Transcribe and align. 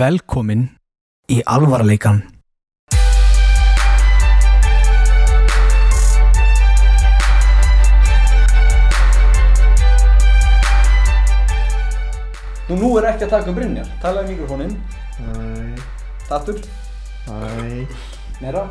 Velkomin 0.00 0.64
í 1.36 1.38
alvarleikan. 1.56 2.20
Nú, 12.68 12.76
nú 12.76 12.88
er 13.00 13.06
ekki 13.14 13.24
að 13.26 13.30
taka 13.32 13.48
um 13.52 13.56
Brynjar. 13.56 13.88
Talaði 14.02 14.34
í 14.34 14.36
mikrofóninn. 14.36 14.74
Hæ, 15.18 15.84
Tattur. 16.28 16.58
hæ, 17.28 17.86
Meira. 18.42 18.66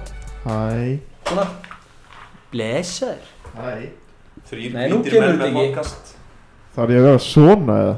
hæ, 0.46 1.00
Svona. 1.28 1.46
Blessaður. 2.52 3.26
hæ 3.58 3.90
Þrýr 4.48 4.74
Nei, 4.74 4.86
nú 4.90 5.02
kemur 5.04 5.34
þetta 5.34 5.38
með 5.38 5.48
ekki. 5.48 5.64
podcast 5.66 6.14
Þarf 6.76 6.90
ég 6.94 7.00
að 7.02 7.08
vera 7.08 7.20
svona 7.20 7.78
eða? 7.82 7.96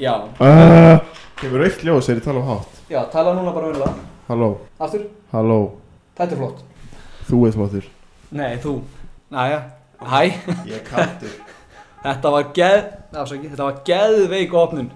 Já. 0.00 0.14
Uh, 0.40 0.98
kemur 1.40 1.64
aukt 1.66 1.84
ljós 1.86 2.06
þegar 2.08 2.20
ég 2.20 2.26
tala 2.28 2.40
á 2.42 2.46
hátt 2.50 2.80
Já, 2.90 3.00
tala 3.12 3.34
núna 3.36 3.52
bara 3.54 3.70
um 3.70 3.78
það. 3.80 4.00
Halló, 4.30 4.48
Aftur. 4.78 5.04
halló, 5.32 5.58
Þetta 6.18 6.34
er 6.36 6.40
flott. 6.42 6.64
þú 7.30 7.40
er 7.48 7.56
flottur 7.56 7.88
Nei, 8.30 8.56
þú. 8.62 8.76
Næja. 9.34 9.58
Hæ. 10.00 10.20
Ég 10.66 10.76
er 10.78 10.84
kaldur 10.86 11.32
Þetta 12.04 12.30
var 12.32 12.44
geð... 12.56 12.84
Afsaki. 13.12 13.48
Þetta 13.50 13.64
var 13.66 13.80
geðveik 13.84 14.54
opnun. 14.56 14.86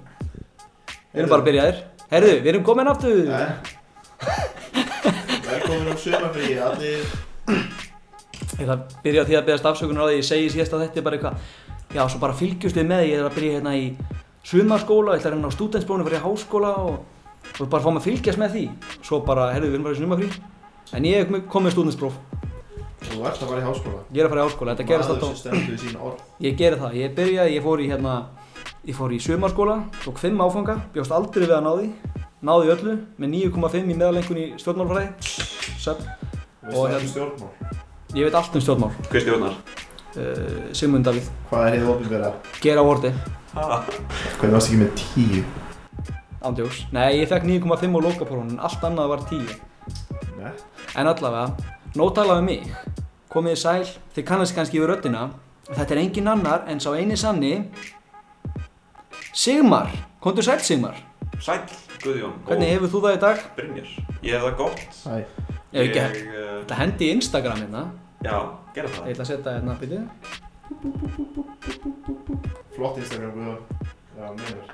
Við 1.12 1.18
erum 1.20 1.32
bara 1.34 1.42
að 1.42 1.48
byrja 1.50 1.64
þér. 1.66 1.80
Herðu, 2.14 2.30
við 2.38 2.48
erum 2.54 2.62
komin 2.64 2.88
aftur. 2.88 3.18
Velkomin 5.44 5.90
á 5.92 5.94
sömafríi, 6.00 6.56
allir 6.64 7.04
Ég 8.54 8.62
ætla 8.64 8.76
að 8.78 8.94
byrja 9.04 9.24
á 9.24 9.28
því 9.28 9.36
að 9.40 9.46
beðast 9.50 9.68
afsökunar 9.68 10.06
á 10.06 10.08
því 10.08 10.16
ég 10.20 10.26
segi 10.30 10.48
síðast 10.54 10.76
að 10.78 10.84
þetta 10.86 11.00
er 11.02 11.06
bara 11.08 11.18
eitthvað 11.18 11.94
Já, 11.94 12.02
svo 12.10 12.20
bara 12.22 12.36
fylgjumst 12.38 12.78
við 12.78 12.86
með, 12.88 13.02
ég 13.10 13.18
er 13.20 13.26
að 13.28 13.36
byrja 13.36 13.56
hérna 13.58 13.74
í 13.78 13.84
sumarskóla, 14.44 15.16
ég 15.16 15.22
ætla 15.22 15.32
að 15.32 15.36
reyna 15.36 15.50
á 15.50 15.56
stúdentsprónu 15.56 16.06
fyrir 16.08 16.24
háskóla 16.24 16.72
og, 16.84 17.00
og 17.58 17.68
bara 17.72 17.84
fá 17.84 17.90
mig 17.90 18.02
að 18.02 18.08
fylgjast 18.08 18.40
með 18.40 18.56
því. 18.56 18.64
Svo 19.00 19.20
bara, 19.26 19.50
herðu, 19.54 19.70
við 19.72 19.78
erum 19.78 19.88
bara 19.88 19.96
í 19.96 20.00
sumarfrí. 20.02 20.30
En 20.94 21.08
ég 21.08 21.34
komið 21.48 21.68
með 21.68 21.76
stúdentspróf, 21.78 22.22
Þú 23.04 23.20
ert 23.28 23.42
að 23.42 23.50
fara 23.50 23.60
í 23.60 23.64
háskóla? 23.66 23.98
Ég 24.14 24.22
er 24.22 24.26
að 24.26 24.32
fara 24.32 24.40
í 24.40 24.48
háskóla, 24.48 24.74
þetta 24.74 24.84
gerist 24.88 25.10
Maður 25.10 25.18
sem 25.20 25.28
alltaf 25.28 25.40
stendur 25.42 25.74
við 25.74 25.82
sín 25.82 25.98
orð. 26.00 26.22
Ég 26.40 26.54
geri 26.56 26.78
það, 26.80 26.94
ég 27.00 27.14
byrjaði, 27.18 27.54
ég 27.54 27.64
fór 27.66 27.82
í 27.84 27.88
hérna, 27.90 28.14
ég 28.88 28.96
fór 28.96 29.12
í 29.12 29.18
sumarskóla, 29.20 29.76
tók 30.04 30.22
5 30.22 30.40
áfanga, 30.46 30.76
bjóst 30.94 31.12
aldrei 31.12 31.44
við 31.44 31.56
að 31.58 31.66
ná 31.66 31.72
því. 31.74 31.90
Náði 32.44 32.72
öllu, 32.74 32.94
með 33.20 33.34
9,5 33.34 33.76
í 33.92 33.98
meðalengun 34.00 34.40
í 34.40 34.46
stjórnmálfræði 34.60 35.06
hérna- 35.84 37.00
um 37.00 37.08
stjórnmál? 37.12 37.52
ég 38.14 38.24
veit 38.24 38.34
allt 38.38 38.54
um 38.56 38.62
uh, 40.94 41.02
Davíð, 41.04 41.30
Hvað 41.50 41.66
er 41.66 41.80
þið 41.80 41.88
ofinbera? 41.94 42.28
gera 42.62 42.84
vorti 42.86 43.10
Ha? 43.54 43.84
Hvernig 44.40 44.56
varst 44.56 44.70
ekki 44.70 44.80
með 44.80 44.90
tíu? 44.98 45.44
Ándjóks. 46.44 46.82
Nei, 46.92 47.20
ég 47.20 47.30
fekk 47.30 47.46
9,5 47.48 47.94
á 47.94 48.00
lokaprófun, 48.08 48.58
allt 48.58 48.84
annað 48.84 49.12
var 49.14 49.24
10. 49.30 49.54
Nei 50.40 50.52
En 50.98 51.08
allavega, 51.10 51.46
nóg 51.98 52.12
talað 52.16 52.42
um 52.42 52.50
mig. 52.50 52.68
Komið 53.32 53.54
þið 53.54 53.62
sæl, 53.62 53.86
þið 54.14 54.26
kannast 54.28 54.54
kannski 54.56 54.78
yfir 54.78 54.92
röddina. 54.92 55.24
Þetta 55.70 55.94
er 55.94 56.02
engin 56.02 56.30
annar 56.30 56.66
en 56.70 56.82
sá 56.82 56.90
eini 56.94 57.16
sanni. 57.18 57.54
Sigmar, 59.34 59.90
komdu 60.22 60.42
sæl 60.44 60.60
Sigmar. 60.62 60.98
Sæll, 61.42 61.64
Guðjón 62.04 62.34
Hvernig 62.46 62.68
hefur 62.74 62.90
þú 62.92 63.00
það 63.04 63.16
í 63.16 63.20
dag? 63.24 63.38
Brynjar 63.56 63.88
Ég 64.22 64.36
hef 64.36 64.42
það 64.44 64.54
gott 64.60 64.82
Hæ 65.02 65.14
Ef 65.74 65.80
ekki, 65.82 66.02
uh, 66.30 66.60
þetta 66.60 66.76
hendi 66.78 67.08
í 67.08 67.14
Instagram 67.16 67.58
hérna. 67.64 67.82
Já, 68.22 68.36
gera 68.76 68.86
Ég 68.86 68.94
það 68.94 69.10
ætla 69.10 69.24
að 69.24 69.30
setja 69.32 69.50
hérna, 69.56 69.74
byrju. 69.80 70.02
Flott 72.74 72.98
Instagram, 72.98 73.32
Guðjón 73.36 73.60
Já, 74.18 74.26
meður 74.38 74.72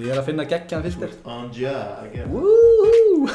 Ég 0.00 0.12
er 0.14 0.20
að 0.20 0.26
finna 0.28 0.44
geggjaðan 0.46 0.84
filter. 0.86 1.14
On 1.26 1.48
ja, 1.56 1.72
again 2.04 2.28
Wúhú, 2.30 3.26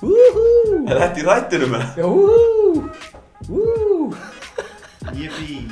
wúhú, 0.00 0.44
Er 0.88 1.00
þetta 1.02 1.20
í 1.20 1.26
þættinum 1.28 1.74
eða? 1.76 1.88
já 2.00 2.06
wúhú, 2.08 2.86
wúhú. 3.50 4.06
Yippie 5.12 5.66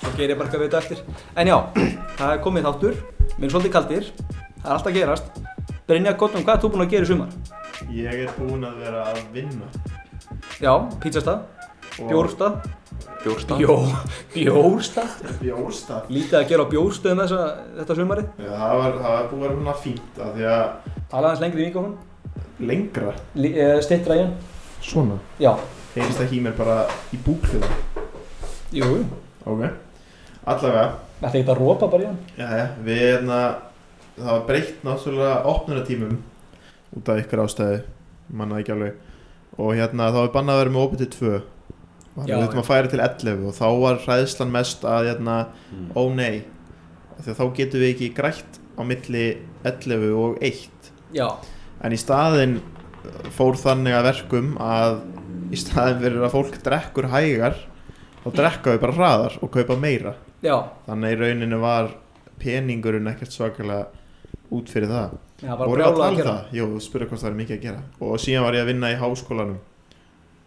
Svo 0.00 0.10
ger 0.16 0.32
ég 0.32 0.38
bara 0.38 0.48
eitthvað 0.48 0.62
við 0.62 0.66
þetta 0.66 0.80
eftir. 0.82 0.98
En 1.38 1.50
já, 1.50 1.56
það 2.18 2.32
er 2.32 2.40
komið 2.44 2.66
þáttur. 2.66 2.96
Við 3.26 3.44
erum 3.44 3.52
svolítið 3.54 3.72
kaldir. 3.76 4.08
Það 4.16 4.66
er 4.66 4.74
alltaf 4.74 4.90
að 4.90 4.96
gerast. 4.98 5.38
Brynja 5.86 6.12
Gottum, 6.18 6.42
hvað 6.46 6.54
ert 6.56 6.64
þú 6.66 6.70
búinn 6.74 6.84
að 6.86 6.92
gera 6.94 7.06
í 7.06 7.10
sumar? 7.10 7.30
Ég 7.94 8.22
er 8.26 8.32
búinn 8.38 8.66
að 8.66 8.78
vera 8.82 9.02
að 9.12 9.20
vinna 9.34 9.68
Já, 10.62 10.72
pizzastað, 11.02 11.42
bjórstað. 11.98 12.58
Bjórstað 13.26 13.58
Bjó, 13.58 13.74
bjórstað? 14.36 15.14
Bjórstað 15.40 16.10
Lítið 16.14 16.36
að 16.38 16.44
gera 16.50 16.62
á 16.62 16.70
bjórstöðum 16.70 17.20
þessa, 17.24 17.38
þetta 17.78 17.94
sumarið. 17.98 18.26
Já, 18.38 18.50
það 18.52 18.74
var, 18.78 18.92
það 19.00 19.14
var 19.16 19.24
búið 19.30 19.40
að 19.40 19.46
vera 19.46 19.56
svona 19.56 19.74
fínt 19.82 20.20
að 20.22 20.36
því 20.36 20.44
að 20.50 20.92
Tala 21.10 21.30
aðeins 21.30 21.42
lengri 21.42 21.64
í 21.64 21.66
mikrofón. 21.66 21.96
lengra 22.70 23.14
Uh, 23.34 23.80
Stittra 23.82 24.14
í 24.14 24.20
hann. 24.22 24.36
Svona 24.86 25.16
Já. 25.42 25.50
Heyrist 25.96 26.20
það 26.22 26.36
mér 26.44 26.54
bara 26.60 26.76
í 27.10 27.18
búkfjöðu 27.26 27.72
Jú. 28.78 28.92
Ok 29.42 29.64
Allavega 30.46 30.86
Þetta 31.16 31.32
er 31.32 31.40
eitthvað 31.40 31.52
að 31.56 31.60
rópa 31.64 31.90
bara 31.90 32.06
í 32.06 32.08
hann. 32.12 32.22
Jæja, 32.38 32.68
við 32.86 33.02
hérna 33.02 33.40
Það 34.16 34.30
var 34.30 34.46
breytt 34.52 34.86
náttúrulega 34.86 35.42
opnunartímum 35.50 36.14
Út 36.94 37.10
af 37.10 37.24
ykkur 37.24 37.42
ástæði 37.48 37.82
Manna 38.30 38.62
ekki 38.62 38.76
alveg 38.76 39.58
Og 39.58 39.74
hérna 39.74 40.12
þá 40.14 40.22
er 40.22 40.34
bannað 40.38 40.54
að 40.54 40.62
vera 40.62 40.76
með 40.78 40.86
opið 40.86 41.02
til 41.02 41.12
2 41.18 41.34
Þannig 41.34 41.42
Já, 41.42 41.42
að 41.42 41.55
við 42.24 42.32
þurfum 42.46 42.62
að 42.62 42.68
færa 42.70 42.90
til 42.92 43.00
11 43.04 43.46
Og 43.50 43.54
þá 43.58 43.66
var 43.82 43.98
hræðslan 44.06 44.52
mest 44.54 44.84
að 44.88 45.10
hérna 45.10 45.36
Mm. 45.72 45.88
Ó 45.98 46.02
nei 46.14 46.44
Því 47.20 47.30
að 47.32 47.38
þá 47.40 47.44
getum 47.56 47.80
við 47.82 47.90
ekki 47.94 48.08
grætt 48.16 48.58
á 48.76 48.82
milli 48.86 49.24
11 49.64 50.10
og 50.16 50.38
1 50.40 50.90
Já. 51.16 51.28
En 51.84 51.92
í 51.92 51.98
staðinn 52.00 52.58
fór 53.36 53.54
þannig 53.60 53.94
að 53.96 54.06
verkum 54.10 54.54
að 54.60 54.96
í 55.54 55.58
staðinn 55.60 56.00
fyrir 56.02 56.24
að 56.26 56.32
fólk 56.34 56.56
drekkur 56.64 57.06
hægar 57.12 57.54
þá 58.24 58.28
drekka 58.40 58.72
við 58.74 58.80
bara 58.82 58.96
hraðar 58.96 59.36
og 59.42 59.50
kaupa 59.54 59.76
meira 59.78 60.14
Já. 60.42 60.56
þannig 60.88 61.06
að 61.06 61.14
í 61.14 61.20
rauninu 61.22 61.60
var 61.62 61.92
peningurinn 62.42 63.06
ekkert 63.12 63.32
svakalega 63.32 63.86
út 64.50 64.68
fyrir 64.72 64.90
það 64.90 65.14
Já, 65.44 65.52
bara 65.56 65.68
voru 65.70 65.84
að 65.86 65.94
brjála 65.94 65.94
að 65.94 65.96
tala 66.02 66.10
um 66.10 66.16
gera. 66.18 66.34
það? 66.34 66.56
Jú, 66.58 66.66
spurði 66.82 67.08
hvort 67.10 67.22
það 67.22 67.30
er 67.30 67.38
mikið 67.40 67.56
að 67.56 67.64
gera 67.68 67.82
og 68.10 68.20
síðan 68.24 68.44
var 68.48 68.58
ég 68.58 68.64
að 68.66 68.70
vinna 68.72 68.90
í 68.92 68.98
háskólanum 69.00 69.58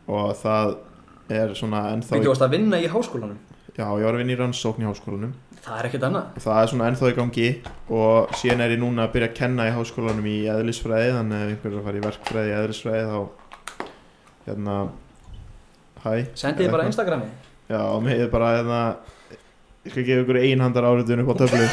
og 0.10 0.30
það 0.44 0.76
er 1.30 1.54
svona 1.58 1.82
ennþá 1.94 2.18
Við 2.20 2.28
varst 2.32 2.46
að 2.46 2.54
vinna 2.56 2.80
í 2.82 2.88
háskólanum. 2.90 3.38
já, 3.78 3.86
ég 3.86 4.04
var 4.06 4.14
að 4.16 4.22
vinna 4.24 4.34
í 4.34 4.40
rannsókn 4.40 4.84
í 4.84 4.90
háskólanum 4.90 5.34
Það 5.60 5.80
er 5.80 5.86
ekkert 5.90 6.04
annað. 6.08 6.28
það 6.40 6.62
er 6.64 6.68
svona 6.72 6.88
ennþá 6.90 7.10
í 7.12 7.16
gangi 7.18 7.48
og 8.00 8.30
síðan 8.40 8.62
er 8.64 8.72
ég 8.76 8.80
núna 8.80 9.04
að 9.06 9.12
byrja 9.16 9.28
að 9.30 9.36
kenna 9.42 9.68
í 9.68 9.74
háskólanum 9.76 10.26
í 10.32 10.38
eðlisfræði 10.54 11.12
þannig 11.18 11.36
að 11.36 11.44
ef 11.44 11.52
einhver 11.54 11.72
er 11.74 11.80
að 11.80 11.88
fara 11.90 12.00
í 12.00 12.04
verkfræði 12.06 12.50
í 12.50 12.58
eðlisfræði 12.60 13.06
þá 13.10 13.20
hérna 14.48 14.76
hæ 16.04 16.14
Sendið 16.40 16.72
bara 16.72 16.88
Instagrami. 16.88 17.28
já, 17.70 17.80
og 17.84 18.02
mér 18.04 18.24
er 18.26 18.32
bara 18.32 18.54
hérna 18.58 18.80
ég 19.86 19.92
skal 19.94 20.04
gefa 20.08 20.24
ykkur 20.24 20.40
einhandar 20.44 20.88
áritun 20.90 21.22
upp 21.26 21.34
á 21.36 21.40
töflu 21.44 21.68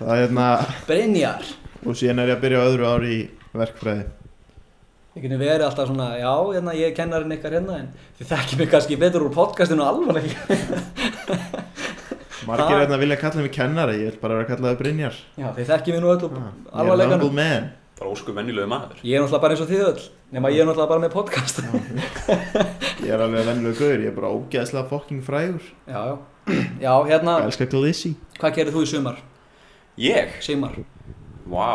það 0.00 0.14
er 0.16 0.22
hérna 0.26 0.48
Brynjar. 0.88 1.44
og 1.86 1.94
síðan 2.00 2.22
er 2.24 2.32
ég 2.32 2.36
að 2.38 2.44
byrja 2.46 2.64
öðru 2.70 2.88
ári 2.96 3.12
í 3.12 3.22
verkfræði 3.52 4.04
Ég 5.12 5.26
geti 5.26 5.36
verið 5.36 5.66
alltaf 5.66 5.90
svona, 5.90 6.06
já, 6.16 6.30
hérna, 6.54 6.72
ég 6.72 6.86
er 6.88 6.94
kennarinn 6.96 7.34
ykkar 7.36 7.52
hérna, 7.58 7.74
en 7.82 7.88
þið 8.16 8.30
þekkið 8.30 8.60
mig 8.62 8.68
kannski 8.72 8.96
betur 8.96 9.26
úr 9.26 9.34
podcastinu 9.34 9.84
alvarlega. 9.84 10.46
margir 12.48 12.72
Ha? 12.72 12.78
hérna 12.80 12.96
vilja 12.98 13.16
kalla 13.20 13.42
mig 13.44 13.52
kennari 13.54 13.98
ég 14.00 14.08
vil 14.10 14.16
bara 14.22 14.34
vera 14.38 14.46
að 14.46 14.50
kalla 14.54 14.70
það 14.72 14.78
Brynjar 14.80 15.18
Já, 15.38 15.44
þið 15.58 15.66
þekkið 15.68 15.92
mig 15.94 16.00
nú 16.02 16.08
öll 16.10 16.24
úr 16.26 16.32
Ah, 16.72 16.80
ég 16.82 16.88
er 17.04 17.12
humble 17.12 17.28
man 17.36 17.68
Bara 18.00 18.10
ósku 18.10 18.32
mennilegu 18.34 18.66
maður 18.72 18.98
Ég 19.06 19.14
er 19.14 19.22
náttúrulega 19.22 19.42
bara 19.44 19.54
eins 19.54 19.62
og 19.62 19.68
þið 19.70 19.82
öll, 19.86 20.02
nema 20.34 20.50
ég 20.50 20.64
er 20.64 20.66
náttúrulega 20.66 20.90
bara 20.90 21.04
með 21.04 21.12
podcast. 21.14 21.60
ég 23.04 23.12
er 23.14 23.22
alveg 23.22 23.46
vennilegu 23.46 23.78
gaur 23.78 24.02
ég 24.02 24.10
er 24.10 24.16
bara 24.16 24.32
ógeðslega 24.34 24.88
fucking 24.90 25.22
frægur 25.28 25.62
Já, 25.86 26.00
já. 26.02 26.16
Já, 26.82 26.94
hérna, 27.12 27.36
elskar 27.46 27.70
Glissy 27.76 28.16
hvað 28.40 28.56
gerir 28.58 28.74
þú 28.74 28.82
í 28.82 28.90
sumar? 28.96 29.22
Ég? 30.02 30.34
Sigmar. 30.42 30.74
Vá 31.46 31.70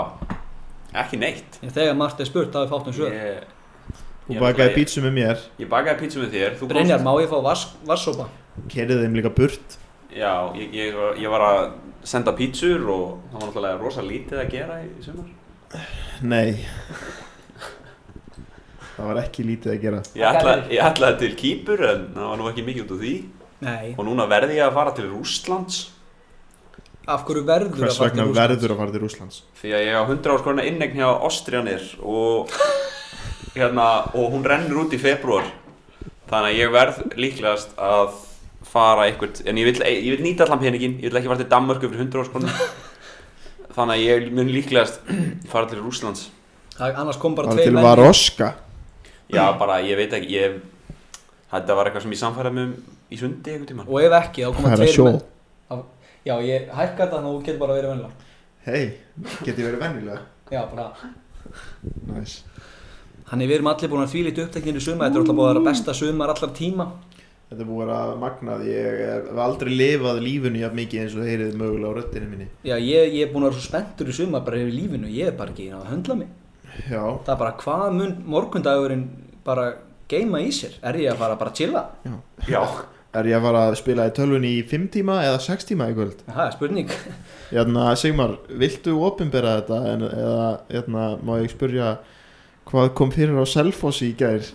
Ekki 0.98 1.20
neitt. 1.22 1.60
Ég, 1.62 1.72
þegar 1.76 1.96
margt 2.00 2.20
er 2.24 2.30
spurt, 2.30 2.52
þá 2.54 2.60
er 2.64 2.70
fátt 2.72 2.88
um 2.90 2.96
svör. 2.98 3.14
Ég, 3.14 3.44
þú 4.28 4.34
Ég 4.36 4.40
bakaði 4.42 4.70
ætla- 4.70 4.78
pítsu 4.80 5.04
með 5.06 5.14
mér. 5.18 5.44
Ég 5.62 5.70
bakaði 5.72 6.00
pítsu 6.02 6.22
með 6.24 6.32
þér 6.36 6.56
Þú 6.60 6.70
Brynjar, 6.72 7.04
má 7.06 7.12
ég 7.22 7.30
fá 7.32 7.38
vass, 7.46 7.68
vassópa? 7.86 8.28
kerið 8.74 9.04
þeim 9.04 9.16
líka 9.20 9.30
burt. 9.36 9.78
Já, 10.16 10.32
ég, 10.58 10.74
ég, 10.74 10.96
var- 10.96 11.16
ég 11.22 11.30
var 11.30 11.42
að 11.48 11.72
senda 12.04 12.32
pítsur 12.34 12.88
og 12.90 13.20
það 13.32 13.40
var 13.40 13.48
náttúrulega 13.48 13.80
rosa 13.82 14.02
lítið 14.02 14.40
að 14.42 14.50
gera 14.52 14.80
í, 14.82 14.90
sumar. 15.06 15.30
Nei. 16.24 16.66
Það 18.98 19.06
var 19.12 19.20
ekki 19.22 19.44
lítið 19.46 19.74
að 19.76 19.82
gera. 19.84 20.00
Ég 20.18 20.26
ætlaði, 20.26 20.62
ég 20.74 20.82
ætlaði 20.88 21.18
til 21.22 21.34
Kýpur 21.38 21.84
en 21.86 22.06
það 22.16 22.30
var 22.32 22.40
nú 22.42 22.48
ekki 22.50 22.64
mikið 22.66 22.86
út 22.88 22.94
úr 22.98 23.02
því. 23.04 23.16
Nei. 23.60 23.96
og 23.98 24.06
núna 24.06 24.28
verði 24.30 24.54
ég 24.60 24.68
að 24.68 24.74
fara 24.76 24.92
til 24.94 25.08
Rússlands 25.10 25.78
Af 27.08 27.24
hverju 27.28 27.44
verður 27.48 27.78
Hvers 27.80 27.96
að 27.96 28.02
fara 28.02 28.10
vegna 28.10 28.24
til 28.24 28.28
Rússlands? 28.28 28.40
verður 28.42 28.74
að 28.74 28.80
fara 28.82 28.94
til 28.94 29.02
Rússlands? 29.04 29.38
Því 29.62 29.70
að 29.78 29.84
ég 29.88 29.96
á 29.96 30.04
100 30.04 30.34
áskoruna 30.36 30.66
innegn 30.68 30.98
hjá 31.00 31.08
Austrianir 31.24 31.86
og 32.04 32.52
hérna 33.56 33.86
og 34.14 34.34
hún 34.34 34.44
rennur 34.48 34.82
út 34.84 34.96
í 34.96 35.00
februar 35.00 35.48
þannig 36.28 36.50
að 36.52 36.60
ég 36.60 36.74
verð 36.76 37.00
líklegast 37.16 37.78
að 37.80 38.18
fara 38.68 39.06
eitthvað 39.08 39.40
en 39.48 39.62
ég 39.62 39.70
vil, 39.70 39.78
ég 39.88 40.10
vil 40.18 40.26
nýta 40.26 40.44
allan 40.46 40.60
peningin 40.60 40.98
ég 41.00 41.08
vil 41.08 41.22
ekki 41.22 41.32
fara 41.32 41.40
til 41.40 41.50
Danmörku 41.54 41.88
fyrir 41.88 42.04
100 42.04 42.26
áskoruna 42.26 42.58
þannig 43.78 43.94
að 43.96 44.04
ég 44.04 44.28
mun 44.36 44.52
líklegast 44.52 45.00
fara 45.52 45.70
til 45.72 45.80
Rússlands. 45.86 46.28
Það, 46.78 47.00
annars 47.02 47.18
kom 47.22 47.36
bara 47.38 47.54
Það 47.54 47.58
var 47.62 47.64
til 47.70 47.78
menn 47.78 47.88
var 47.88 48.04
í- 48.04 48.10
oska 48.12 48.52
Já, 49.32 49.44
bara, 49.60 49.80
ég 49.84 49.98
veit 50.00 50.14
ekki, 50.14 50.36
ég 50.38 50.60
Þetta 51.48 51.76
var 51.80 51.88
eitthvað 51.88 52.04
sem 52.04 52.14
ég 52.14 52.20
samfæraði 52.20 52.56
með 52.58 52.68
um 52.68 52.96
í 53.08 53.18
sundi 53.18 53.54
einhvern 53.54 53.68
tímann. 53.70 53.88
Og 53.88 54.02
ef 54.04 54.16
ekki, 54.20 54.44
þá 54.44 54.56
koma 54.58 54.68
Það 54.68 54.74
er 54.76 54.82
að 54.84 54.92
tveir 54.92 55.06
menn 55.08 55.86
Já, 56.28 56.34
ég 56.44 56.70
hækka 56.76 57.02
þetta 57.06 57.16
þannig 57.16 57.30
að 57.30 57.36
þú 57.38 57.44
getur 57.48 57.62
bara 57.64 57.78
verið 57.78 57.92
vennilega 57.94 58.26
Hei, 58.68 58.84
geti 59.48 59.64
verið 59.64 59.80
vennilega 59.86 60.22
Já, 60.52 60.62
bara. 60.72 60.88
Næs 62.12 62.38
Þannig 63.28 63.50
við 63.52 63.58
erum 63.58 63.70
allir 63.72 63.92
búin 63.92 64.04
að 64.06 64.12
þvílít 64.16 64.42
upptekninu 64.46 64.82
suma 64.84 65.06
Þetta 65.08 65.18
er 65.20 65.24
alltaf 65.24 65.38
búin 65.38 65.48
að 65.48 65.54
vera 65.54 65.64
besta 65.68 65.94
sumar 65.98 66.32
allar 66.34 66.52
tíma. 66.56 66.86
Þetta 67.48 67.64
er 67.64 67.68
búið 67.70 67.82
að 67.84 67.92
vera 67.92 68.20
magnað 68.24 68.64
Ég 68.68 69.00
hef 69.04 69.42
aldrei 69.46 69.72
lifað 69.76 70.22
lífinu 70.24 70.62
jafn 70.64 70.80
mikið 70.82 71.02
eins 71.04 71.16
og 71.18 71.28
heyrið 71.28 71.58
mögulega 71.60 71.92
á 71.92 71.98
röddinu 71.98 72.30
minni. 72.32 72.48
Já, 72.68 72.76
ég, 72.80 73.12
ég 73.18 73.28
er 73.28 73.32
búin 73.34 73.44
að 73.48 73.52
vera 73.52 73.60
svo 73.60 73.66
spenntur 73.68 74.12
í 74.12 74.16
sumar 74.16 74.44
bara 74.48 74.60
yfir 74.64 74.76
lífinu 74.76 75.12
Ég 75.12 75.32
er 75.32 75.36
bara 75.40 75.52
ekki 75.56 75.68
að 75.76 75.88
höndla 75.92 76.18
mig. 76.22 76.32
Já, 76.88 77.04
Það 77.24 77.34
er 77.36 77.42
bara 77.44 77.54
hvað 77.64 77.86
mun 78.00 78.16
morgundagurinn 78.36 79.06
bara 79.48 79.68
geima 80.12 80.40
í 80.44 80.52
sér? 80.56 80.76
Er 80.84 81.00
ég 81.04 81.12
að 81.14 81.20
fara 81.24 81.40
bara 81.40 81.52
að 81.52 81.60
chilla? 81.62 81.84
Já, 82.48 82.62
er 83.22 83.30
ég 83.32 83.38
að 83.38 83.46
fara 83.48 83.62
að 83.70 83.76
spila 83.80 84.06
í 84.10 84.14
tölvunni 84.18 84.52
í 84.60 84.64
5 84.68 84.88
tíma 84.98 85.18
eða 85.26 85.40
6 85.46 85.68
tíma 85.72 85.88
í 85.92 85.96
kvöld? 85.98 86.22
Það 86.28 86.44
er 86.46 86.56
spurning 86.58 86.94
Jæna, 87.56 87.88
Sigmar, 88.02 88.34
viltu 88.62 88.96
opinbera 89.08 89.58
þetta 89.62 89.82
en, 89.94 90.06
eða 90.08 90.48
jæna, 90.76 91.06
má 91.24 91.34
ég 91.42 91.52
spurja 91.54 91.94
hvað 92.68 92.90
kom 93.00 93.12
fyrir 93.16 93.38
á 93.40 93.46
Selfossi 93.48 94.10
í 94.12 94.18
gær? 94.20 94.48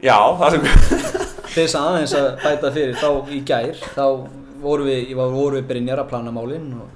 já, 0.00 0.16
það 0.40 0.54
sem 0.56 0.68
þess 1.56 1.74
að 1.76 1.88
aðeins 1.90 2.14
að 2.16 2.28
bæta 2.44 2.70
fyrir 2.76 2.96
þá 3.00 3.08
í 3.34 3.40
gær 3.48 3.80
Þá 3.96 4.04
voru 4.62 4.86
við, 4.86 5.00
ég 5.10 5.16
var, 5.18 5.30
voru 5.34 5.58
við 5.60 5.68
Brynjar 5.70 6.02
að 6.04 6.10
plana 6.12 6.32
málin 6.34 6.68
og 6.78 6.88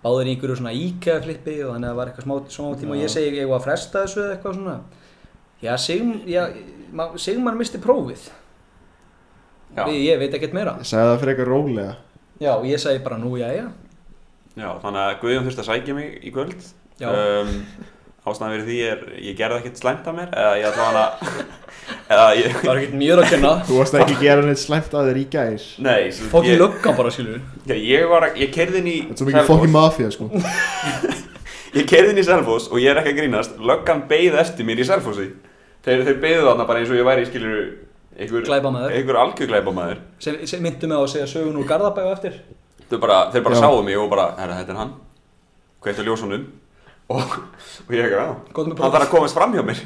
báðir 0.00 0.30
í 0.30 0.34
einhverju 0.34 0.56
svona 0.62 0.72
IKEA 0.72 1.18
flippi 1.24 1.58
og 1.64 1.74
þannig 1.74 1.86
að 1.86 1.90
það 1.92 1.98
var 2.00 2.10
eitthvað 2.10 2.26
smá, 2.26 2.36
smá 2.56 2.68
tíma 2.80 2.94
og 2.96 3.02
ég 3.02 3.10
segi 3.12 3.34
ég 3.42 3.50
var 3.50 3.60
að 3.60 3.66
fresta 3.68 4.04
þessu 4.06 4.22
eða 4.24 4.36
eitthvað 4.38 4.58
svona 4.58 4.76
Já, 5.60 5.74
Sigm, 5.76 6.14
já, 6.24 6.46
ma- 6.96 7.10
Sigmar 7.20 7.52
misti 7.58 7.76
prófið. 7.84 8.22
Ég, 9.76 10.00
ég 10.02 10.18
veit 10.18 10.34
ekkert 10.34 10.56
meira. 10.56 10.74
Ég 10.80 10.90
sagði 10.90 11.12
það 11.12 11.22
frekar 11.24 11.50
rólega. 11.50 11.94
Já, 12.40 12.52
og 12.56 12.66
ég 12.66 12.80
segi 12.82 13.02
bara 13.04 13.20
nú, 13.20 13.36
já, 13.38 13.48
já. 13.54 13.68
Já, 14.58 14.68
þannig 14.82 15.00
að 15.04 15.16
Guðjón 15.22 15.46
þurfti 15.46 15.62
að 15.62 15.68
sækja 15.70 15.96
mig 15.96 16.14
í 16.26 16.32
kvöld. 16.34 16.68
Um, 17.00 17.52
Ástæðan 18.28 18.50
fyrir 18.52 18.66
því 18.66 18.78
er 18.84 19.04
Ég 19.24 19.36
gerði 19.38 19.60
ekkert 19.62 19.78
slæmt 19.80 20.08
af 20.10 20.12
mér 20.12 20.34
Eða 20.36 20.56
ég 20.60 20.66
ætla 20.68 20.88
hana 20.90 21.04
Eða 22.10 22.26
ég 22.36 22.56
Það 22.58 22.66
var 22.68 22.80
ekkert 22.82 22.98
mjög 23.00 23.22
að 23.22 23.30
kenna. 23.30 23.52
Þú 23.64 23.78
varst 23.78 23.96
ekki 23.96 24.16
að 24.18 24.24
gera 24.26 24.44
neitt 24.44 24.60
slæmt 24.60 24.96
að 25.00 25.08
þér 25.08 25.20
í 25.20 25.24
Nei, 25.86 26.10
svo 26.12 26.28
Fokkin 26.34 26.52
ég, 26.52 26.60
löggan 26.60 26.98
bara, 26.98 27.12
skilur 27.14 27.40
já, 27.64 27.74
ég 27.78 28.04
var 28.10 28.26
að, 28.28 28.36
Ég 28.42 28.52
kerði 28.52 28.82
inn 28.82 28.90
í 28.90 28.96
Þetta 29.06 29.16
er 29.16 29.22
svo 29.22 29.30
mikið 29.30 29.48
fokkin 29.48 29.72
mafía 29.78 30.12
sko. 30.12 30.28
Ég 31.78 31.86
kerði 31.86 32.12
inn 32.12 32.20
í 32.20 32.26
Selfoss 32.26 32.66
og 32.68 32.80
ég 32.82 32.90
er 32.90 32.98
ekki 32.98 33.12
að 33.14 33.20
grínast. 33.20 33.52
Löggan 33.62 34.00
beið 34.10 34.36
eftir 34.42 34.66
mér 34.66 34.80
í 34.82 34.86
Selfossi. 34.88 35.28
Þeir, 35.86 36.02
þeir 36.08 36.16
beigðu 36.24 36.48
þarna 36.48 36.66
bara 36.66 36.82
eins 36.82 36.90
og 36.90 36.98
ég 36.98 37.06
væri 37.06 37.28
skilur 37.28 37.60
einhver, 38.20 38.44
Glæpamaður. 38.46 38.94
einhver 38.96 39.16
algjör 39.24 39.48
glæpamaður. 39.50 40.00
Sem, 40.20 40.40
sem 40.46 40.62
myndi 40.62 40.86
mig 40.90 40.96
á 40.98 41.02
að 41.02 41.12
segja 41.14 41.26
sögun 41.30 41.56
úr 41.60 41.66
Garðabæu 41.68 42.10
eftir. 42.12 42.40
Þeir 42.90 43.00
bara, 43.00 43.18
þeir 43.32 43.44
bara 43.46 43.60
sáu 43.62 43.82
mig 43.86 43.96
og 43.98 44.10
bara, 44.12 44.28
herra, 44.38 44.58
þetta 44.60 44.74
er 44.74 44.80
hann. 44.82 44.94
Hveitt 45.80 46.00
á 46.02 46.04
ljósunum. 46.04 46.44
Og, 47.10 47.32
og 47.88 47.94
ég 47.96 48.04
ekki, 48.06 48.14
já 48.14 48.26
með 48.54 48.80
Hann 48.84 48.92
þarf 48.94 49.02
að 49.06 49.10
komast 49.10 49.34
fram 49.34 49.54
hjá 49.56 49.62
mér. 49.66 49.80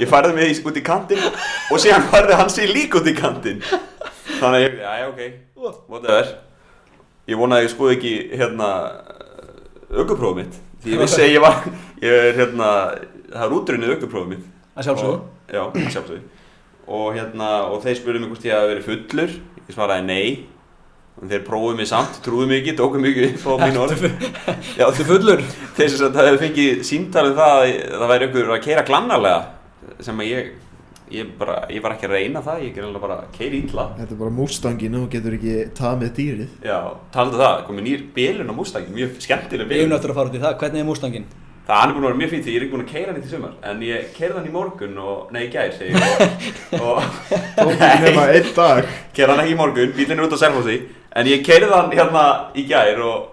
Ég 0.00 0.08
færði 0.08 0.30
mig 0.38 0.52
í- 0.54 0.62
út 0.64 0.78
í 0.80 0.82
kantinn 0.86 1.20
og 1.26 1.76
síðan 1.82 2.06
færði 2.08 2.38
hann 2.40 2.48
sig 2.54 2.70
líka 2.72 3.00
út 3.02 3.10
í 3.10 3.12
kantinn. 3.18 3.60
Þannig 4.40 4.54
að 4.54 4.64
ég, 4.64 4.78
já, 4.80 4.92
já, 5.02 5.08
ok, 5.10 5.82
whatever. 5.92 6.30
Ég 7.28 7.36
vona 7.36 7.58
að 7.60 7.66
ég 7.66 7.74
skoði 7.74 7.96
ekki, 7.98 8.14
hérna, 8.40 8.70
aukuprófið 9.92 10.40
mitt. 10.40 10.56
Því 10.80 10.94
ég 10.94 11.02
vissi 11.02 11.20
að 11.26 11.32
ég 11.34 11.42
var, 11.44 11.58
ég 12.00 12.16
er, 12.16 12.32
hérna, 12.38 12.68
það 13.34 13.44
er 13.46 13.54
útrunnið 13.58 13.94
aukuprófið 13.98 14.32
mitt. 14.32 14.48
Að 14.76 14.88
sjálfsögðu. 14.88 15.18
Og- 15.20 15.36
Já, 15.50 15.64
að 15.66 15.90
sjálfsögðu 15.90 16.20
Og 16.90 17.12
hérna, 17.14 17.50
og 17.70 17.84
þeir 17.84 18.00
spurðu 18.00 18.22
mig 18.24 18.32
hvort 18.32 18.46
ég 18.48 18.56
hafi 18.56 18.72
verið 18.72 18.88
fullur. 18.88 19.34
Ég 19.68 19.76
svaraði 19.76 20.06
nei. 20.08 20.24
En 21.20 21.28
þeir 21.28 21.42
prófuðu 21.44 21.76
mig 21.76 21.88
samt, 21.90 22.16
trúðu 22.24 22.46
mig 22.48 22.62
ekki, 22.62 22.72
tóku 22.78 23.00
mig 23.02 23.12
ekki 23.12 23.34
upp 23.36 23.44
á 23.46 23.54
mínu 23.66 23.82
orð. 23.82 24.04
Já, 24.80 24.86
Þú 24.96 25.04
fullur? 25.10 25.42
Þeir 25.76 25.90
sem 25.92 26.00
sagt 26.00 26.16
hefði 26.16 26.40
fengið 26.46 26.80
símtalið 26.88 27.36
það 27.36 27.56
að 27.60 27.72
það 28.00 28.10
væri 28.14 28.26
einhver 28.28 28.52
að 28.56 28.62
keira 28.64 28.84
glannarlega 28.88 29.96
sem 30.06 30.22
að 30.22 30.30
ég, 30.30 30.48
ég 31.12 31.34
bara, 31.36 31.58
ég 31.68 31.84
var 31.84 31.94
ekki 31.96 32.08
að 32.08 32.14
reyna 32.16 32.42
það, 32.46 32.62
ég 32.64 32.80
er 32.80 32.86
alveg 32.88 33.04
bara 33.04 33.18
að 33.20 33.28
keira 33.36 33.58
ítla 33.58 33.84
Þetta 33.98 34.16
er 34.16 34.20
bara 34.22 34.34
mústangin 34.38 34.96
og 34.96 35.06
getur 35.12 35.36
ekki 35.36 35.54
tamið 35.76 36.12
dýrið. 36.16 36.56
Já, 36.70 36.78
talaðu 37.12 37.42
það, 37.42 37.60
komið 37.68 37.86
nýr 37.90 38.06
bélun 38.16 38.52
á 38.52 38.54
Mustangin, 38.56 38.96
mjög 38.96 39.20
skemmtileg 39.26 39.68
Við 39.68 39.76
erum 39.76 39.90
bélun 39.90 39.94
náttúrulega 39.96 40.16
að 40.16 40.20
fara 40.22 40.32
út 40.32 40.38
í 40.40 40.44
það, 40.46 40.58
hvernig 40.64 40.80
er 40.84 40.88
mústangin? 40.88 41.28
Það 41.70 41.78
hann 41.78 41.90
er 41.90 41.94
búin 41.94 42.02
að 42.02 42.08
vera 42.08 42.18
mjög 42.18 42.30
því 42.32 42.38
ég 42.50 42.56
er 42.56 42.62
ekki 42.64 42.72
búin 42.72 42.82
að 42.82 42.88
keira 42.90 43.12
hann 43.12 43.20
í 43.20 43.28
sumar 43.30 43.50
en 43.70 43.82
ég 43.86 44.06
keirði 44.16 44.38
hann 44.40 44.48
í 44.48 44.54
morgun 44.54 44.96
og, 44.98 45.18
nei, 45.30 45.44
í 45.44 45.50
gær 45.52 45.68
segi 45.76 45.92
ég. 45.94 46.48
Og, 46.82 47.04
Tók 47.60 47.84
ekki 47.86 48.08
nema 48.08 48.24
einn 48.32 48.48
dag. 48.56 48.88
Keirði 49.14 49.36
hann 49.36 49.42
ekki 49.44 49.54
í 49.54 49.58
morgun, 49.60 49.92
bílinn 49.94 50.18
er 50.18 50.26
út 50.26 50.34
á 50.34 50.42
Selfossi 50.42 50.80
en 51.14 51.30
ég 51.30 51.44
keirði 51.46 51.70
hann 51.70 51.94
hérna 51.94 52.24
í 52.58 52.66
gær 52.66 52.98
og, 53.06 53.30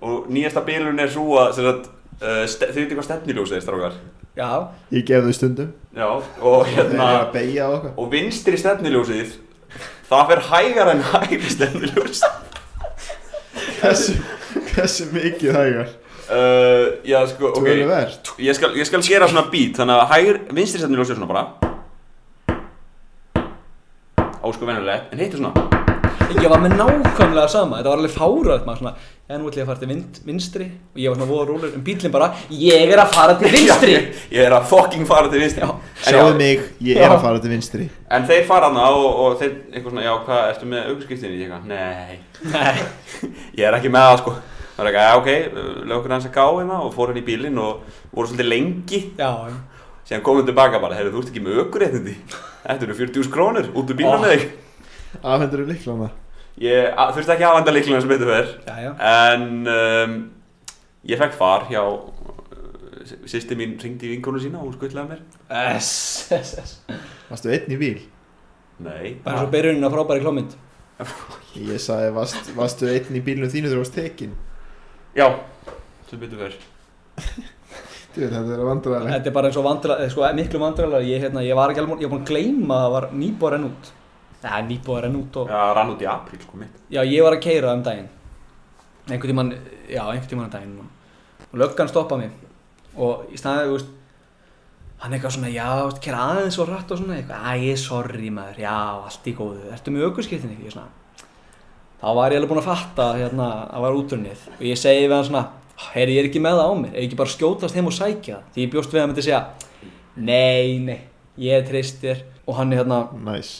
og 0.00 0.32
nýjasta 0.32 0.64
bélun 0.64 1.04
er 1.04 1.12
svo 1.12 1.36
að 1.42 1.60
uh, 1.60 2.40
ste, 2.48 2.70
þau 2.72 2.80
veit 2.80 2.96
hvað 2.96 3.08
stefniljósið 3.10 3.60
er 3.60 3.66
strákar? 3.66 4.00
Já, 4.40 4.50
Ég 4.96 5.04
gef 5.04 5.28
þau 5.28 5.36
stundum. 5.36 5.70
Já, 5.92 6.08
og 6.08 6.64
Þeir 6.64 6.80
eru 6.80 6.88
hérna 6.94 7.12
að 7.18 7.30
beigja 7.36 7.68
okkar 7.76 7.96
og 8.00 8.12
vinstri 8.16 8.56
stefniljósið 8.64 9.36
það 10.08 10.32
fer 10.32 10.46
hægar 10.48 10.94
en 10.94 11.08
hægri 11.12 11.52
stefniljós 11.52 12.24
Hversu, 13.80 14.16
hversu 14.72 15.12
mikið 15.12 15.56
hægar 15.56 15.98
uh, 16.30 16.86
Já, 17.06 17.18
sko, 17.32 17.52
ok. 17.58 17.68
Ég 18.40 18.56
skal, 18.56 18.72
ég 18.78 18.88
skal 18.88 19.04
gera 19.06 19.28
svona 19.30 19.46
beat 19.52 19.80
þannig 19.80 19.98
að 19.98 20.14
hægri, 20.14 20.38
vinstri 20.56 20.82
stefniljós 20.82 21.12
er 21.12 21.20
svona 21.20 21.30
bara. 21.30 21.44
Ósku 24.40 24.64
venjulegt, 24.64 25.12
en 25.12 25.20
hitt 25.20 25.34
er 25.36 25.42
svona. 25.42 25.68
Ég 26.30 26.46
var 26.46 26.60
með 26.62 26.76
nákvæmlega 26.78 27.48
sama 27.50 27.80
Þetta 27.80 27.90
var 27.90 27.98
alveg 27.98 28.12
fárað 28.14 28.66
maður 28.66 28.78
svona 28.78 28.92
Já, 29.00 29.34
nú 29.34 29.48
ætlum 29.48 29.58
ég 29.58 29.64
að 29.64 29.70
fara 29.70 29.80
til 29.80 29.88
vind, 29.90 30.18
vinstri 30.28 30.66
Og 30.94 31.00
ég 31.02 31.10
var 31.10 31.18
svona 31.18 31.26
voða 31.30 31.46
rólur 31.48 31.72
Um 31.74 31.82
bílinn 31.86 32.12
bara 32.14 32.28
Ég 32.54 32.92
er 32.94 33.02
að 33.02 33.16
fara 33.16 33.34
til 33.40 33.50
vinstri. 33.56 33.96
ég, 33.96 34.38
er 34.44 34.54
að 34.54 34.68
fucking 34.70 35.08
fara 35.10 35.30
til 35.32 35.42
vinstri. 35.42 35.64
Já. 35.66 35.72
En, 35.74 36.04
Sjáðu 36.06 36.30
já, 36.30 36.36
mig, 36.38 36.62
ég 36.86 37.00
er 37.00 37.08
Já. 37.08 37.16
að 37.16 37.24
fara 37.26 37.42
til 37.42 37.52
vinstri. 37.54 37.88
En 38.10 38.28
þeir 38.30 38.46
fara 38.46 38.70
hana 38.70 38.86
og, 38.94 39.08
og 39.24 39.36
þeir 39.42 39.50
eitthvað 39.72 39.90
svona, 39.90 40.06
já, 40.06 40.14
hvað, 40.28 40.46
ertu 40.52 40.70
með 40.70 40.86
augurskiptinni? 40.92 41.42
Ég 41.42 41.50
eitthvað, 41.50 41.66
nei. 41.74 42.20
Nei. 42.54 42.74
Ég 43.58 43.66
er 43.66 43.80
ekki 43.80 43.90
með 43.90 44.06
það, 44.06 44.22
sko 44.22 44.38
Það 44.80 44.86
er 44.86 44.88
eitthvað, 44.88 45.10
já, 45.10 45.16
ok, 45.20 45.84
lög 45.90 45.98
okkur 45.98 46.12
hans 46.14 46.26
að 46.30 46.36
gá 46.38 46.44
hérna 46.46 46.76
og 46.86 46.94
fór 46.94 47.10
hann 47.12 47.20
í 47.20 47.24
bílinn 47.26 47.58
og 47.60 47.82
voru 48.14 48.30
svolítið 48.30 48.48
lengi. 48.48 49.00
Já, 49.20 49.28
Síðan 50.10 50.24
komum 50.26 50.40
við 50.40 50.48
tilbaka 50.50 50.80
bara, 50.82 50.96
heyrðu, 50.98 51.12
þú 51.14 51.20
ert 51.20 51.28
ekki 51.30 51.40
með 51.44 51.58
aukuréttindi 51.62 52.14
Þetta 52.64 52.86
eru 52.86 52.94
40.000 52.98 53.30
krónur, 53.30 53.68
út 53.78 53.92
úr 53.92 54.00
með 54.00 54.24
þig 54.32 54.46
Afhendur 55.20 55.62
þú 55.62 55.66
líklana 55.68 56.08
Ég 56.60 56.88
að, 56.98 57.12
þurfti 57.14 57.34
ekki 57.36 57.46
að 57.46 57.52
afhenda 57.52 57.74
líklega 57.76 58.00
sem 58.02 58.14
já, 58.66 58.74
já. 58.82 58.90
En 59.06 59.44
um, 59.70 60.16
ég 61.06 61.20
fekk 61.22 61.36
far 61.38 61.68
hjá 61.70 61.84
uh, 61.86 63.14
Sýsti 63.30 63.56
mín 63.60 63.76
ringdi 63.78 64.08
í 64.08 64.12
vinkonu 64.16 64.42
sína 64.42 64.58
og 64.58 64.66
hún 64.66 64.74
skuttlaði 64.80 65.14
mér. 65.14 65.22
S, 65.78 66.26
S, 66.34 66.56
S 66.58 66.74
Varstu 67.30 67.54
einn 67.54 67.70
í 67.70 67.78
bíl? 67.80 68.02
Nei. 68.82 69.14
Bara 69.22 69.44
svo 69.44 69.52
byrjunin 69.54 69.86
að 69.86 69.94
frábæri 69.94 70.24
klómynd 70.26 70.58
Ég 71.54 71.80
sagði, 71.80 72.10
varst, 72.18 72.50
varstu 72.58 72.90
einn 72.90 73.14
í 73.14 73.22
bílnum 73.24 73.52
þínu 73.52 73.70
þegar 73.70 73.78
þú 73.78 73.84
varst 73.84 74.00
tekin? 74.02 74.34
Já, 75.16 75.26
sem 76.10 76.20
betur 76.22 76.38
veit, 76.44 76.66
þetta 78.14 78.40
er 78.40 78.62
vandræðilegt 78.66 79.14
Þetta 79.14 79.30
er 79.30 79.34
bara 79.34 79.50
eins 79.50 79.58
og 79.58 79.64
vandræðilega, 79.66 80.12
sko, 80.14 80.26
miklu 80.38 80.60
vandræðilega 80.62 81.08
Ég, 81.08 81.24
hérna, 81.24 81.42
ég 81.46 81.58
var 81.58 81.72
ekki 81.72 81.82
alveg, 81.82 82.02
ég 82.04 82.10
var 82.10 82.14
búin 82.16 82.24
að 82.24 82.30
gleyma 82.30 82.76
að 82.76 82.84
það 82.84 82.94
var 82.96 83.06
nýbúið 83.22 83.48
að 83.48 83.54
renna 83.56 83.70
út. 83.70 83.90
Það 84.40 84.56
er 84.56 84.66
nýbúið 84.70 84.96
að 84.96 85.04
renna 85.06 85.20
út 85.20 85.38
og 85.40 85.50
Já, 85.52 85.60
rann 85.76 85.92
út 85.94 86.04
í 86.04 86.08
apríl 86.10 86.40
sko 86.42 86.60
mitt. 86.62 86.80
Já, 86.94 87.00
ég 87.04 87.26
var 87.26 87.36
að 87.36 87.42
keira 87.44 87.74
um 87.76 87.82
daginn. 87.86 88.08
Einhvern 89.10 89.32
tímann, 89.32 89.52
já, 89.90 90.02
einhvern 90.06 90.30
tímann 90.30 90.46
um 90.48 90.54
daginn. 90.54 90.76
Og, 90.80 91.48
og 91.50 91.58
löggan 91.64 91.90
stoppaði 91.90 92.28
mig. 92.28 92.52
Og 93.00 93.26
í 93.34 93.40
staðið, 93.40 93.66
þú 93.70 93.76
veist 93.78 93.96
hann 95.00 95.16
eitthvað 95.16 95.36
svona, 95.36 95.50
já, 95.54 95.66
þú 95.80 95.90
veist, 95.90 96.00
keira 96.04 96.24
aðeins 96.30 96.58
og 96.60 96.70
rætt 96.70 96.90
og 96.94 97.00
svona, 97.00 97.18
eitthvað, 97.18 97.46
æ, 97.50 97.76
sorry 97.80 98.32
maður. 98.36 98.62
Já, 98.64 98.74
allt 99.10 99.28
í 99.30 99.36
góðu, 99.38 99.70
ertu 99.74 99.94
með 99.94 100.08
aukurskiptinni 100.10 100.58
ég 100.66 100.74
svona, 100.74 100.90
þá 102.00 102.08
var 102.16 102.32
ég 102.32 102.40
alveg 102.40 102.50
búinn 102.50 102.62
að 102.62 102.68
fatta 102.70 103.08
hérna, 103.18 103.48
að 103.70 103.86
var 103.86 103.98
útrunnið. 104.00 104.44
Og 104.58 104.66
ég 104.68 104.80
segi 104.80 105.06
við 105.06 105.16
hann 105.16 105.28
svona, 105.28 105.44
heyri, 105.94 106.16
ég 106.16 106.24
er 106.24 106.30
ekki 106.30 106.42
með 106.42 106.60
það 106.60 106.72
á 106.72 106.74
mér. 106.80 106.92
Er 106.94 107.06
ekki 107.06 107.20
bara 107.20 107.34
skjótast 107.34 107.76
heim 107.76 107.90
og 107.90 107.96
sækja 107.96 108.38
það? 108.38 108.50
Því 108.54 108.64
ég 108.64 108.74
bjóst 108.74 108.94
við 108.94 109.00
að 109.00 109.04
hann 109.04 109.12
myndi 109.12 109.26
segja, 109.26 109.42
nei, 110.16 110.78
nei 110.84 110.98
ég 111.40 111.66
treyst 111.68 112.00
þér 112.02 112.24
og 112.46 112.56
hann 112.58 112.72
er 112.72 112.82
hérna, 112.82 113.02
Næs 113.24 113.52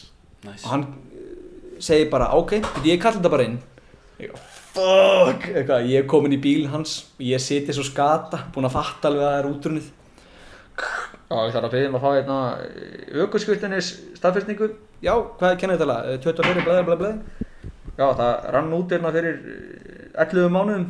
og 0.65 0.71
hann 0.71 0.87
uh, 0.89 1.77
segir 1.85 2.09
bara 2.13 2.31
ok, 2.39 2.59
ég 2.85 3.01
kalli 3.01 3.21
þetta 3.21 3.33
bara 3.33 3.47
inn. 3.49 3.59
Ég, 4.21 4.33
fuck, 4.73 5.47
eitthvað, 5.53 5.89
ég 5.89 6.03
er 6.03 6.09
komin 6.09 6.37
í 6.37 6.41
bílinn 6.41 6.73
hans 6.73 6.95
og 7.19 7.25
ég 7.29 7.43
siti 7.45 7.77
svo 7.77 7.85
skata 7.85 8.47
búinn 8.55 8.69
að 8.69 8.77
fatta 8.79 9.11
alveg 9.11 9.27
að 9.27 9.31
það 9.31 9.41
er 9.41 9.51
útrunnið. 9.51 9.91
Já, 10.81 11.37
ég 11.45 11.53
þarf 11.55 11.67
að 11.67 11.75
byrja 11.75 11.91
um 11.91 11.99
að 11.99 12.05
fá 12.07 12.11
hérna 12.15 12.39
aukurskvirtinis 13.21 13.91
staðfyrstningu 14.17 14.71
Já, 15.05 15.13
hvað 15.37 15.53
er 15.53 15.61
kennið 15.61 15.85
Já, 18.01 18.07
það 18.17 18.45
rann 18.55 18.71
út 18.73 18.93
hérna 18.95 19.11
fyrir 19.13 19.35
eh, 19.37 20.21
11 20.25 20.53
mánuðum. 20.55 20.85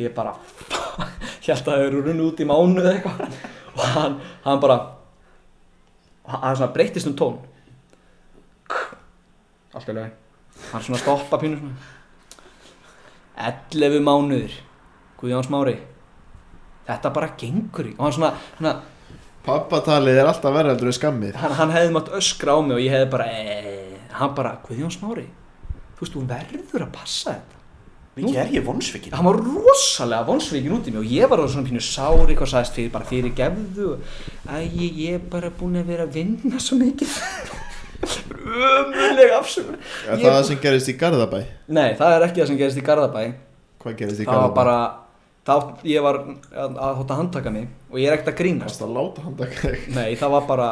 Ég 0.00 0.12
bara, 0.16 0.30
held 1.44 1.58
að 1.58 1.66
það 1.66 1.82
eru 1.84 1.98
runnið 2.06 2.28
út 2.30 2.38
í 2.40 2.46
mánu 2.48 2.80
eða 2.80 2.92
eitthvað. 2.94 3.34
Og 3.72 3.82
hann, 3.92 4.14
hann 4.46 4.62
bara 4.62 4.76
hann 6.32 6.56
svona 6.56 6.72
breyttist 6.72 7.10
um 7.10 7.16
tón. 7.18 7.36
Allt 9.76 9.90
í 9.92 9.96
lagi. 9.98 10.14
Hann 10.70 10.86
svona 10.86 11.02
stoppa 11.02 11.40
pínu 11.42 11.60
svona. 11.60 11.90
11 13.42 14.00
mánuður 14.06 14.56
Guðjón 15.20 15.46
Smári. 15.50 15.76
Þetta 16.88 17.12
bara 17.12 17.30
gengur 17.44 17.92
í 17.92 17.94
og 17.98 18.06
hann 18.06 18.16
svona, 18.16 18.32
svona 18.56 18.74
Pappatalið 19.42 20.20
er 20.22 20.28
alltaf 20.30 20.54
verið 20.54 20.76
heldur 20.76 20.88
en 20.92 20.96
skammið. 20.96 21.38
Hann, 21.42 21.54
hann 21.58 21.72
hefði 21.74 21.94
mátt 21.96 22.10
öskra 22.16 22.56
á 22.56 22.58
mig 22.64 22.76
og 22.78 22.82
ég 22.84 22.92
hefði 22.94 23.12
bara 23.18 23.26
e, 23.28 24.02
hann 24.16 24.36
bara, 24.38 24.56
Guðjón 24.64 24.92
Smári 24.94 25.28
þú 26.02 26.06
veist, 26.06 26.14
þú 26.18 26.22
verður 26.72 26.86
að 26.88 26.92
passa 26.98 27.34
þetta. 27.36 27.58
Mikið 28.12 28.36
er 28.42 28.50
ég 28.52 28.64
vonsvikið 28.66 29.14
hann 29.16 29.24
var 29.24 29.38
rosalega 29.40 30.26
vonsvíkin 30.28 30.74
út 30.76 30.88
í 30.88 30.92
mig 30.92 31.00
og 31.00 31.12
ég 31.16 31.30
var 31.32 31.40
orðinn 31.40 31.54
svona 31.54 31.68
pínu 31.70 31.80
sári 31.86 32.34
hvað 32.36 32.50
sagðist 32.50 32.74
fyrir, 32.76 32.90
bara 32.92 33.08
fyrir 33.08 33.32
gefðu. 33.38 33.94
Æ, 34.44 34.56
ég, 34.68 34.98
ég 35.00 35.14
er 35.16 35.22
bara 35.32 35.48
búin 35.48 35.78
að 35.80 35.86
vera 35.94 36.04
að 36.04 36.18
vinna 36.18 36.60
svo 36.60 36.76
mikið. 36.82 37.14
Ömuleg 38.42 39.30
afsökun. 39.38 39.78
Er 40.08 40.18
Ég- 40.18 40.24
það 40.26 40.34
það 40.36 40.44
sem 40.48 40.58
gerist 40.62 40.88
í 40.92 40.96
Garðabæ? 41.00 41.40
nei, 41.68 41.94
það 41.96 42.16
er 42.16 42.26
ekki 42.26 42.40
það 42.42 42.46
sem 42.50 42.58
gerist 42.60 42.80
í 42.80 42.84
Garðabæ. 42.86 43.22
Hvað 43.82 43.96
gerist 44.02 44.20
í 44.20 44.26
það 44.26 44.34
var 44.34 44.42
Garðabæ? 44.42 44.54
bara 44.58 44.76
þá, 45.46 45.54
ég 45.88 46.02
var 46.04 46.18
að, 46.20 46.76
að 46.76 46.96
hóta 47.00 47.16
handtaka 47.20 47.50
mig 47.54 47.68
og 47.90 47.98
ég 48.02 48.08
er 48.10 48.16
ekkert 48.18 48.32
að 48.34 48.38
grínast. 48.42 48.68
Varst 48.68 48.84
að 48.84 48.92
láta 48.98 49.24
hann 49.24 49.36
taka 49.40 49.62
þig? 49.72 49.86
Nei, 49.96 50.10
það 50.20 50.30
var 50.36 50.46
bara 50.52 50.68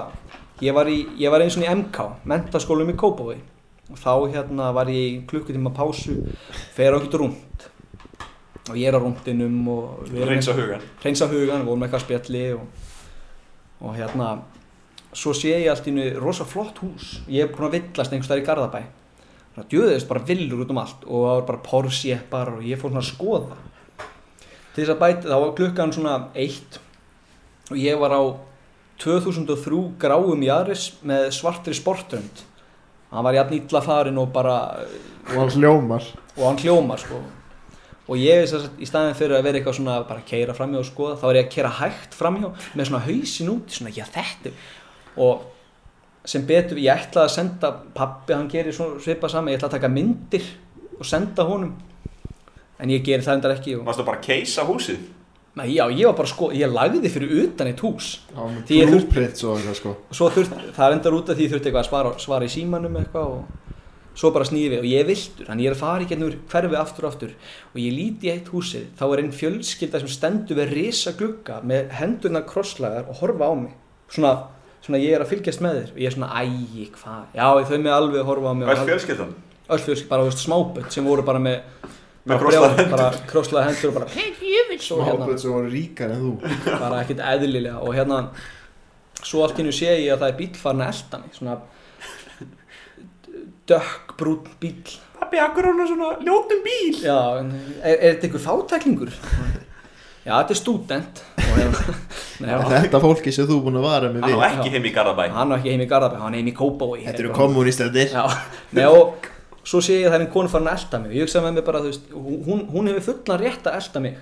Ég 0.61 0.75
var, 0.77 0.85
í, 0.93 1.07
ég 1.17 1.31
var 1.33 1.41
eins 1.41 1.57
og 1.57 1.63
í 1.65 1.71
MK 1.73 1.97
Mentaskólum 2.29 2.91
í 2.93 2.95
Kópavogi. 3.01 3.39
Og 3.41 3.60
þá 3.99 4.13
hérna 4.33 4.71
var 4.77 4.91
ég 4.93 5.07
í 5.07 5.19
klukkutíma 5.31 5.73
pásu 5.75 6.17
Fer 6.77 6.97
ekkert 6.97 7.19
rúnd 7.21 7.67
Og 8.71 8.77
ég 8.79 8.87
er 8.87 8.95
á 8.95 9.01
rúndinum 9.03 9.59
og 9.73 10.13
Reynsa 10.15 10.55
hugan 10.55 10.85
Hreinsa 11.03 11.27
hugan, 11.31 11.67
vorum 11.67 11.83
eitthvað 11.87 12.03
að 12.03 12.07
spjalli 12.07 12.45
og, 12.55 12.65
og 13.83 13.97
hérna 13.99 14.31
Svo 15.11 15.33
sé 15.35 15.57
ég 15.57 15.71
allt 15.73 15.89
í 15.89 15.91
einu 15.91 16.05
rosa 16.23 16.45
flott 16.47 16.77
hús. 16.85 17.17
Ég 17.27 17.43
er 17.43 17.51
búin 17.51 17.67
að 17.67 17.81
villast 17.81 18.13
einhvers 18.15 18.29
þar 18.31 18.43
í 18.43 18.45
Garðabæ. 18.47 18.83
Það 19.57 19.65
djöðist 19.73 20.07
bara 20.07 20.23
villur 20.29 20.61
út 20.63 20.71
um 20.71 20.79
allt 20.79 21.03
Og 21.09 21.25
það 21.25 21.33
var 21.33 21.49
bara 21.49 21.63
porsjeppar 21.67 22.53
og 22.53 22.61
ég 22.63 22.79
fór 22.79 22.93
svona 22.93 23.03
að 23.03 23.09
skoða. 23.09 23.59
Til 24.71 24.85
þess 24.85 24.93
að 24.95 25.01
bæta, 25.01 25.27
þá 25.27 25.43
var 25.43 25.57
klukkan 25.59 25.95
svona 25.97 26.15
eitt 26.39 26.79
Og 27.73 27.81
ég 27.81 27.99
var 27.99 28.15
á 28.15 28.23
2003 29.01 29.83
gráum 29.99 30.47
Jaris 30.47 30.91
með 31.03 31.31
svartri 31.35 31.75
sportrönd 31.75 32.45
hann 33.11 33.25
var 33.26 33.35
jafn 33.35 33.55
illa 33.59 33.81
farin 33.85 34.19
og 34.19 34.33
bara 34.33 34.57
Og 35.31 35.37
hann 35.37 35.50
hljómar. 35.57 36.02
og 36.37 36.45
hann 36.47 36.59
hljómar 36.59 36.99
sko. 36.99 37.21
Og 38.11 38.17
ég 38.19 38.47
sem 38.50 38.59
sagt, 38.61 38.81
í 38.83 38.87
staðin 38.88 39.14
fyrir 39.14 39.37
að 39.38 39.45
vera 39.47 39.59
eitthvað 39.61 39.76
svona 39.79 40.00
bara 40.09 40.19
að 40.23 40.26
keira 40.26 40.55
framhjá 40.57 40.81
og 40.81 40.87
skoða 40.88 41.19
þá 41.21 41.26
er 41.31 41.37
ég 41.38 41.45
að 41.47 41.52
keira 41.55 41.69
hægt 41.79 42.17
framhjá 42.19 42.49
með 42.75 42.88
svona 42.88 43.05
hausin 43.05 43.50
út 43.52 43.71
svona 43.76 43.93
já 43.95 44.05
þetta 44.11 44.50
og 45.17 45.45
sem 46.25 46.43
betur 46.47 46.76
ég 46.83 46.90
ætlaði 46.97 47.29
að 47.29 47.35
senda 47.37 47.71
pappi 47.95 48.35
hann 48.35 48.49
gerir 48.50 48.75
svona 48.75 48.99
svipað 49.00 49.31
saman 49.37 49.52
ég 49.52 49.61
ætlaði 49.61 49.71
að 49.71 49.76
taka 49.79 49.93
myndir 49.95 50.49
og 50.99 51.07
senda 51.07 51.47
honum. 51.47 51.76
En 52.81 52.90
ég 52.90 53.05
gerir 53.05 53.23
það 53.23 53.35
endar 53.38 53.55
ekki 53.55 53.76
og, 53.79 53.87
Varstu 53.87 54.05
bara 54.09 54.19
að 54.19 54.26
keisa 54.26 54.64
húsið? 54.67 55.00
Nei, 55.59 55.73
já, 55.75 55.83
ég 55.90 56.07
var 56.07 56.14
bara 56.14 56.30
sko, 56.30 56.52
ég 56.54 56.71
lagði 56.71 57.11
fyrir 57.11 57.33
utan 57.42 57.66
eitt 57.73 57.80
hús. 57.83 58.12
Var 58.37 58.52
með 58.54 58.92
blúprint 58.92 59.40
svo 59.40 59.57
eitthvað 59.57 59.78
sko. 59.80 59.95
Svo 60.14 60.28
þurft, 60.30 60.52
það 60.76 60.85
er 60.87 60.95
endar 60.95 61.16
út 61.16 61.33
af 61.33 61.38
því 61.38 61.47
ég 61.47 61.50
þurfti 61.54 61.71
eitthvað 61.71 61.83
að 61.83 61.88
svara, 61.88 62.12
svara 62.23 62.47
í 62.47 62.52
símanum 62.52 62.99
eitthvað 63.00 63.33
og 63.35 63.75
svo 64.21 64.30
bara 64.35 64.47
snýði 64.47 64.71
við. 64.76 64.85
Og 64.85 64.88
ég 64.92 65.02
er 65.02 65.09
viltur 65.09 65.50
þannig 65.50 65.66
ég 65.66 65.73
er 65.73 65.76
að 65.76 65.83
fara 65.83 66.07
í 66.07 66.09
gennur 66.12 66.38
hverfi 66.52 66.78
aftur 66.78 67.09
og 67.09 67.11
aftur. 67.11 67.35
Og 67.73 67.83
ég 67.83 67.97
líti 67.97 68.30
í 68.30 68.33
eitt 68.37 68.52
húsið 68.54 68.87
þá 69.00 69.04
er 69.09 69.25
einn 69.25 69.35
fjölskylda 69.40 70.02
sem 70.04 70.14
stendur 70.14 70.61
við 70.61 70.75
risa 70.78 71.16
glugga 71.19 71.61
með 71.66 71.92
hendurna 71.99 72.47
krosslagar 72.47 73.11
og 73.11 73.19
horfa 73.25 73.50
á 73.50 73.54
mig. 73.59 73.76
Svona, 74.14 74.35
svona 74.87 75.02
ég 75.02 75.19
er 75.19 75.26
að 75.26 75.33
fylgjast 75.35 75.66
með 75.66 75.80
þér. 75.80 75.95
Og 75.97 76.02
ég 76.04 76.12
er 76.12 76.19
svona 76.19 76.33
ægi 76.45 76.90
hvað, 76.95 77.23
já 77.35 77.47
þau 77.71 77.78
með 77.78 77.97
alveg 77.97 78.23
að 78.23 78.30
horfa 78.30 78.50
á 78.50 78.54
mig 78.54 78.71
er 78.71 78.85
fjölskyldan? 78.87 79.38
öll 79.71 79.83
fjölskylda, 79.87 80.11
bara 80.11 80.26
veist, 80.26 80.42
smáböld 80.42 80.95
sem 80.95 81.07
voru 81.07 81.23
bara 81.26 81.42
með 81.42 81.61
Með 82.29 82.41
krosslaðar 82.43 82.75
brjál- 82.77 82.91
bara 82.93 83.11
krosslaða 83.31 83.67
hendur 83.71 83.89
og 83.91 83.95
bara 83.97 84.07
og 84.07 84.15
hérna, 84.17 84.79
Smáböld 84.81 85.39
sem 85.41 85.53
voru 85.55 85.71
ríkar 85.73 86.11
en 86.15 86.21
þú. 86.25 86.33
Bara 86.83 86.99
ekkert 87.05 87.23
eðlilega. 87.25 87.79
Og 87.81 87.95
hérna 87.97 88.19
svo 89.25 89.43
allt 89.45 89.57
kynnu 89.57 89.73
sé 89.73 89.89
ég 90.03 90.12
að 90.15 90.21
það 90.25 90.33
er 90.33 90.37
bíl 90.41 90.50
farin 90.61 90.85
að 90.85 90.93
elda 90.95 91.21
mig. 91.23 91.33
Svona 91.39 91.57
dökkbrún 93.71 94.45
bíl 94.61 94.77
Pappi, 95.21 95.37
akkur 95.39 95.67
hann 95.69 95.83
svona 95.87 96.12
ljótum 96.25 96.62
bíl? 96.65 96.95
Já, 97.05 97.17
er, 97.41 97.97
er 97.97 98.15
þetta 98.15 98.29
einhver 98.29 98.45
fátæklingur? 98.47 99.11
Já, 100.25 100.33
þetta 100.39 100.55
er 100.55 100.59
stúdent. 100.61 101.21
Og 101.41 101.59
hérna, 101.59 101.83
hann, 102.62 102.73
Þetta 102.73 103.00
fólki 103.05 103.33
sem 103.37 103.49
þú 103.49 103.59
er 103.61 103.67
búin 103.67 103.79
að 103.81 103.85
vara 103.89 104.09
með 104.15 104.25
Hann 104.25 104.33
við? 104.33 104.41
á 104.41 104.49
ekki 104.49 104.73
heim 104.77 104.89
í 104.89 104.95
Garðabæ. 104.97 105.27
Hann 105.37 105.53
var 105.53 105.61
ekki 105.61 105.75
heim 105.75 105.85
í 105.85 105.91
Garðabæ 105.93 106.23
hann 106.25 106.35
er 106.37 106.41
heim 106.43 106.50
í 106.53 106.57
Kópavogi. 106.57 107.05
Þetta 107.05 107.23
eru 107.25 107.31
Eitthvað. 107.31 107.43
kommunistarnir 107.45 108.17
já, 108.17 108.25
nei, 108.79 108.87
og 108.89 109.29
svo 109.71 109.81
sé 109.85 110.00
ég 110.00 110.09
að 110.09 110.15
það 110.15 110.19
er 110.19 110.25
einn 110.25 110.35
konu 110.35 110.50
farin 110.50 110.71
að 110.71 110.79
elda 110.79 111.00
mig. 111.00 111.11
Og 111.11 111.17
ég 111.17 111.27
hugsa 111.27 111.43
með 111.45 111.57
mig 111.57 111.67
bara, 111.67 111.81
þú 111.85 111.91
veist, 111.91 112.12
hún, 112.47 112.62
hún 112.73 112.91
hefur 112.91 113.07
fullan 113.09 113.43
rétt 113.43 113.69
að 113.71 113.79
elda 113.81 114.05
mig. 114.05 114.21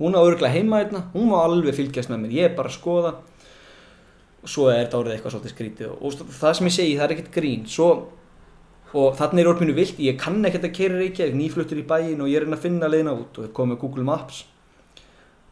Hún 0.00 0.16
á 0.16 0.20
örglega 0.20 0.54
heima 0.54 0.80
hérna, 0.80 1.02
hún 1.14 1.28
má 1.30 1.36
alveg 1.42 1.76
fylgjast 1.76 2.12
með 2.12 2.22
mér. 2.24 2.36
Ég 2.38 2.48
er 2.48 2.56
bara 2.56 2.72
að 2.72 2.78
skoða. 2.78 3.12
Og 4.40 4.48
svo 4.48 4.70
er 4.72 4.80
þetta 4.80 5.00
orðið 5.02 5.16
eitthvað 5.16 5.34
svolítið 5.34 5.54
skrítið 5.54 5.90
og, 5.92 6.04
og 6.24 6.32
það 6.38 6.54
sem 6.56 6.70
ég 6.70 6.76
segi, 6.76 6.94
það 6.96 7.06
er 7.06 7.14
ekkert 7.16 7.34
grín. 7.34 7.66
Svo, 7.68 7.88
og 8.96 9.18
þannig 9.18 9.42
er 9.42 9.50
orðinu 9.50 9.74
vilt 9.76 10.00
ég 10.00 10.16
kann 10.18 10.40
ekkert 10.48 10.64
að 10.70 10.72
keira 10.78 10.96
Reykjavík, 10.96 11.36
nýfluttur 11.36 11.82
í 11.82 11.84
bæin 11.86 12.22
og 12.24 12.30
ég 12.30 12.40
er 12.40 12.46
reyna 12.46 12.56
að 12.56 12.64
finna 12.64 12.88
leiðina 12.88 13.12
út 13.20 13.36
og 13.36 13.46
ég 13.46 13.52
kom 13.54 13.68
með 13.70 13.82
Google 13.84 14.06
Maps. 14.08 14.40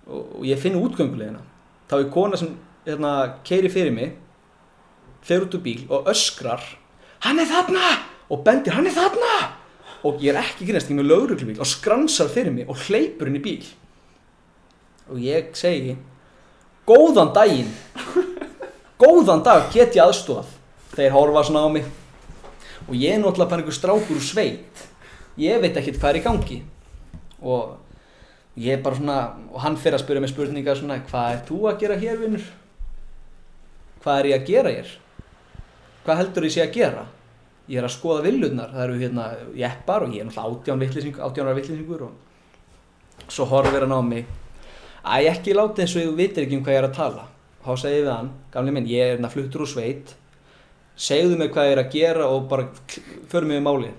Og, 0.08 0.40
og 0.40 0.48
ég 0.48 0.62
finn 0.62 0.80
útgönguleiðina. 0.80 1.44
Þá 1.92 1.94
er 1.98 2.08
kona 2.16 2.40
sem 2.40 2.56
hérna, 2.88 3.12
keiri 3.44 3.70
fyrir 3.72 3.92
mig 3.94 4.16
fer 5.24 5.44
út 5.44 5.56
úr 5.56 5.64
bíl 5.64 5.82
og 5.92 6.08
öskrar 6.10 6.62
hann 7.24 7.40
er 7.42 7.48
þarna 7.50 7.84
og 8.28 8.44
bendir 8.44 8.76
hann 8.76 8.88
er 8.88 8.96
þarna! 8.96 9.32
Og 10.06 10.20
ég 10.22 10.30
er 10.30 10.40
ekki 10.40 10.68
grínast, 10.68 10.90
ég 10.90 10.94
er 10.94 11.00
með 11.00 11.10
lauruglubíl 11.10 11.58
og 11.58 11.66
skransar 11.66 12.30
fyrir 12.30 12.54
mig 12.54 12.68
og 12.70 12.78
hleypur 12.86 13.30
í 13.32 13.40
bíl. 13.42 13.64
Og 15.10 15.18
ég 15.24 15.50
segi 15.58 15.96
góðan 16.86 17.32
daginn. 17.34 17.72
Góðan 19.02 19.42
dag 19.46 19.66
get 19.74 19.96
ég 19.98 20.04
aðstofað 20.04 20.54
þeir 20.94 21.16
horfa 21.16 21.44
svona 21.48 21.64
á 21.66 21.68
mig. 21.72 21.88
Og 22.86 22.94
ég 22.94 23.16
er 23.16 23.20
náttúrulega 23.22 23.50
bara 23.50 23.62
einhver 23.62 23.76
strákur 23.76 24.22
sveit. 24.22 24.86
Ég 25.38 25.60
veit 25.62 25.76
ekkert 25.76 25.98
hvað 25.98 26.14
er 26.14 26.20
í 26.20 26.24
gangi. 26.24 26.62
Og 27.42 27.76
ég 28.58 28.74
er 28.74 28.82
bara 28.82 28.98
svona 28.98 29.18
og 29.52 29.60
hann 29.62 29.76
fyrir 29.78 29.98
að 29.98 30.02
spyrja 30.02 30.22
mig 30.22 30.32
spurningar 30.32 30.78
svona 30.78 30.98
hvað 31.10 31.34
er 31.34 31.44
þú 31.46 31.58
að 31.70 31.78
gera 31.82 31.98
hér 32.00 32.18
vinnur 32.18 32.46
hvað 34.02 34.20
er 34.20 34.28
ég 34.30 34.40
að 34.40 34.48
gera 34.48 34.72
hér? 34.72 34.90
Hvað 36.06 36.20
heldur 36.22 36.46
ég 36.48 36.54
sé 36.54 36.64
að 36.64 36.74
gera 36.74 37.04
ég 37.68 37.78
er 37.78 37.86
að 37.86 37.94
skoða 37.94 38.24
villurnar 38.24 38.74
það 38.74 38.84
eru 38.86 38.98
hérna 39.02 39.30
jeppar 39.56 40.06
og 40.06 40.14
ég 40.16 40.24
er 40.24 40.30
náttúrulega 40.30 41.24
átjánar 41.28 41.58
vitlýsingur 41.58 42.04
og 42.08 43.28
svo 43.28 43.48
horfir 43.50 43.84
hann 43.84 43.96
á 43.96 44.02
mig 44.02 44.28
Æ, 45.08 45.30
ekki 45.30 45.54
láta 45.54 45.80
eins 45.82 45.94
og 45.96 46.04
þú 46.04 46.16
vitir 46.18 46.44
ekki 46.44 46.58
um 46.58 46.64
hvað 46.66 46.74
ég 46.74 46.82
er 46.82 46.86
að 46.88 46.96
tala. 46.98 47.22
Þá 47.64 47.70
segi 47.80 47.94
ég 47.94 48.02
við 48.02 48.12
hann, 48.12 48.28
gamli 48.52 48.74
minn, 48.74 48.88
ég 48.90 49.04
er 49.04 49.14
hérna 49.14 49.30
fluttur 49.32 49.64
úr 49.64 49.70
sveit, 49.70 50.12
segðu 50.98 51.38
mér 51.38 51.52
hvað 51.54 51.68
ég 51.68 51.74
er 51.76 51.80
að 51.82 51.94
gera 51.94 52.26
og 52.34 52.48
bara 52.50 52.66
förum 53.30 53.54
við 53.54 53.64
málið. 53.64 53.94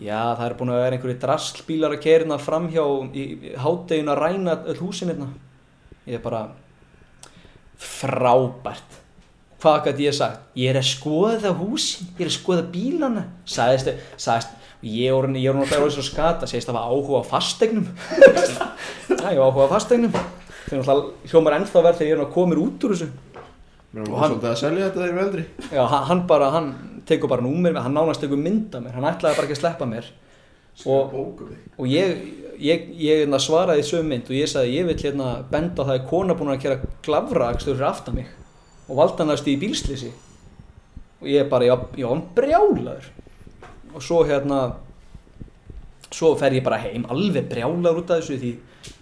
Já, 0.00 0.20
það 0.38 0.44
er 0.46 0.56
búin 0.56 0.72
að 0.72 0.80
vera 0.80 0.96
einhverju 0.96 1.18
drastlbílar 1.20 1.96
að 1.96 2.02
kera 2.06 2.24
hérna 2.24 2.38
framhjá 2.40 2.84
í 3.12 3.26
hádeginu 3.60 4.14
að 4.14 4.22
ræna 4.22 4.56
öll 4.72 4.78
húsin 4.80 5.12
hérna. 5.12 5.28
Ég 6.06 6.16
er 6.16 6.24
bara 6.24 6.42
frábært. 7.76 9.01
Hvað 9.62 9.84
gæti 9.86 10.06
ég 10.08 10.14
sagt? 10.16 10.40
Ég 10.58 10.72
er 10.72 10.80
að 10.80 10.88
skoða 10.88 11.52
húsin, 11.54 12.08
ég 12.16 12.24
er 12.24 12.30
að 12.32 12.34
skoða 12.34 12.62
bílana. 12.72 13.20
Sæðist, 13.46 13.92
sæðist, 14.18 14.56
ég 14.82 15.12
er 15.14 15.28
ég 15.38 15.52
er 15.52 15.54
náttúrulega 15.54 15.84
orðið 15.84 15.94
svo 15.94 16.06
skata, 16.08 16.48
segist 16.50 16.66
það 16.66 16.78
var 16.80 16.88
áhuga 16.90 17.20
á 17.22 17.30
fastegnum. 17.30 17.84
Ég 19.12 19.38
var 19.38 19.52
áhuga 19.52 19.68
á 19.70 19.74
fastegnum. 19.76 20.16
Það 20.16 20.72
er 20.72 20.80
náttúrulega 20.80 21.30
hljómar 21.30 21.56
ennþá 21.60 21.84
verð 21.86 22.00
þegar 22.00 22.10
ég 22.10 22.16
er 22.16 22.24
að 22.24 22.34
komir 22.34 22.62
út 22.64 22.88
úr 22.88 22.96
þessu. 22.96 23.08
Mér 23.92 24.10
var 24.10 24.26
svolítið 24.32 24.50
að 24.50 24.58
selja 24.64 24.88
þetta 24.88 25.02
þegar 25.02 25.14
við 25.14 25.22
eldri 25.26 25.42
Já, 25.76 25.82
hann 26.08 26.26
bara, 26.26 26.50
hann 26.56 26.68
tekur 27.06 27.30
bara 27.30 27.44
númer, 27.44 27.78
hann 27.84 27.94
nánast 27.94 28.22
tekur 28.24 28.40
mynd 28.40 28.74
af 28.74 28.82
mér, 28.82 28.98
hann 28.98 29.10
ætlaði 29.12 29.38
bara 29.38 29.46
ekki 29.46 29.58
að 29.58 29.62
sleppa 29.62 29.90
mér. 29.90 30.10
Og, 30.88 31.12
þig 31.12 31.74
og 31.76 31.90
ég, 31.92 32.22
ég, 32.56 32.86
ég 32.96 33.22
hérna 33.22 33.38
svaraði 33.42 33.84
í 33.84 33.90
sömu 33.92 34.08
mynd 34.10 34.30
og 34.32 34.38
ég 34.38 34.48
sagði, 34.48 34.78
ég 34.80 34.88
vil 34.88 34.96
hérna 35.04 35.34
benda 35.52 35.84
það 35.84 35.98
að 36.00 36.06
kona 36.08 36.38
búin 36.38 36.54
að 36.56 36.64
gera 36.64 38.14
mig 38.16 38.38
og 38.92 38.98
valda 39.00 39.24
hann 39.24 39.32
að 39.32 39.40
stíði 39.40 39.62
bílslýsi. 39.64 40.12
Og 41.22 41.30
ég 41.32 41.48
bara, 41.48 41.64
já, 41.70 41.76
já, 41.96 42.08
brjálaður. 42.36 43.08
Og 43.92 44.04
svo 44.04 44.20
hérna, 44.28 44.60
svo 46.12 46.34
fer 46.36 46.58
ég 46.58 46.66
bara 46.66 46.80
heim, 46.82 47.08
alveg 47.08 47.48
brjálaður 47.48 48.02
út 48.02 48.12
af 48.12 48.20
þessu 48.20 48.36
því 48.42 48.52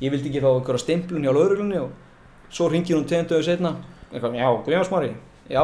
ég 0.01 0.13
vildi 0.13 0.31
ekki 0.31 0.43
fá 0.43 0.51
einhverja 0.51 0.83
stimplun 0.85 1.25
hjá 1.25 1.33
lauruglunni 1.33 1.79
og 1.81 2.53
svo 2.53 2.69
ringir 2.71 2.97
hún 2.97 3.07
tegum 3.09 3.29
dögur 3.29 3.47
setna 3.47 3.75
já, 4.13 4.49
Guðjón 4.65 4.87
Smári, 4.87 5.13
já 5.49 5.63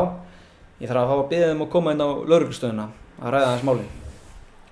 ég 0.81 0.89
þarf 0.89 1.03
að 1.03 1.11
hafa 1.13 1.29
beðið 1.33 1.55
um 1.55 1.65
að 1.65 1.73
koma 1.73 1.93
inn 1.95 2.05
á 2.05 2.09
lauruglustöðuna 2.09 2.87
að 3.21 3.35
ræða 3.35 3.53
hans 3.53 3.67
máli 3.67 3.87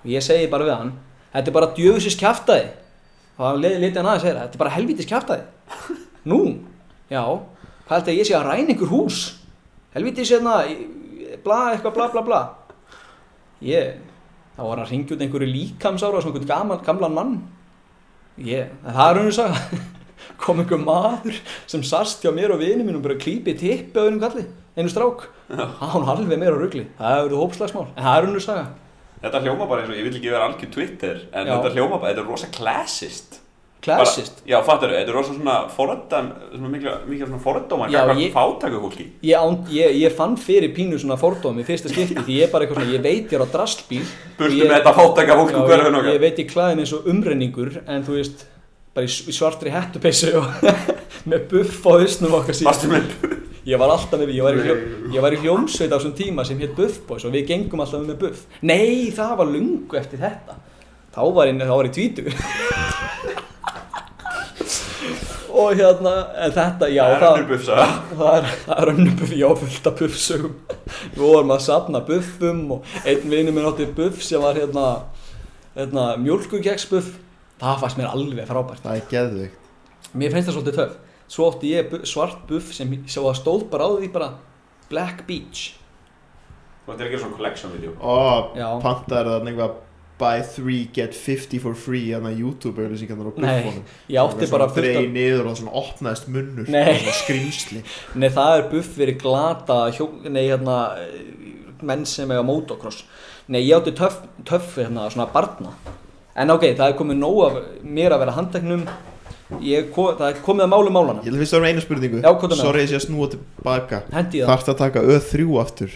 og 0.03 0.09
ég 0.13 0.25
segi 0.25 0.49
bara 0.51 0.67
við 0.67 0.77
hann 0.79 0.93
þetta 1.33 1.51
er 1.51 1.57
bara 1.57 1.71
djöfusins 1.77 2.19
kjaftaði 2.19 2.67
og 3.35 3.45
hann 3.47 3.61
leti 3.63 3.97
hann 3.99 4.09
aðeins 4.09 4.25
segja 4.25 4.41
þetta 4.41 4.57
er 4.57 4.63
bara 4.63 4.75
helvítis 4.75 5.09
kjaftaði 5.09 5.43
Nú, 6.29 6.39
já, 7.09 7.21
hvað 7.85 7.97
held 7.99 8.13
að 8.13 8.19
ég 8.19 8.29
sé 8.29 8.37
að 8.37 8.47
ræna 8.49 8.73
ykkur 8.73 8.93
hús? 8.93 9.19
Helviti 9.95 10.25
sérna, 10.27 10.57
bla, 11.45 11.59
eitthvað 11.71 11.93
bla 11.95 12.07
bla 12.11 12.23
bla. 12.25 12.39
Ég, 13.63 13.99
þá 14.57 14.61
var 14.67 14.81
að 14.83 14.89
ringja 14.91 15.15
út 15.15 15.21
einhverju 15.23 15.47
líkamsára, 15.47 16.19
svona 16.21 16.35
einhvern 16.35 16.49
gaman, 16.49 16.81
gamlan 16.83 17.15
mann. 17.15 17.35
Ég, 18.43 18.73
það 18.83 19.03
er 19.05 19.19
rauninu 19.19 19.35
saga. 19.37 19.61
Kom 20.41 20.59
einhver 20.59 20.81
maður 20.83 21.37
sem 21.71 21.83
sast 21.87 22.25
hjá 22.25 22.33
mér 22.35 22.51
og 22.55 22.59
vini 22.59 22.83
mínum 22.83 23.03
bara 23.03 23.15
klípið 23.19 23.61
tippi 23.61 24.01
á 24.01 24.03
einum 24.03 24.19
kalli, 24.23 24.43
einu 24.75 24.91
strák. 24.91 25.29
Það 25.47 25.77
var 25.79 26.11
alveg 26.17 26.41
meira 26.41 26.57
rugli. 26.59 26.83
Það 26.99 27.15
hefur 27.15 27.29
verið 27.29 27.43
hópslagsmál, 27.45 27.87
en 27.93 28.03
það 28.03 28.17
er 28.19 28.27
rauninu 28.27 28.43
saga. 28.43 28.65
Þetta 29.23 29.41
hljóma 29.45 29.65
bara 29.71 29.81
eins 29.85 29.93
og, 29.93 29.97
ég 29.97 30.05
vil 30.09 30.17
ekki 30.19 30.29
vera 30.33 30.45
algjör 30.49 30.69
Twitter 30.75 31.21
En 31.31 31.47
Já. 31.47 31.53
þetta 31.55 31.71
hljóma 31.73 31.97
bara, 32.01 32.11
þetta 32.11 32.21
er 32.25 32.27
rosa 32.29 32.49
classist 32.53 33.39
Klassist. 33.85 34.39
Já, 34.49 34.57
fattur 34.65 34.89
þetta 34.89 35.11
er 35.11 35.15
rosa 35.15 35.33
svona 35.35 35.55
foröndan 35.69 36.31
Svona 36.55 36.71
mikla, 36.73 36.93
mikla 37.05 37.27
svona 37.29 37.41
foröndómar 37.43 37.91
ég- 37.93 38.33
fátæku 38.33 38.81
fólki. 38.81 39.05
Ég, 39.21 39.59
ég, 39.75 39.95
ég 40.01 40.15
fann 40.17 40.35
fyrir 40.41 40.73
pínu 40.75 40.97
svona 41.01 41.17
fordómi 41.21 41.63
fyrsta 41.67 41.89
skipti 41.93 42.17
því 42.17 42.39
ég 42.39 42.47
er 42.47 42.51
bara 42.51 42.65
eitthvað 42.65 42.81
svona, 42.81 42.95
ég 42.97 43.03
veit 43.05 43.29
ég 43.29 43.37
er 43.39 43.45
á 43.45 43.47
drastlbíl 43.53 44.03
Burtu 44.39 44.57
Ég- 44.57 44.65
með 44.69 44.75
þetta 44.79 44.95
fátæka 44.97 45.35
Já, 45.35 45.37
úr 45.43 45.53
hverfinu 45.69 46.03
ég, 46.09 46.19
veit 46.25 46.41
ég 46.43 46.49
klæði 46.51 46.75
mig 46.75 46.85
eins 46.87 46.93
og 46.97 47.07
umrenningur 47.13 47.71
en 47.87 48.03
þú 48.03 48.17
veist, 48.17 48.45
bara 48.95 49.05
í, 49.05 49.09
svartri 49.35 49.69
hettupeysu 49.75 50.33
og 50.39 50.45
með 51.29 51.47
buff 51.51 51.85
á 51.85 51.91
hausnum 51.99 52.33
okkar 52.41 52.55
síðan. 52.57 53.09
Ég 53.65 53.79
var 53.81 53.89
alltaf 53.89 54.19
með, 54.21 54.29
ég 54.37 54.43
var 54.45 54.53
í, 54.53 54.61
hljó, 54.61 54.75
ég 55.15 55.23
var 55.25 55.33
í 55.33 55.39
hljómsveit 55.41 55.89
á 55.89 55.97
þessum 55.97 56.11
tíma 56.13 56.43
sem 56.45 56.59
hétt 56.61 56.75
Buff 56.77 56.99
Boys 57.07 57.23
og 57.25 57.31
við 57.33 57.47
gengum 57.49 57.81
alltaf 57.81 58.03
með 58.05 58.19
buff. 58.21 58.43
Nei, 58.61 59.09
það 59.09 59.31
var 59.39 59.49
lungu 59.49 59.97
eftir 59.97 60.21
þetta. 60.21 60.59
Þá 61.15 61.21
var 61.33 61.49
ég, 61.49 61.57
þá 61.65 61.73
var 61.73 61.87
ég 61.89 61.95
tvítu 61.95 62.27
Og 65.55 65.69
hérna, 65.79 66.13
en 66.45 66.51
þetta, 66.55 66.87
já 66.91 67.03
Það 67.05 67.25
er 67.25 67.27
önnur 67.29 67.49
bufsa 67.53 67.75
það 68.19 68.37
er, 68.39 68.47
það 68.65 68.81
er 68.83 68.91
önnur 68.93 69.13
buff, 69.21 69.33
já, 69.39 69.45
fullt 69.61 69.89
af 69.91 69.99
buffsögum. 70.01 70.55
Við 71.13 71.21
vorum 71.21 71.53
að 71.55 71.61
safna 71.67 72.01
buffum 72.09 72.59
og 72.75 72.89
einn 73.07 73.29
vinur 73.31 73.55
minn 73.55 73.69
átti 73.69 73.87
buff 73.95 74.23
sem 74.25 74.43
var 74.43 74.59
hérna, 74.59 74.87
hérna 75.77 76.07
mjölkugeksbuff 76.25 77.13
Það 77.61 77.79
fannst 77.85 77.99
mér 78.01 78.09
alveg 78.11 78.49
frábært. 78.49 78.83
Það 78.83 78.99
er 78.99 79.05
geðvikt 79.13 80.11
Mér 80.15 80.33
finnst 80.35 80.49
það 80.49 80.57
svolítið 80.57 80.79
töf 80.81 80.97
Svo 81.31 81.47
átti 81.49 81.71
ég 81.71 81.87
bu- 81.93 82.03
svart 82.05 82.43
buff 82.49 82.73
sem, 82.75 82.91
stóð 83.07 83.69
bara 83.71 83.87
á 83.87 83.91
því 83.95 84.11
bara 84.13 84.29
Black 84.91 85.23
Beach. 85.25 85.71
Þú 86.85 86.93
ættir 86.93 87.07
að 87.07 87.11
gera 87.15 87.21
svona 87.23 87.37
collection 87.39 87.71
video. 87.73 87.93
Og 87.97 88.51
Já. 88.59 88.67
pantaður 88.83 89.31
það 89.31 89.47
eitthvað 89.49 89.71
Buy 90.19 90.39
3 90.47 90.77
get 90.95 91.15
50 91.17 91.59
for 91.59 91.75
free 91.75 92.13
Þannig 92.13 92.37
að 92.37 92.43
YouTube 92.45 92.83
auðlýsingarnar 92.83 93.27
á 93.27 93.33
buffunum 93.35 93.81
Ég 94.13 94.19
átti 94.21 94.47
bara 94.53 94.69
Dreig 94.71 94.99
af 95.01 95.09
niður 95.11 95.49
og 95.51 95.57
svona 95.59 95.73
opnaðist 95.81 96.29
munnur. 96.31 96.69
Svona 96.69 97.15
skrýmsli 97.19 97.81
Nei, 98.21 98.29
það 98.31 98.59
er 98.59 98.69
buff 98.71 98.93
fyrir 98.95 99.19
glata 99.19 99.81
hjó, 99.95 100.07
Nei, 100.29 100.45
hérna 100.47 100.77
Menn 101.85 102.05
sem 102.07 102.31
eiga 102.31 102.43
motocross. 102.45 103.03
Nei, 103.51 103.59
ég 103.65 103.75
átti 103.77 103.91
töff, 103.97 104.21
töff 104.47 104.77
hérna, 104.79 105.09
svona 105.11 105.27
barna. 105.33 105.73
En 106.35 106.53
ok, 106.53 106.63
það 106.77 106.87
er 106.87 106.95
komið 106.99 107.19
nóg 107.19 107.41
af 107.45 107.59
mér 107.83 108.15
að 108.15 108.23
vera 108.23 108.37
handteknum. 108.37 108.87
Ég, 109.61 109.91
Það 109.93 110.23
er 110.25 110.39
komið 110.41 110.63
að 110.65 110.69
málu 110.71 110.89
málana 110.89 111.21
Ég 111.21 111.29
vil 111.29 111.43
fyrst 111.43 111.53
að 111.53 111.59
vera 111.61 111.69
eina 111.75 111.81
spurningu. 111.83 112.17
Já, 112.23 112.31
hvað 112.31 112.47
er 112.47 112.55
með 112.55 112.61
Sorry, 112.63 112.81
ég 112.81 112.89
sé 112.89 112.97
að 112.97 113.03
snúa 113.03 113.27
tilbaka. 113.29 113.99
Hendi 114.15 114.39
í 114.39 114.41
það. 114.41 114.63
Að 114.73 114.79
taka 114.79 115.03
Ö3 115.05 115.45
aftur 115.61 115.93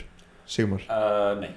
Sigmar? 0.49 0.83
Uh, 0.85 1.31
Nei, 1.41 1.49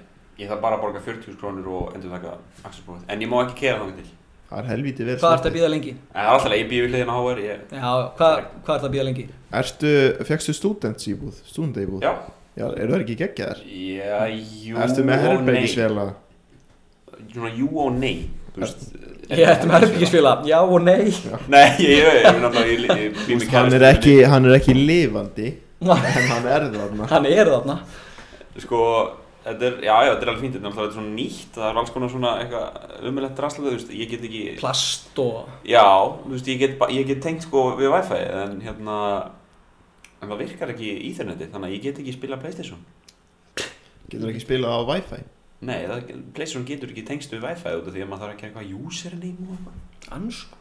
ég 0.43 0.51
þarf 0.51 0.61
bara 0.65 0.77
að 0.77 0.83
borga 0.83 1.01
40 1.07 1.39
krónur 1.39 1.69
og 1.77 1.95
endur 1.97 2.13
taka 2.13 2.35
axelbróð 2.67 3.07
En 3.09 3.23
ég 3.23 3.31
má 3.31 3.37
ekki 3.45 3.57
kera 3.63 3.79
þannig 3.81 3.97
til 4.01 4.11
En 4.11 4.19
Það 4.53 4.59
er 4.59 4.69
helvítið 4.69 5.07
vel 5.09 5.17
Hvað 5.23 5.35
ert 5.37 5.47
að 5.49 5.55
býða 5.57 5.69
lengi? 5.73 5.93
það 6.13 6.21
er 6.23 6.31
alltaf 6.33 6.51
leið, 6.51 6.59
ég 6.61 6.69
býð 6.69 6.83
við 6.83 6.89
hliðina 6.93 7.13
á 7.13 7.19
HR 7.23 7.39
ég... 7.43 7.63
Já, 7.73 7.91
hvað, 8.19 8.33
hvað 8.67 8.75
ert 8.75 8.85
að 8.87 8.93
býða 8.93 9.05
lengi? 9.07 9.25
Ertu, 9.63 9.93
fegstu 10.29 10.53
students 10.53 11.07
íbúð? 11.09 11.39
Stúdendaíbúð? 11.49 12.05
Já, 12.05 12.13
Já, 12.53 12.67
eru 12.77 12.93
það 12.93 13.01
ekki 13.01 13.15
geggjaðar? 13.23 13.63
já, 13.65 14.19
jú 14.29 14.75
með 14.77 14.93
og 14.93 15.07
nei. 15.07 15.15
herbergisvela? 15.23 16.05
Svona 17.33 17.49
jú 17.57 17.67
og 17.81 17.97
nei 17.97 18.17
þú 18.53 18.61
veist, 18.61 18.83
Ég 19.33 19.47
ætti 19.49 19.65
með 19.69 19.79
herbyggisfélag, 19.79 20.43
já 20.45 20.59
og 20.61 20.83
nei 20.83 21.09
Nei, 21.49 21.69
ég, 21.79 21.89
ég, 21.97 22.11
ég, 22.13 23.15
ég, 23.33 23.47
ekki, 29.43 29.51
ekki 29.51 29.59
þetta 29.59 29.67
er, 29.67 29.77
já, 29.83 29.93
já, 29.93 30.09
þetta 30.13 30.25
er 30.25 30.31
alveg 30.31 30.41
fínt, 30.43 30.55
þetta 30.55 30.63
er 30.63 30.71
alltaf 30.71 30.87
er 30.87 30.95
svona 30.97 31.13
nýtt, 31.17 31.51
það 31.57 31.67
er 31.69 31.79
alls 31.81 31.93
konar 31.95 32.09
svona 32.13 32.31
eitthvað 32.41 33.07
umrætt 33.11 33.35
draslega, 33.37 33.69
þú 33.69 33.77
veist, 33.77 33.93
ég 33.99 34.09
get 34.13 34.25
ekki, 34.29 34.43
Plast 34.59 35.19
og 35.19 35.49
já, 35.67 35.83
þú 36.23 36.33
veist, 36.35 36.47
ég 36.53 36.59
get, 36.63 36.77
ba- 36.79 36.91
ég 36.93 37.07
get 37.11 37.21
tengt 37.25 37.43
sko 37.47 37.65
við 37.79 37.91
Wi-Fi, 37.93 38.21
en 38.43 38.57
hérna, 38.63 38.97
en 40.21 40.29
það 40.33 40.41
virkar 40.45 40.73
ekki 40.73 40.89
í 40.95 41.11
Íþerneti, 41.11 41.49
þannig 41.51 41.69
að 41.69 41.75
ég 41.77 41.83
get 41.89 41.99
ekki 42.03 42.15
spila 42.15 42.37
Playstation. 42.41 42.81
Getur 44.09 44.29
ekki 44.31 44.43
spilað 44.45 44.75
á 44.77 44.81
Wi-Fi 44.89 45.21
Nei, 45.63 45.85
það, 45.87 46.09
Playstation 46.35 46.65
getur 46.67 46.91
ekki 46.91 47.05
tengst 47.07 47.31
við 47.31 47.45
Wi-Fi 47.47 47.77
út 47.79 47.87
af 47.87 47.93
því 47.95 48.01
að 48.03 48.09
maður 48.11 48.23
þarf 48.25 48.33
að 48.33 48.39
gera 48.41 48.49
eitthvað 48.51 48.87
username 48.87 49.45
og 49.47 49.53
eitthvað. 49.55 49.77
Ansk 50.17 50.59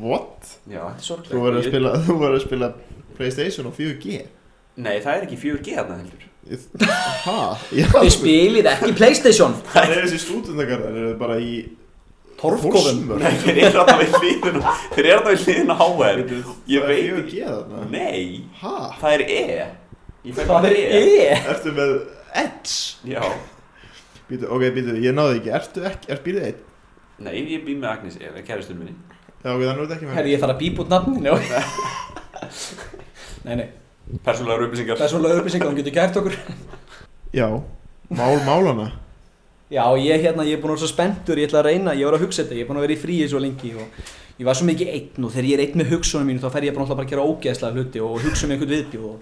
What? 0.00 0.52
Já, 0.70 0.78
þetta 0.86 1.02
er 1.02 1.04
sorglega. 1.04 1.34
Þú 1.34 1.40
verður 1.44 1.58
að 1.58 1.66
spila, 1.68 1.90
þú 2.06 2.14
verður 2.20 2.36
að 2.38 2.44
spila 2.46 2.68
Playstation 3.18 3.66
á 3.68 3.72
4G 3.74 4.20
Nei, 4.74 4.94
það 5.04 5.10
er 5.18 5.26
ekki 5.26 5.38
4G 5.42 5.74
þarna 5.76 5.98
heldur. 6.00 6.22
Þið 6.44 8.10
spilið 8.12 8.66
ekki 8.74 8.92
Playstation 8.98 9.52
það 9.72 9.88
er 9.94 9.98
þessi 10.04 10.18
stúdendagarðar 10.26 10.94
eru 11.00 11.14
bara 11.20 11.36
í 11.40 11.42
Torfkofum. 12.40 12.98
Nei, 13.22 13.32
þeir 13.40 13.56
eru 13.68 13.76
þarna 13.78 13.96
við 14.02 14.10
hliðina, 14.18 14.62
þeir 14.92 15.06
eru 15.14 15.22
við 15.30 15.38
hliðina 15.46 15.74
á 15.78 15.86
HR. 15.86 16.18
Ég 16.68 16.74
Það 16.74 16.74
er 16.74 16.78
veit 16.90 17.04
4G 17.14 17.32
þarna 17.48 17.76
Nei, 17.94 18.22
Hæ? 18.60 18.74
það 19.00 19.10
er 19.14 19.22
E. 19.24 19.26
Það 20.34 20.64
er 20.68 20.74
E 20.76 20.78
Ertu 21.54 21.70
með 21.78 21.90
Edge? 22.42 22.74
Já. 23.08 23.22
Býtu, 24.28 24.44
ok, 24.50 24.62
býtu, 24.76 24.90
ég 25.04 25.12
náði 25.16 25.34
ekki 25.38 25.50
Ertu 25.60 25.80
ekki, 25.88 26.06
er 26.12 26.18
býrið 26.26 26.44
einn? 26.50 26.60
Nei, 27.24 27.34
ég 27.54 27.60
býð 27.64 27.78
með 27.78 27.88
Agnes, 27.94 28.16
er 28.18 28.42
kæristur 28.44 28.76
minni. 28.80 28.94
Já, 29.44 29.48
ok, 29.54 29.60
þannig 29.62 29.70
er 29.70 29.76
þetta 29.84 29.96
ekki 30.00 30.08
með 30.10 30.16
Herri, 30.18 30.30
ég 30.34 30.40
þarf 30.42 30.54
að 30.56 30.62
bípa 30.64 30.78
út 30.84 30.90
nafninu 30.92 31.32
Nei, 33.44 33.54
nei, 33.60 33.68
Persónulegar 34.24 34.66
upplýsingar. 34.68 35.00
er 35.00 35.08
svona 35.08 35.30
upplýsingar 35.38 35.68
hún 35.70 35.78
getur 35.80 35.94
gert 35.96 36.16
okkur. 36.20 36.34
Já, 37.34 37.48
mál 38.10 38.36
málana 38.46 38.90
Já, 39.72 39.86
ég 39.98 40.20
hérna, 40.22 40.44
ég 40.44 40.58
er 40.58 40.60
búin 40.62 40.74
að 40.74 40.76
vera 40.76 40.82
svo 40.84 40.90
spenntur, 40.92 41.38
ég 41.40 41.48
ætla 41.48 41.62
að 41.62 41.66
reyna, 41.70 41.94
ég 41.96 42.04
var 42.06 42.14
að 42.18 42.26
hugsa 42.26 42.42
þetta, 42.44 42.54
ég 42.54 42.62
er 42.62 42.68
búin 42.68 42.78
að 42.78 42.84
vera 42.84 42.94
í 42.94 43.00
fríi 43.00 43.26
svo 43.30 43.40
lengi 43.42 43.72
og 43.74 43.86
ég 44.38 44.44
var 44.46 44.54
svo 44.54 44.66
mikið 44.68 44.90
einn 44.92 45.24
og 45.24 45.32
þegar 45.32 45.48
ég 45.48 45.56
er 45.56 45.62
einn 45.64 45.78
með 45.80 45.90
hugsunum 45.94 46.28
mínu 46.28 46.42
þá 46.44 46.50
fer 46.52 46.66
ég 46.68 46.74
bara 46.76 46.84
alltaf 46.84 46.98
bara 47.00 47.06
að 47.08 47.12
gera 47.14 47.24
ógeðslega 47.24 47.74
hluti 47.74 48.02
og 48.04 48.20
hugsa 48.22 48.46
um 48.46 48.52
einhvern 48.54 48.72
viðbjóð 48.74 49.08
og, 49.08 49.18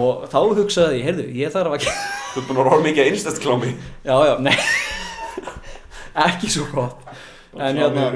og 0.00 0.26
þá 0.32 0.38
hugsaði 0.58 0.98
ég, 0.98 1.06
heyrðu, 1.10 1.26
ég 1.36 1.54
þarf 1.54 1.76
að 1.76 1.86
Þú 1.86 2.40
ert 2.40 2.48
búin 2.48 2.60
að 2.62 2.68
róla 2.70 2.82
mikið 2.88 3.02
að 3.04 3.10
instastklámi. 3.12 3.70
já, 4.08 4.16
já, 4.26 4.34
nei, 4.48 4.56
ekki 6.26 6.50
svo 6.56 6.66
gott, 6.72 7.04
En 7.56 7.76
hérna- 7.76 8.10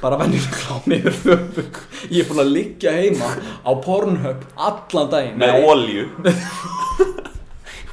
bara 0.00 0.18
venjulega 0.20 0.58
klámi 0.60 0.98
yfir 1.00 1.36
höfu, 1.36 1.64
ég 2.10 2.22
er 2.22 2.28
búin 2.30 2.42
að 2.42 2.52
liggja 2.54 2.92
heima 2.96 3.30
á 3.64 3.70
Pornhub 3.84 4.44
allan 4.56 5.10
daginn. 5.12 5.38
Með 5.40 5.64
ólíu. 5.64 6.06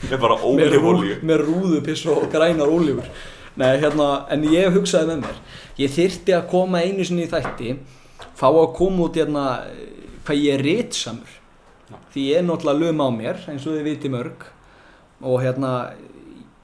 með 0.10 0.18
bara 0.20 0.38
ólíu. 0.44 1.20
með 1.24 1.46
rúðupiss 1.48 2.06
og 2.12 2.28
grænar 2.32 2.72
ólífur 2.72 3.08
Nei, 3.56 3.78
hérna, 3.78 4.26
en 4.34 4.44
ég 4.50 4.74
hugsaði 4.74 5.12
með 5.12 5.28
mér 5.28 5.38
ég 5.78 5.92
þyrfti 5.94 6.34
að 6.34 6.48
koma 6.50 6.82
einu 6.82 7.06
sinni 7.06 7.28
í 7.28 7.30
þætti 7.30 7.76
fá 8.34 8.48
að 8.50 8.72
koma 8.78 9.06
út 9.06 9.20
hérna 9.20 9.44
hvað 10.26 10.42
ég 10.42 10.58
er 10.58 10.64
rítsamur 10.66 11.36
Já. 11.92 11.98
því 12.14 12.26
ég 12.32 12.40
er 12.40 12.48
náttúrulega 12.48 12.82
löm 12.82 13.04
á 13.06 13.10
mér 13.14 13.44
eins 13.52 13.68
og 13.68 13.78
þið 13.78 13.88
viti 13.92 14.12
mörg 14.12 14.48
og 15.22 15.38
hérna 15.44 15.74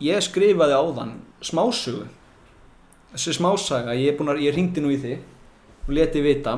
ég 0.03 0.23
skrifaði 0.25 0.79
áðan 0.79 1.13
smásögu 1.45 2.07
þessi 3.13 3.35
smásaga, 3.37 3.95
ég 3.97 4.13
er 4.13 4.17
búin 4.19 4.33
að, 4.33 4.41
ég 4.45 4.55
ringdi 4.55 4.83
nú 4.83 4.91
í 4.93 4.99
þig 5.01 5.19
og 5.87 5.93
leti 5.97 6.21
vita. 6.25 6.55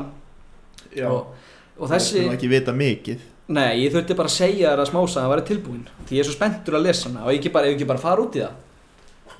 Já, 0.95 1.07
og, 1.07 1.31
og 1.77 1.91
þessi 1.91 2.25
Þú 2.25 2.35
ekki 2.35 2.51
vita 2.51 2.75
mikið. 2.75 3.23
Nei, 3.51 3.81
ég 3.83 3.93
þurfti 3.93 4.15
bara 4.15 4.31
að 4.31 4.35
segja 4.37 4.71
þér 4.71 4.81
að 4.83 4.89
smásaga 4.91 5.29
væri 5.31 5.43
tilbúin 5.49 5.81
Því 6.07 6.15
ég 6.15 6.21
er 6.23 6.27
svo 6.29 6.35
spenntur 6.37 6.77
að 6.77 6.85
lesa 6.85 7.09
hana. 7.09 7.25
Og 7.25 7.33
ég 7.33 7.41
ekki 7.41 7.51
bara, 7.51 7.67
ég 7.67 7.75
ekki 7.75 7.87
bara 7.89 8.01
fara 8.03 8.23
út 8.23 8.37
í 8.37 8.43
það. 8.43 8.53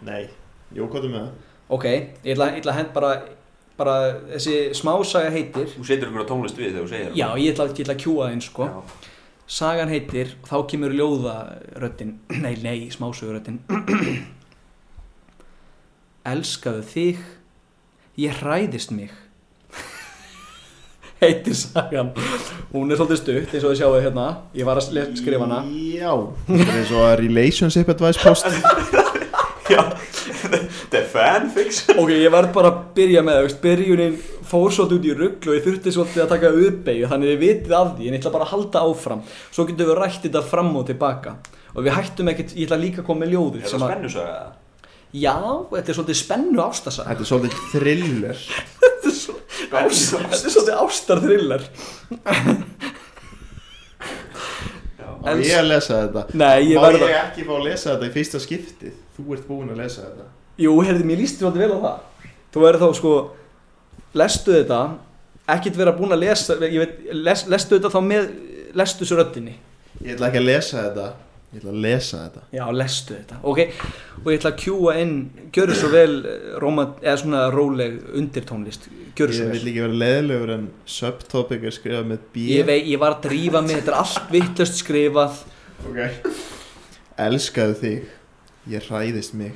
Nei, 0.08 0.24
jú, 0.76 0.88
hvað 0.92 1.06
er 1.08 1.14
með? 1.14 1.30
Það? 1.30 1.54
Ok, 1.78 1.86
ég 1.92 2.34
ætla, 2.34 2.50
ég 2.52 2.64
ætla 2.64 2.74
að 2.74 2.82
hend 2.82 2.92
bara 2.98 3.12
Bara 3.82 3.94
þessi 4.34 4.56
smásaga 4.78 5.32
heitir 5.34 5.70
Þú 5.72 5.86
setur 5.88 6.10
ykkur 6.12 6.26
á 6.28 6.30
tónlist 6.30 6.58
við 6.60 6.74
þegar 6.74 6.84
þú 6.84 6.90
segir 6.92 7.06
það. 7.08 7.16
Já, 7.18 7.28
ég 7.40 7.54
ætla, 7.54 7.66
ég 7.72 7.80
ætla 7.86 7.96
að 7.96 8.02
kjúa 8.04 8.26
það 8.26 8.34
einn 8.36 8.44
sko. 8.46 8.68
Já. 8.68 9.08
Sagan 9.52 9.90
heitir, 9.92 10.34
þá 10.48 10.54
kemur 10.70 10.94
ljóðaröddin 10.96 12.12
Nei, 12.44 12.54
nei, 12.62 12.78
smásöguröddin 12.94 13.58
Elskaðu 16.28 16.84
þig 16.86 17.22
Ég 18.22 18.36
hræðist 18.42 18.92
mig. 18.94 19.10
Heitir 21.22 21.56
sagan. 21.56 22.12
Hún 22.74 22.92
er 22.92 23.00
svolítið 23.00 23.20
stutt 23.22 23.54
eins 23.56 23.64
og 23.66 23.72
þið 23.72 23.80
sjáu 23.80 23.96
hérna. 24.04 24.26
Ég 24.58 24.68
var 24.68 24.82
að 24.82 24.90
skrifa 25.18 25.46
hana. 25.48 25.62
Já, 25.96 26.12
það 26.50 26.62
er 26.66 26.74
eins 26.82 26.92
og 26.94 27.06
að 27.08 27.14
relationship 27.24 27.92
advice 27.94 28.22
post. 28.22 28.46
Já. 29.72 29.82
Þetta 30.42 30.98
er 31.00 31.06
fanfiction. 31.14 32.00
Ok, 32.02 32.10
ég 32.20 32.34
verð 32.34 32.50
bara 32.58 32.72
að 32.74 32.80
byrja 32.98 33.22
með 33.24 33.38
það, 33.40 33.54
byrjunin 33.64 34.18
fór 34.52 34.74
svolítið 34.76 34.98
út 34.98 35.06
í 35.08 35.14
rugg 35.22 35.48
og 35.48 35.56
ég 35.56 35.64
þurfti 35.66 35.94
svolítið 35.96 36.24
að 36.26 36.32
taka 36.34 36.50
uppeyju 36.68 37.12
þannig 37.14 37.30
að 37.30 37.34
ég 37.36 37.42
vitið 37.46 37.76
af 37.78 37.94
því 37.96 38.10
en 38.10 38.18
ég 38.18 38.20
ætla 38.20 38.34
bara 38.36 38.48
að 38.50 38.52
halda 38.58 38.82
áfram. 38.90 39.22
Svo 39.56 39.66
getum 39.70 39.88
við 39.94 40.02
rætt 40.02 40.26
þetta 40.26 40.42
fram 40.52 40.74
og 40.82 40.90
tilbaka 40.90 41.38
og 41.72 41.86
við 41.88 41.96
hættum 41.96 42.34
ekkert, 42.34 42.52
ég 42.60 42.68
ætla 42.68 42.82
líka 42.82 43.00
að 43.00 43.08
koma 43.08 43.24
með 43.24 43.32
ljóðið 43.38 43.64
Er 43.64 43.72
sem 43.72 43.80
það 43.80 43.86
að- 43.88 43.94
spennu 43.94 44.12
sögða 44.18 44.36
það? 44.42 44.52
Já, 45.12 45.36
þetta 45.74 45.92
er 45.92 45.98
svolítið 45.98 46.18
spennu 46.22 46.62
ástasa 46.64 47.04
Þetta 47.10 47.26
er 47.26 47.28
svolítið 47.28 47.64
thriller. 47.74 48.38
Þetta 48.92 49.10
er 49.10 49.16
er 49.92 50.54
svolítið 50.56 50.78
ástarþrillar 50.86 51.66
Á 55.22 55.38
ég 55.38 55.54
að 55.54 55.68
lesa 55.70 55.98
þetta? 56.02 56.24
Nei, 56.34 56.72
ég 56.72 56.80
Má 56.80 56.88
ég 56.90 57.04
að 57.06 57.14
ekki 57.20 57.46
fá 57.46 57.52
að 57.54 57.66
lesa 57.68 57.90
þetta 57.92 58.08
í 58.08 58.14
fyrsta 58.16 58.42
skiptið? 58.42 58.96
Þú 59.18 59.26
ert 59.36 59.44
búinn 59.46 59.74
að 59.74 59.82
lesa 59.84 60.06
þetta. 60.08 60.26
Jú, 60.64 60.74
heyrði, 60.82 61.06
mér 61.06 61.22
líst 61.22 61.42
svolítið 61.42 61.62
vel 61.66 61.76
á 61.78 61.80
það. 61.86 62.32
Þú 62.52 62.64
verður 62.66 62.82
þá 62.82 63.00
sko 63.02 63.12
Lestu 64.18 64.56
þetta 64.56 64.80
Ekkert 65.52 65.78
vera 65.78 65.94
búin 65.98 66.16
að 66.16 66.24
lesa 66.24 66.58
ég 66.64 66.80
veit, 66.82 66.96
les, 67.14 67.44
Lestu 67.52 67.78
þetta 67.78 67.92
þá 67.94 68.02
með 68.08 68.32
Lestu 68.80 69.06
svo 69.06 69.20
röddinni. 69.20 69.58
Ég 70.00 70.16
ætla 70.16 70.32
ekki 70.32 70.40
að 70.42 70.48
lesa 70.48 70.86
þetta 70.88 71.08
Ég 71.52 71.60
ætla 71.60 71.72
að 71.74 71.80
lesa 71.84 72.18
þetta. 72.24 72.42
Já, 72.56 72.62
lestu 72.72 73.16
þetta. 73.18 73.38
Ok, 73.44 73.58
og 74.22 74.28
ég 74.32 74.38
ætla 74.40 74.52
að 74.54 74.60
kjúa 74.62 74.94
inn 75.02 75.16
Gjöru 75.52 75.74
svo 75.76 75.90
vel 75.92 76.14
eh, 76.26 76.46
róma, 76.64 76.86
Eða 77.04 77.16
svona 77.20 77.42
róleg 77.52 77.98
undirtónlist. 78.16 78.86
Gjöru 79.20 79.36
svo 79.36 79.44
Ég 79.44 79.52
vel. 79.52 79.58
vil 79.60 79.72
ekki 79.74 79.84
vera 79.84 79.98
leðilegur 80.04 80.54
en 80.56 80.70
subtopic 80.86 81.66
er 81.68 81.76
skrifað 81.76 82.08
með 82.14 82.22
B. 82.32 82.46
Ég 82.56 82.64
veit, 82.70 82.86
ég 82.88 83.02
var 83.02 83.18
að 83.18 83.26
drífa 83.28 83.62
mig 83.66 83.82
Þetta 83.82 83.92
er 83.92 84.00
allt 84.00 84.32
vittlust 84.32 84.80
skrifað. 84.80 85.42
Ok. 85.90 86.32
Elskaðu 87.28 87.76
þig 87.82 88.08
Ég 88.72 88.88
hræðist 88.88 89.34
mig. 89.36 89.52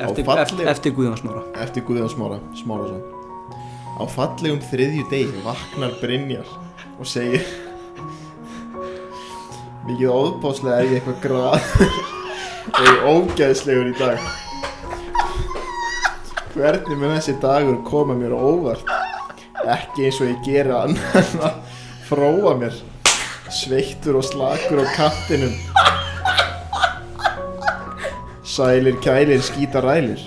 Eftir, 0.00 0.24
falleg- 0.24 0.68
eftir, 0.68 0.92
Guðjónsmára 0.96 1.42
Eftir 1.60 1.82
Guðjón 1.84 2.08
Smára 2.12 2.38
Smárasson 2.56 3.02
Á 4.00 4.04
fallegum 4.08 4.60
þriðju 4.70 5.02
degi 5.10 5.42
vaknar 5.44 5.92
Brynjar 6.00 6.48
og 6.98 7.06
segir 7.08 7.44
Mikið 9.88 10.10
óðbáslega 10.12 10.76
er 10.76 10.90
ég 10.90 10.98
eitthvað 10.98 11.20
grað 11.24 11.54
og 12.70 12.80
ég 12.84 12.90
er 12.90 13.06
ógæðslegur 13.08 13.88
í 13.88 13.94
dag. 13.96 14.26
Hvernig 16.52 16.98
mun 17.00 17.14
þessi 17.14 17.34
dagur 17.40 17.78
koma 17.86 18.16
mér 18.18 18.34
óvart? 18.36 18.90
Ekki 19.64 20.08
eins 20.08 20.20
og 20.20 20.28
ég 20.28 20.42
gera 20.44 20.82
annan 20.84 21.40
að 21.48 21.78
fróa 22.10 22.52
mér. 22.60 22.76
Sveittur 23.50 24.20
og 24.20 24.26
slakur 24.28 24.84
á 24.84 24.86
kattinum. 24.98 25.56
Sælir 28.44 29.00
kælir 29.00 29.40
skýta 29.46 29.80
rælir. 29.80 30.20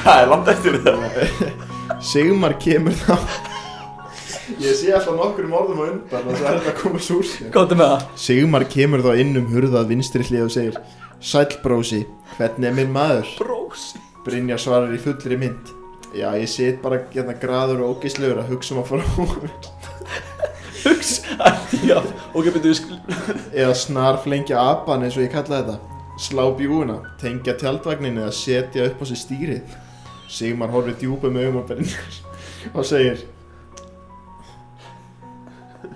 Það 0.00 0.16
er 0.16 0.32
langt 0.32 0.48
eftir 0.48 0.80
það 0.86 1.00
Sigmar 2.00 2.54
kemur 2.62 2.96
þá 2.96 3.49
Ég 4.60 4.74
sé 4.76 4.90
alltaf 4.92 5.16
nokkur 5.16 5.46
orðum 5.48 5.78
á 5.80 5.84
undan 5.88 6.26
og 6.28 6.36
það 6.36 6.50
er 6.50 6.66
að 6.68 6.74
koma 6.82 6.98
svo 7.00 7.20
úr 7.22 7.28
sér. 7.30 7.48
Góttu 7.54 7.78
með 7.80 7.92
það. 7.94 8.02
Sigmar 8.20 8.64
kemur 8.68 9.04
þá 9.06 9.10
inn 9.22 9.38
um 9.40 9.46
hurðað 9.48 9.92
vinstri 9.94 10.26
hlið 10.28 10.44
og 10.44 10.52
segir 10.52 10.80
Sæll 11.20 11.56
brósi, 11.62 12.00
hvernig 12.36 12.68
er 12.68 12.76
minn 12.76 12.92
maður? 12.92 13.30
Brósi. 13.40 14.00
Brynja 14.24 14.58
svarar 14.60 14.92
í 14.92 15.00
fullri 15.00 15.38
mynd 15.40 15.72
Já, 16.12 16.32
ég 16.36 16.48
sit 16.50 16.80
bara 16.82 16.98
hérna 17.12 17.36
graður 17.40 17.84
og 17.86 18.00
ógislegur 18.00 18.42
að 18.42 18.52
hugsa 18.52 18.74
um 18.74 18.82
að 18.82 18.90
fara 18.90 19.26
mér 19.40 19.54
Hugs 20.80 21.12
Já, 21.86 21.96
ok, 22.34 22.50
betur 22.50 22.68
við 22.68 22.78
skil 22.82 22.98
Eða 23.54 23.74
snar 23.78 24.20
flengja 24.24 24.60
apan 24.60 25.06
eins 25.06 25.16
og 25.16 25.24
ég 25.24 25.32
kalla 25.32 25.60
þetta. 25.60 25.76
Slá 26.20 26.44
bjúuna, 26.56 26.98
tengja 27.20 27.54
tjaldvagnin 27.56 28.20
eða 28.20 28.32
setja 28.36 28.90
upp 28.90 29.00
á 29.00 29.04
sig 29.08 29.20
stýrið. 29.22 29.76
Sigmar 30.28 30.72
horfir 30.72 30.98
djúpum 31.00 31.38
augum 31.40 31.62
á 31.64 31.68
Brynjar 31.70 32.18
og 32.76 32.84
segir 32.84 33.22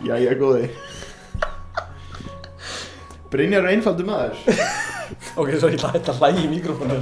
Jæja 0.04 0.34
góði. 0.38 0.68
Brynjar 3.32 3.64
er 3.64 3.72
einfaldur 3.74 4.08
maður. 4.08 4.36
Ok, 5.40 5.50
svo 5.58 5.68
ég 5.72 5.80
ætla 5.82 6.12
að 6.12 6.20
hlægi 6.20 6.44
í 6.46 6.50
mikrofónu 6.50 6.96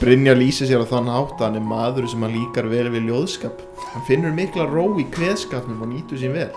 Brynjar 0.00 0.36
lýsir 0.36 0.68
sér 0.68 0.82
á 0.84 0.86
þann 0.90 1.08
hátt 1.10 1.38
að 1.38 1.46
hann 1.46 1.56
er 1.60 1.64
maður 1.64 2.06
sem 2.10 2.22
hann 2.24 2.34
líkar 2.34 2.68
vel 2.70 2.90
við 2.92 3.08
ljóðskap. 3.08 3.62
Hann 3.94 4.04
finnur 4.08 4.34
mikla 4.36 4.66
ró 4.68 4.84
í 5.00 5.06
kveðskapnum 5.14 5.80
og 5.84 5.90
nýtur 5.92 6.20
sín 6.20 6.36
vel. 6.36 6.50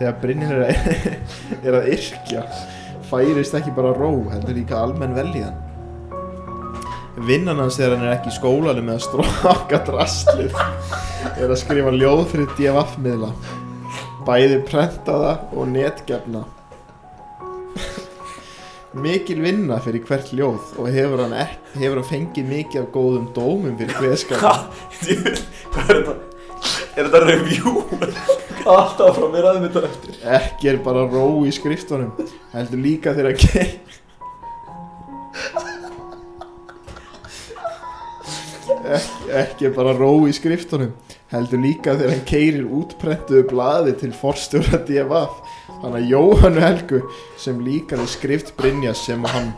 Þegar 0.00 0.18
Brynjar 0.22 0.64
er, 0.70 1.06
er 1.62 1.78
að 1.78 1.92
yrkja 1.96 2.46
færist 3.10 3.54
ekki 3.54 3.74
bara 3.76 3.94
ró, 3.94 4.10
heldur 4.32 4.56
líka 4.56 4.80
almenn 4.80 5.14
velíðan 5.16 5.62
Vinnan 7.26 7.60
hans 7.62 7.78
þegar 7.78 7.96
hann 7.96 8.08
er 8.08 8.16
ekki 8.16 8.32
í 8.32 8.36
skólanum 8.36 8.88
með 8.90 8.98
að 8.98 9.04
stróka 9.06 9.80
drastlið 9.86 10.58
er 11.36 11.46
að 11.46 11.60
skrifa 11.62 11.94
ljóð 11.94 12.24
fyrir 12.32 12.50
DFF-miðla 12.58 13.30
bæði 14.26 14.60
prentaða 14.66 15.32
og 15.54 15.68
netgefna 15.72 16.44
Mikil 18.96 19.42
vinna 19.44 19.76
fyrir 19.84 20.06
hvert 20.08 20.30
ljóð 20.32 20.70
og 20.80 20.86
hefur 20.88 21.20
hann, 21.20 21.34
ek, 21.36 21.58
hefur 21.76 22.00
hann 22.00 22.08
fengið 22.08 22.46
mikið 22.48 22.80
af 22.80 22.86
góðum 22.94 23.26
dómum 23.36 23.76
fyrir 23.76 23.98
hveðskap 24.00 24.40
Hvað 25.74 25.90
er 25.92 26.00
þetta? 26.00 26.16
Er 26.96 27.10
þetta 27.10 27.20
review? 27.26 27.74
Alltaf 28.66 29.18
frá 29.18 29.26
mér 29.34 29.50
aðeins 29.50 29.68
þetta 29.68 29.90
eftir 29.90 30.12
Ekki 30.38 30.72
er 30.72 30.80
bara 30.86 31.04
ró 31.12 31.26
í 31.44 31.52
skriftunum 31.54 32.16
heldur 32.54 32.82
líka 32.82 33.12
þegar 33.14 33.34
hann 33.34 33.42
kei 33.44 33.68
ekki, 38.96 39.30
ekki 39.42 39.70
bara 39.76 39.94
ró 39.96 40.10
í 40.28 40.34
skriftunum 40.36 40.92
heldur 41.32 41.62
líka 41.62 41.96
þegar 41.96 42.12
hann 42.14 42.26
keirir 42.28 42.66
útprentuðu 42.78 43.46
blaði 43.50 43.94
til 44.00 44.12
forstjóra 44.14 44.82
DFF 44.86 45.40
hann 45.82 45.96
að 45.98 46.10
Jóhannu 46.12 46.62
Helgu 46.62 47.00
sem 47.40 47.58
líkar 47.66 48.02
við 48.02 48.12
skrift 48.14 48.52
Brynjas 48.58 49.02
sem 49.08 49.24
hann 49.32 49.52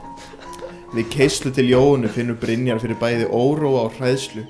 við 0.95 1.11
keislu 1.13 1.53
til 1.55 1.69
Jóhannu 1.73 2.09
finnur 2.13 2.39
Brynjar 2.41 2.81
fyrir 2.83 3.01
bæði 3.01 3.29
óróa 3.29 3.89
og 3.89 3.99
hræðslu 3.99 4.47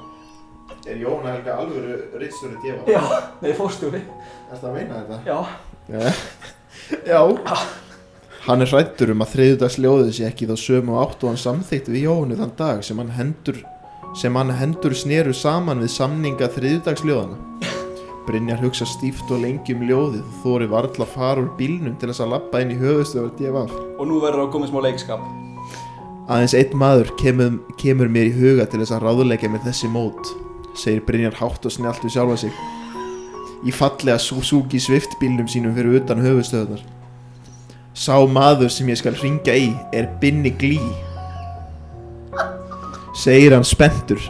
Er 0.89 1.01
Jóhannu 1.03 1.33
Helga 1.35 1.59
alvöru 1.61 1.99
ritstöru 2.21 2.61
DFF? 2.63 2.87
Já, 2.89 3.03
nei, 3.43 3.51
fórstjóri 3.59 4.05
Er 4.05 4.61
það 4.61 4.71
að 4.71 4.79
meina 4.79 5.03
þetta? 5.03 5.19
Já 5.27 5.39
Já. 7.05 7.21
Hann 8.47 8.65
er 8.65 8.71
hrættur 8.71 9.11
um 9.13 9.25
að 9.25 9.35
þriðudagsljóðið 9.35 10.13
sé 10.17 10.29
ekki 10.29 10.47
þá 10.49 10.55
sömu 10.61 10.97
átt 11.03 11.25
og 11.25 11.33
hann 11.33 11.41
samþykti 11.43 11.93
við 11.93 12.07
Jóhannu 12.07 12.39
þann 12.39 12.55
dag 12.57 12.85
sem 12.87 13.01
hann 13.03 13.13
hendur 13.17 13.59
sem 14.17 14.37
hann 14.37 14.55
hendur 14.55 14.95
sneru 14.97 15.35
saman 15.37 15.83
við 15.85 15.93
samninga 15.97 16.49
þriðudagsljóðana. 16.55 17.37
Brynjar 18.29 18.61
hugsa 18.61 18.85
stíft 18.85 19.31
og 19.33 19.41
lengi 19.41 19.73
um 19.73 19.85
ljóðið 19.89 20.23
og 20.23 20.41
þóri 20.43 20.67
varla 20.69 21.05
að 21.07 21.13
fara 21.15 21.45
úr 21.45 21.53
bílnum 21.57 21.97
til 21.97 22.11
þess 22.11 22.25
að 22.25 22.35
lappa 22.35 22.61
inn 22.61 22.75
í 22.75 22.81
höfustöður 22.81 23.31
DFF. 23.39 23.77
Og 23.97 24.11
nú 24.11 24.19
verður 24.21 24.45
að 24.47 24.51
koma 24.53 24.69
smá 24.69 24.83
leikskap 24.85 25.25
Aðeins 26.29 26.53
einn 26.59 26.75
maður 26.77 27.09
kemur, 27.17 27.55
kemur 27.81 28.11
mér 28.13 28.29
í 28.29 28.35
huga 28.37 28.67
til 28.69 28.83
þess 28.83 28.93
að 28.93 29.07
ráðuleika 29.07 29.49
mér 29.49 29.63
þessi 29.65 29.89
mót, 29.89 30.29
segir 30.77 31.01
Brynjar 31.07 31.39
hátt 31.39 31.65
og 31.65 31.73
snjált 31.73 32.05
við 32.05 32.19
sjálfa 32.19 32.37
sig. 32.43 32.59
Í 33.65 33.73
fallega 33.73 34.21
Suzuki 34.21 34.77
Swift 34.77 35.17
bílnum 35.23 35.49
sínum 35.49 35.73
fyrir 35.73 36.03
utan 36.03 36.21
höfustöðunar. 36.21 36.83
Sá 37.97 38.21
maður 38.29 38.69
sem 38.69 38.93
ég 38.93 39.01
skal 39.01 39.17
ringja 39.17 39.57
í 39.57 39.71
er 39.97 40.11
Binni 40.21 40.53
Glí, 40.53 40.77
segir 43.19 43.55
hann 43.57 43.67
spenntur. 43.67 44.21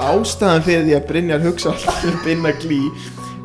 Ástæðan 0.00 0.62
fyrir 0.64 0.84
því 0.86 0.94
að 0.96 1.08
Brynjar 1.08 1.42
hugsa 1.44 1.72
alltaf 1.74 2.04
um 2.08 2.20
Binna 2.24 2.52
Glí 2.56 2.78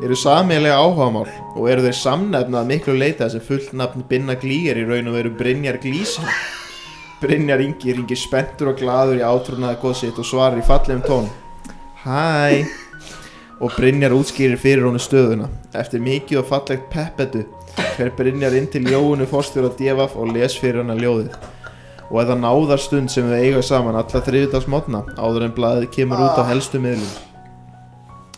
eru 0.04 0.16
sameiginlega 0.16 0.76
áhugamál 0.78 1.26
og 1.56 1.66
eru 1.72 1.82
þeir 1.86 1.98
samnefnað 1.98 2.70
miklu 2.70 2.94
leita 2.96 3.28
sem 3.32 3.42
fullt 3.44 3.74
nafn 3.76 4.04
Binna 4.08 4.36
Glí 4.38 4.62
er 4.70 4.80
í 4.80 4.86
raun 4.86 5.10
og 5.10 5.18
veru 5.18 5.32
Brynjar 5.36 5.80
Glísson. 5.82 6.28
Brynjar 7.20 7.64
Ingi 7.64 7.96
ringir 7.96 8.20
spenntur 8.20 8.70
og 8.72 8.80
gladur 8.80 9.18
í 9.18 9.24
átrúnaði 9.24 9.80
góð 9.82 9.98
sitt 10.02 10.22
og 10.22 10.28
svarar 10.28 10.60
í 10.60 10.64
fallegum 10.66 11.02
tón. 11.06 11.28
Hæ! 12.04 12.64
Og 13.60 13.72
Brynjar 13.72 14.14
útskýrir 14.14 14.60
fyrir 14.60 14.86
honum 14.86 15.02
stöðuna. 15.02 15.50
Eftir 15.74 16.04
mikið 16.04 16.42
og 16.42 16.48
fallegt 16.52 16.88
peppetu 16.92 17.46
fer 17.96 18.14
Brynjar 18.16 18.56
inn 18.56 18.70
til 18.70 18.86
Jóunu 18.92 19.26
fórstjóra 19.28 19.72
DFF 19.74 20.16
og 20.20 20.34
les 20.36 20.56
fyrir 20.60 20.84
hana 20.84 20.96
ljóðið. 21.00 21.55
Og 22.06 22.20
eða 22.22 22.36
náðar 22.38 22.82
stund 22.82 23.10
sem 23.10 23.26
við 23.26 23.46
eiga 23.48 23.62
saman 23.66 23.98
alla 23.98 24.22
þriðdags 24.22 24.68
mótna 24.70 25.02
áður 25.18 25.48
en 25.48 25.54
blaðið 25.56 25.88
kemur 25.96 26.22
út 26.22 26.38
á 26.38 26.44
helstu 26.46 26.78
miðlum. 26.82 27.14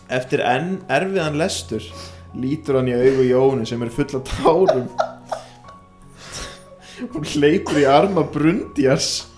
Eftir 0.09 0.41
enn 0.41 0.79
erfiðan 0.89 1.37
lestur 1.37 1.85
lítur 2.33 2.79
hann 2.79 2.89
í 2.89 2.97
augu 2.97 3.25
Jónu 3.27 3.65
sem 3.69 3.81
er 3.85 3.93
full 3.93 4.09
af 4.17 4.31
tárum. 4.31 4.87
Hún 7.13 7.27
hleypur 7.33 7.79
í 7.79 7.85
arma 7.87 8.25
Brundjars 8.27 9.29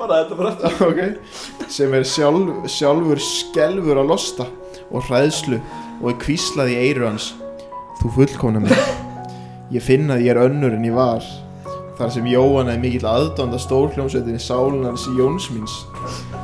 Var 0.00 0.08
það 0.08 0.16
þetta 0.16 0.36
bara 0.38 0.50
eftir 0.50 0.86
ok, 0.86 1.00
sem 1.68 1.94
er 1.98 2.06
sjálf, 2.08 2.52
sjálfur 2.72 3.20
skelfur 3.20 3.98
að 4.00 4.08
losta 4.08 4.46
og 4.88 5.04
hræðslu 5.10 5.58
og 6.00 6.06
er 6.14 6.16
kvíslað 6.22 6.72
í 6.72 6.78
eyru 6.86 7.04
hans. 7.10 7.26
Þú 8.00 8.12
fullkomna 8.14 8.62
mig. 8.64 8.80
Ég 9.76 9.84
finn 9.84 10.08
að 10.08 10.24
ég 10.24 10.32
er 10.32 10.40
önnur 10.46 10.72
en 10.72 10.88
ég 10.88 10.96
var. 10.96 11.26
Þar 12.00 12.12
sem 12.14 12.28
Jóhann 12.30 12.70
er 12.72 12.80
mikill 12.80 13.06
aðdónd 13.08 13.54
að 13.56 13.64
stórhljómsveitinni 13.66 14.40
Sálunars 14.40 15.04
Jónsmíns 15.18 15.74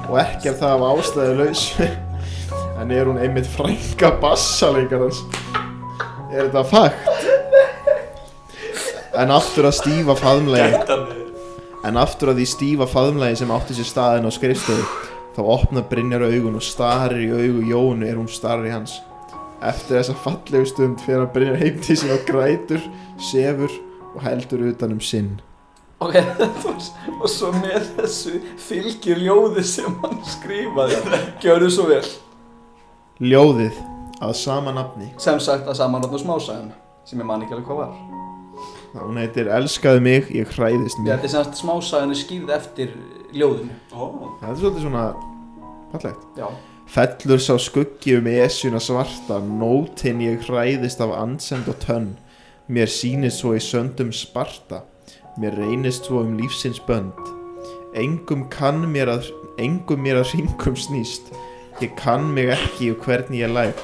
og 0.07 0.19
ekki 0.21 0.53
er 0.53 0.59
það 0.61 0.75
af 0.77 0.85
ástæðu 0.93 1.35
laus 1.41 1.65
en 2.81 2.93
er 2.93 3.09
hún 3.09 3.21
einmitt 3.23 3.49
frænka 3.49 4.13
bassalegarans 4.21 5.25
er 6.29 6.47
þetta 6.47 6.65
fakt? 6.69 7.33
en 9.17 9.33
aftur 9.33 9.71
að 9.71 9.79
stífa 9.81 10.19
faðmlegi 10.21 10.83
en 11.87 12.01
aftur 12.01 12.33
að 12.33 12.43
því 12.43 12.49
stífa 12.53 12.89
faðmlegi 12.91 13.41
sem 13.41 13.53
átti 13.57 13.79
sér 13.79 13.89
staðin 13.89 14.29
á 14.29 14.31
skrifstofu 14.35 15.07
þá 15.37 15.43
opna 15.53 15.83
Brynjar 15.85 16.25
augun 16.25 16.57
og 16.57 16.65
starir 16.65 17.27
í 17.27 17.33
augu 17.33 17.65
Jónu 17.69 18.07
er 18.09 18.17
hún 18.17 18.31
starir 18.31 18.71
í 18.71 18.73
hans. 18.73 18.95
Eftir 19.61 19.99
þessa 19.99 20.17
fallegu 20.25 20.69
stund 20.69 21.03
fyrir 21.05 21.27
að 21.27 21.35
Brynjar 21.35 21.61
heim 21.61 21.83
til 21.85 21.99
sín 22.01 22.15
og 22.15 22.25
grætur 22.29 22.87
sefur 23.21 23.73
og 24.15 24.25
heldur 24.25 24.65
utan 24.71 24.97
um 24.97 25.03
sinn 25.05 25.37
Ok, 25.97 26.17
og 27.23 27.29
svo 27.33 27.49
með 27.57 27.87
þessu 27.97 28.35
fylgir 28.61 29.21
ljóði 29.25 29.63
sem 29.65 29.95
hann 30.03 30.19
skrifaði. 30.29 30.99
Gjörðu 31.41 31.71
svo 31.73 31.87
vel. 31.89 32.03
Ljóðið 33.25 33.79
að 34.21 34.35
sama 34.37 34.75
nafni. 34.77 35.09
Sem 35.23 35.39
sagt 35.41 35.65
að 35.65 35.79
samanlótna 35.79 36.21
smásæðan 36.21 36.75
sem 37.09 37.23
ég 37.23 37.29
man 37.29 37.45
ekki 37.47 37.57
alveg 37.57 37.71
hvað 37.71 37.81
var. 37.81 37.95
Hún 38.97 39.21
heitir 39.21 39.49
Elskaðu 39.53 40.03
mig, 40.05 40.29
ég 40.37 40.53
hræðist 40.53 41.01
mig. 41.01 41.15
Þetta 41.15 41.29
er 41.29 41.33
semst 41.33 41.63
smásæðan 41.63 42.13
er 42.13 42.21
skýrð 42.21 42.53
eftir 42.59 42.93
ljóðinu. 43.33 43.77
Það 43.93 44.51
er 44.51 44.59
svolítið 44.61 44.85
svona 44.85 45.05
fallegt. 45.95 46.27
Já. 46.37 46.51
Fellur 46.93 47.41
sá 47.43 47.55
skuggi 47.59 48.19
um 48.19 48.29
esjuna 48.31 48.83
svarta 48.85 49.41
Nótinn 49.41 50.21
ég 50.27 50.45
hræðist 50.45 51.01
af 51.01 51.17
ansend 51.17 51.73
og 51.73 51.81
tönn. 51.83 52.13
Mér 52.69 52.93
sýnist 52.93 53.41
svo 53.41 53.55
í 53.57 53.63
söndum 53.65 54.13
sparta 54.15 54.83
Mér 55.37 55.53
reynist 55.61 56.07
svo 56.09 56.23
um 56.25 56.37
lífsins 56.39 56.79
bönd 56.87 57.19
Engum 57.97 58.47
kann 58.49 58.87
mér 58.89 59.11
að 59.13 59.27
Engum 59.61 60.01
mér 60.01 60.23
að 60.23 60.33
ringum 60.33 60.79
snýst 60.81 61.29
Ég 61.83 61.93
kann 61.99 62.31
mig 62.33 62.49
ekki 62.55 62.95
og 62.95 63.05
hvernig 63.05 63.43
ég 63.43 63.53
læt 63.53 63.83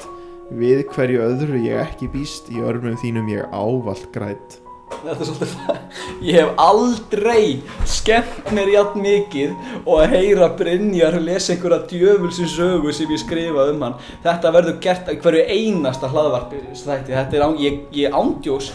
Við 0.49 0.81
hverju 0.95 1.21
öðru 1.21 1.61
ég 1.61 1.83
ekki 1.83 2.09
býst 2.09 2.49
Í 2.49 2.63
örmum 2.65 2.97
þínum 3.01 3.29
ég 3.29 3.53
ávalt 3.53 4.09
græt 4.15 4.63
Þetta 5.03 5.13
er 5.13 5.27
svolítið 5.27 5.53
það. 5.53 5.77
Ég 6.29 6.37
hef 6.37 6.59
aldrei 6.63 7.45
skemmt 7.89 8.51
mér 8.55 8.71
jafn 8.71 9.03
mikið 9.03 9.53
og 9.81 9.93
að 9.99 10.13
heyra 10.15 10.49
Brynjar 10.59 11.17
lesa 11.23 11.53
einhverja 11.55 11.79
djöfulsins 11.89 12.53
sögu 12.55 12.93
sem 12.95 13.11
ég 13.11 13.21
skrifa 13.21 13.67
um 13.71 13.81
hann. 13.83 13.97
Þetta 14.23 14.53
verður 14.55 14.77
gert 14.83 15.09
hverju 15.25 15.45
einasta 15.49 16.11
hlaðvarpi 16.11 16.61
þætti. 16.71 17.15
Þetta 17.15 17.39
er 17.39 17.45
án, 17.47 17.57
ég, 17.61 17.81
ég 17.97 18.15
ándjós, 18.15 18.71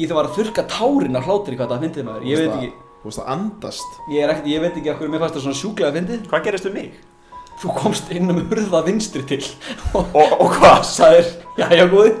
ég 0.00 0.10
það 0.10 0.18
var 0.20 0.28
að 0.30 0.36
þurka 0.40 0.64
tárin 0.74 1.18
af 1.20 1.28
hlátri 1.28 1.58
hvað 1.60 1.72
það 1.74 1.84
fyndið 1.86 2.08
maður. 2.10 2.26
Ég 2.30 2.40
veit 2.44 2.54
ekki, 2.56 2.72
Þú 3.00 3.08
veist 3.08 3.20
að 3.22 3.28
andast 3.32 3.98
ég, 4.12 4.18
er 4.24 4.30
ekkert, 4.34 4.48
ég 4.52 4.60
veit 4.64 4.74
ekki 4.80 4.90
okkur, 4.92 5.08
mér 5.12 5.22
fannst 5.24 5.36
það 5.38 5.44
svona 5.46 5.58
sjúklega 5.60 5.92
fyndið. 5.96 6.24
Hvað 6.30 6.44
gerist 6.48 6.68
um 6.68 6.74
mig? 6.76 6.90
Þú 7.60 7.74
komst 7.76 8.10
inn 8.16 8.32
um 8.32 8.38
hurða 8.50 8.80
vinstri 8.86 9.22
til 9.28 9.40
og, 9.94 10.14
Og, 10.16 10.34
og 10.44 10.54
hvað? 10.58 10.80
sagðir, 10.88 11.30
já, 11.60 11.66
já, 11.76 11.84
góði, 11.92 12.14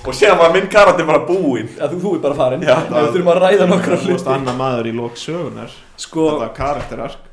Og 0.00 0.14
séðan 0.16 0.38
var 0.40 0.52
minn 0.54 0.68
karakter 0.72 1.04
bara 1.08 1.20
búinn 1.28 1.68
já, 1.76 1.84
þú, 1.92 1.98
þú 2.00 2.12
er 2.16 2.22
bara 2.24 2.36
farin. 2.38 2.62
Já, 2.64 2.76
við 2.88 3.10
þurfum 3.14 3.32
að 3.34 3.40
ræða 3.44 3.66
nokkra 3.68 3.98
Þú 4.00 4.12
veist 4.14 4.24
hluti. 4.24 4.34
annar 4.38 4.56
maður 4.56 4.88
í 4.88 4.92
lók 4.96 5.18
sögunar 5.20 5.74
Sko, 6.00 6.24
Þetta 6.40 6.48
karakterark 6.56 7.26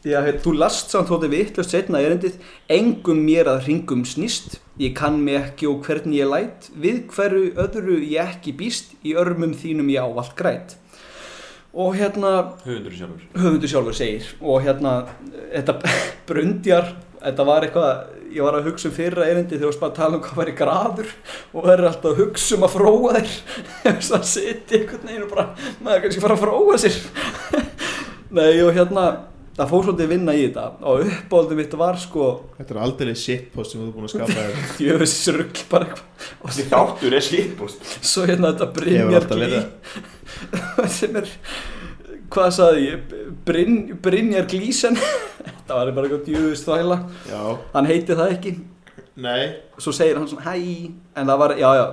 Já, 0.00 0.22
heit, 0.24 0.38
þú 0.40 0.54
last 0.56 0.88
samt 0.88 1.10
þótti 1.10 1.28
vittlust 1.28 1.74
setna 1.74 2.00
erindið 2.00 2.38
Engum 2.72 3.18
mér 3.20 3.50
að 3.52 3.66
hringum 3.66 4.06
snýst. 4.08 4.54
Ég 4.80 4.94
kann 4.96 5.18
mig 5.20 5.36
ekki 5.36 5.66
og 5.68 5.82
hvernig 5.84 6.22
ég 6.22 6.30
læt 6.30 6.70
Við 6.72 7.02
hverju 7.12 7.50
öðru 7.60 7.98
ég 8.00 8.30
ekki 8.32 8.54
býst 8.56 8.94
Í 9.04 9.12
örmum 9.20 9.52
þínum 9.52 9.90
ég 9.92 10.00
ávallt 10.00 10.32
græt. 10.38 10.78
Og 11.76 11.98
hérna 12.00 12.30
Höfundur 12.64 12.96
sjálfur. 12.96 13.26
höfundur 13.36 13.70
sjálfur 13.70 13.98
segir 13.98 14.30
Og 14.40 14.64
hérna, 14.64 14.94
þetta 15.52 15.76
brundjar 16.30 16.94
Þetta 17.20 17.46
var 17.50 17.66
eitthvað 17.68 18.16
Ég 18.30 18.46
var 18.46 18.56
að 18.56 18.70
hugsa 18.70 18.88
um 18.88 18.94
fyrra 18.94 19.26
erindi 19.28 19.58
þegar 19.58 19.74
þú 19.74 19.80
bara 19.82 19.90
að 19.90 19.96
tala 20.00 20.16
um 20.16 20.22
hvað 20.24 20.40
væri 20.40 20.52
graður 20.54 21.08
og 21.50 21.64
það 21.64 21.72
er 21.72 21.80
alltaf 21.88 22.12
að 22.12 22.20
hugsa 22.22 22.54
um 22.54 22.62
að 22.62 22.74
fróa 22.76 23.14
þér. 23.16 23.32
Þess 23.82 24.12
að 24.14 24.28
sitja 24.30 24.78
einhvern 24.78 25.08
veginn 25.08 25.24
og 25.24 25.32
bara 25.32 25.46
maður 25.82 26.04
kannski 26.04 26.22
fara 26.22 26.36
að 26.36 26.44
fróa 26.44 26.76
sér. 26.78 27.00
Nei 28.38 28.62
og 28.62 28.70
hérna 28.76 29.06
það 29.60 29.70
fór 29.72 29.84
svolítið 29.86 30.10
vinna 30.14 30.34
í 30.36 30.42
þetta. 30.46 30.64
Og 30.90 31.02
uppáldum 31.06 31.58
mitt 31.60 31.74
var 31.80 31.98
sko 32.00 32.28
Þetta 32.58 32.74
er 32.74 32.80
aldrei 32.86 33.12
shitpost 33.18 33.74
sem 33.74 33.80
þú 33.82 33.88
er 33.88 33.94
búin 33.96 34.08
að 34.08 34.14
skapa 34.14 34.36
þér. 34.38 34.62
Djöfisins 34.80 35.34
rugg 35.36 35.60
bara 35.72 35.88
eitthvað. 35.88 36.24
Og 36.40 36.48
Þessi 36.50 36.66
þáttur 36.70 37.16
er 37.20 37.26
slítbúst 37.28 37.92
svo 38.10 38.24
hérna 38.28 38.50
þetta 38.54 38.66
Hefur 38.70 38.80
Brynjar 38.80 39.20
alltaf 39.20 39.36
Glí 39.36 39.46
verið 39.46 40.90
sem 40.98 41.16
er 41.20 41.30
hvað 42.30 42.50
saði 42.54 42.82
ég? 42.86 43.14
Bryn, 43.46 43.78
Brynjar 44.04 44.46
Glísen 44.50 44.98
þetta 45.44 45.78
var 45.80 45.90
bara 45.96 46.06
eitthvað 46.10 46.28
djöfis 46.28 46.62
þvæla. 46.66 46.98
Já, 47.30 47.40
hann 47.74 47.88
heiti 47.90 48.16
það 48.18 48.34
ekki. 48.36 48.52
Nei. 49.20 49.42
Svo 49.82 49.92
segir 49.96 50.16
hann 50.20 50.28
svona 50.30 50.46
hæ 50.46 50.54
en 51.18 51.26
það 51.32 51.40
var, 51.42 51.54
já 51.58 51.70
já. 51.80 51.86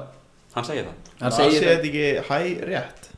Hann 0.57 0.67
segir 0.67 0.85
það. 0.87 0.95
Hann 1.17 1.33
Það 1.33 1.37
segir 1.41 1.63
það. 1.63 1.71
þetta 1.71 1.89
ekki 1.89 2.05
hæ 2.29 2.69
rétt. 2.69 3.09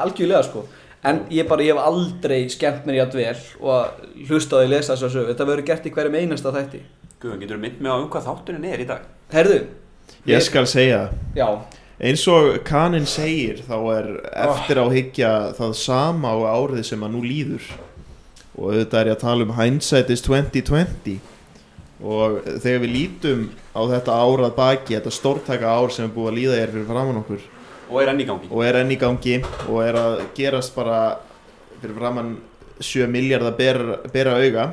Algjörlega 0.00 0.44
sko 0.46 0.60
en 1.04 1.20
ég 1.32 1.48
bara, 1.48 1.64
ég 1.64 1.74
hef 1.74 1.86
aldrei 1.90 2.40
skemmt 2.52 2.86
mér 2.88 3.00
jætt 3.00 3.14
vel 3.16 3.36
og 3.60 4.00
hlustaði 4.28 4.68
að 4.68 4.72
lesa 4.74 4.94
þess 4.94 5.06
að 5.08 5.14
sögu 5.14 5.30
þetta 5.32 5.48
verður 5.48 5.68
gert 5.70 5.86
í 5.86 5.92
hverjum 5.94 6.18
einasta 6.20 6.52
þætti. 6.56 6.80
Guðan, 7.20 7.40
getur 7.42 7.56
þú 7.56 7.62
mynd 7.64 7.80
mig 7.80 7.92
á 7.92 7.96
um 7.96 8.08
hvað 8.12 8.26
þátturinn 8.28 8.66
er 8.70 8.82
í 8.82 8.88
dag? 8.88 9.06
herðu, 9.30 9.60
Ég 10.28 10.42
skal 10.44 10.66
segja. 10.68 11.04
Það 11.32 11.38
já. 11.40 11.48
Eins 12.00 12.22
og 12.32 12.46
Kanin 12.64 13.06
segir 13.08 13.60
þá 13.66 13.76
er 13.92 14.06
eftir 14.46 14.80
á 14.80 14.86
higgja 14.88 15.32
það 15.56 15.74
sama 15.76 16.32
á 16.32 16.38
árið 16.56 16.86
sem 16.88 17.02
að 17.04 17.12
nú 17.14 17.20
líður. 17.24 17.66
Og 18.56 18.72
auðvitað 18.72 19.00
er 19.00 19.10
ég 19.10 19.16
að 19.16 19.24
tala 19.24 19.46
um 19.46 19.54
hindsight 19.56 20.10
is 20.12 20.24
2020 20.24 21.20
og 22.00 22.38
þegar 22.64 22.80
við 22.80 22.92
lítum 22.94 23.42
á 23.76 23.80
þetta 23.84 24.16
árað 24.16 24.54
baki, 24.56 24.96
þetta 24.96 25.12
stórtaka 25.12 25.68
ár 25.68 25.92
sem 25.92 26.06
er 26.06 26.14
búið 26.14 26.30
að 26.30 26.38
líða 26.38 26.56
er 26.56 26.72
fyrir 26.72 26.86
framann 26.88 27.20
okkur 27.20 27.42
Og 27.90 27.98
er 28.02 28.12
enn 28.12 28.20
í 28.22 28.26
gangi. 28.28 28.48
Og 28.50 28.62
er 28.64 28.78
enn 28.80 28.92
í 28.94 28.98
gangi 29.00 29.36
og 29.68 29.80
er 29.82 29.98
að 29.98 30.20
gerast 30.36 30.74
bara 30.76 31.00
fyrir 31.80 31.96
framann 31.98 32.36
7 32.80 33.06
miljardar 33.10 33.56
bera, 33.58 33.96
bera 34.12 34.36
auga 34.40 34.68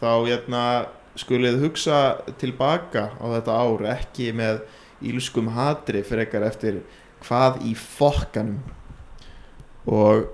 þá 0.00 0.08
hérna, 0.28 0.62
skulið 1.16 1.58
hugsa 1.64 1.98
tilbaka 2.40 3.10
á 3.16 3.24
þetta 3.34 3.56
ár 3.56 3.84
ekki 3.96 4.30
með 4.36 4.62
ílskum 5.04 5.48
hatri 5.56 6.02
frekar 6.04 6.44
eftir 6.48 6.80
hvað 7.26 7.62
í 7.68 7.74
fokkanum. 7.76 8.60
Og 9.86 10.26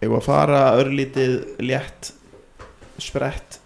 ef 0.00 0.12
að 0.16 0.24
fara 0.24 0.60
örlítið 0.80 1.34
létt 1.66 2.12
sprett 3.00 3.58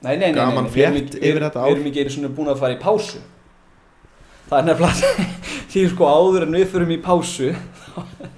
Nei, 0.00 0.14
nei, 0.16 0.30
nei, 0.30 0.32
nei, 0.32 0.38
Gaman 0.40 0.68
við- 0.72 1.16
yfir 1.20 1.42
þetta 1.44 1.64
Við 1.66 1.74
erum 1.74 1.88
ekki 1.90 2.02
einu 2.04 2.12
svona 2.14 2.30
búin 2.36 2.48
að 2.52 2.60
fara 2.62 2.76
í 2.76 2.80
pásu 2.80 3.20
Það 4.50 4.58
er 4.58 4.66
nefnilega 4.68 5.26
Því 5.70 5.84
sko 5.92 6.08
áður 6.10 6.46
en 6.48 6.56
við 6.58 6.68
förum 6.72 6.90
í 6.90 6.98
pásu 7.04 7.52
þá- 7.54 8.30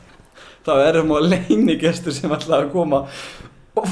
þá 0.66 0.72
erum 0.86 1.14
á 1.16 1.18
leini 1.24 1.78
gestur 1.80 2.12
sem 2.14 2.30
ætlaði 2.36 2.66
að 2.68 2.72
koma. 2.74 2.98
Og 3.80 3.88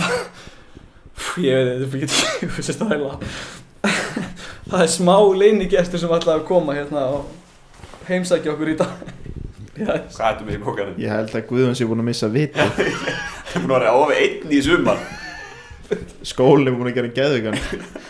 ég 1.41 1.71
veit 1.89 2.05
þetta 2.05 2.21
er 2.21 2.35
ekki 2.35 2.51
þessi 2.59 2.75
stæla 2.77 3.15
Það 4.71 4.85
er 4.85 4.93
smá 4.93 5.17
leini 5.41 5.67
gestur 5.73 5.99
sem 6.03 6.13
ætlaði 6.15 6.43
að 6.43 6.47
koma 6.53 6.77
hérna 6.77 7.07
og 7.17 7.33
heimsækja 8.11 8.53
okkur 8.53 8.71
í 8.71 8.77
dag. 8.79 8.93
Já, 9.81 9.95
Hvað 10.13 10.27
ættum 10.29 10.49
við 10.51 10.57
í 10.59 10.63
bókanum? 10.67 10.95
ég 11.01 11.11
held 11.15 11.33
að 11.35 11.45
Guðjón 11.49 11.77
sé 11.79 11.87
búin 11.89 12.03
að 12.05 12.09
missa 12.11 12.29
viti 12.29 12.61
Það 12.61 12.81
er 13.57 13.63
búin 13.65 13.71
að 13.73 13.77
vera 13.79 13.93
ofið 13.97 14.19
einn 14.27 14.53
í 14.53 14.61
sumar 14.67 14.99
skólinn 16.31 16.69
er 16.71 16.77
búin 16.79 16.91
að 16.91 16.99
gera 17.01 17.11
geðugan 17.17 17.57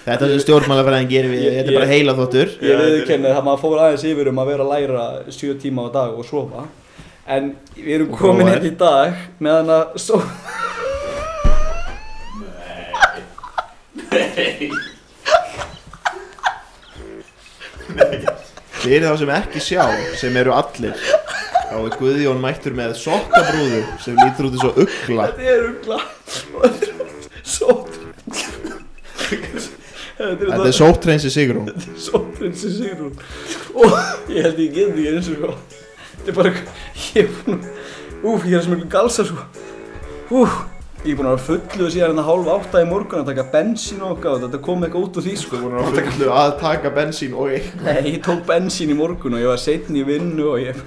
þetta 0.05 0.29
sem 0.31 0.43
stjórnmálafræðin 0.45 1.11
gerir 1.11 1.33
við 1.33 1.47
þetta 1.57 1.73
er 1.73 1.79
bara 1.79 1.91
heila 1.91 2.15
þóttur 2.19 2.53
Ég 2.61 2.81
viðurkenni 2.83 3.33
það 3.33 3.47
maður 3.47 3.63
fór 3.65 3.83
aðeins 3.87 4.05
yfir 4.11 4.31
um 4.33 4.41
að 4.43 4.51
vera 4.53 4.67
að 4.67 4.73
læra 4.75 5.05
7 5.39 5.55
tíma 5.63 5.87
á 5.87 5.89
dag 5.95 6.19
og 6.21 6.27
sofa. 6.29 6.67
En 7.31 7.53
við 7.77 7.93
erum 7.95 8.11
komin 8.11 8.47
prófa 8.47 8.57
hérna 8.57 8.69
í 8.69 8.77
dag 8.81 9.09
með 9.39 9.53
hann 9.61 9.71
að 9.77 9.85
so 10.03 10.21
Fyrir 18.81 19.05
þá 19.05 19.17
sem 19.21 19.31
ekki 19.35 19.61
sjá, 19.63 19.85
sem 20.19 20.37
eru 20.41 20.55
allir. 20.57 20.97
Þá 21.71 21.77
er 21.85 21.97
Guðjón 22.01 22.41
mættur 22.43 22.75
með 22.75 22.97
sokkabrúðu 22.99 23.83
sem 24.03 24.17
lítur 24.19 24.49
út 24.49 24.57
eins 24.57 24.67
og 24.67 24.79
ugla. 24.87 25.29
Þetta 25.31 25.45
er 25.53 25.61
ugla 25.69 25.99
og 26.01 26.61
þetta 26.65 26.87
er 26.89 26.97
sótt 27.47 27.93
Þetta 30.71 31.77
Þetta 31.77 31.93
er 31.93 32.03
sóttreinsi 32.07 32.71
Sigrún 32.75 33.15
Sigrún 33.15 33.15
og 33.75 34.33
ég 34.33 34.45
held 34.47 34.61
ég 34.63 34.75
get 34.75 34.91
ekki 34.93 35.09
eins 35.11 35.31
og 35.31 35.39
sko 35.39 35.55
Þetta 36.21 36.31
er 36.31 36.37
bara 36.37 36.53
ég 36.55 37.23
er 37.23 37.31
búin 37.39 37.59
að 37.61 37.71
Úf, 38.21 38.43
ég 38.45 38.59
er 38.59 38.65
sem 38.67 38.75
mjög 38.77 38.91
galsa 38.93 39.25
sko 39.25 39.45
Úf, 40.41 40.57
ég 41.05 41.15
er 41.15 41.19
búin 41.21 41.31
að 41.31 41.37
vera 41.37 41.47
fullu 41.47 41.91
síðan 41.95 42.13
en 42.15 42.23
að 42.23 42.29
hálfa 42.31 42.57
átta 42.59 42.83
í 42.85 42.89
morgun 42.91 43.23
að 43.23 43.31
taka 43.33 43.47
bensín 43.55 44.03
og 44.05 44.27
og 44.29 44.43
þetta 44.45 44.61
kom 44.67 44.85
eitthvað 44.85 45.07
út 45.07 45.21
úr 45.21 45.27
því 45.27 45.37
sko 45.41 45.63
Hún 45.63 45.77
er 45.77 45.81
á 45.81 45.85
fullu 45.97 46.33
að 46.43 46.53
taka 46.61 46.93
bensín 46.99 47.37
og 47.37 47.55
eitthvað 47.55 47.89
Nei, 47.89 48.13
ég 48.15 48.21
tók 48.27 48.45
bensín 48.49 48.93
í 48.93 48.99
morgun 48.99 49.39
og 49.39 49.45
ég 49.45 49.51
var 49.51 49.63
setn 49.63 49.97
í 49.97 50.05
vinnu 50.07 50.51
og 50.53 50.61
ég, 50.63 50.83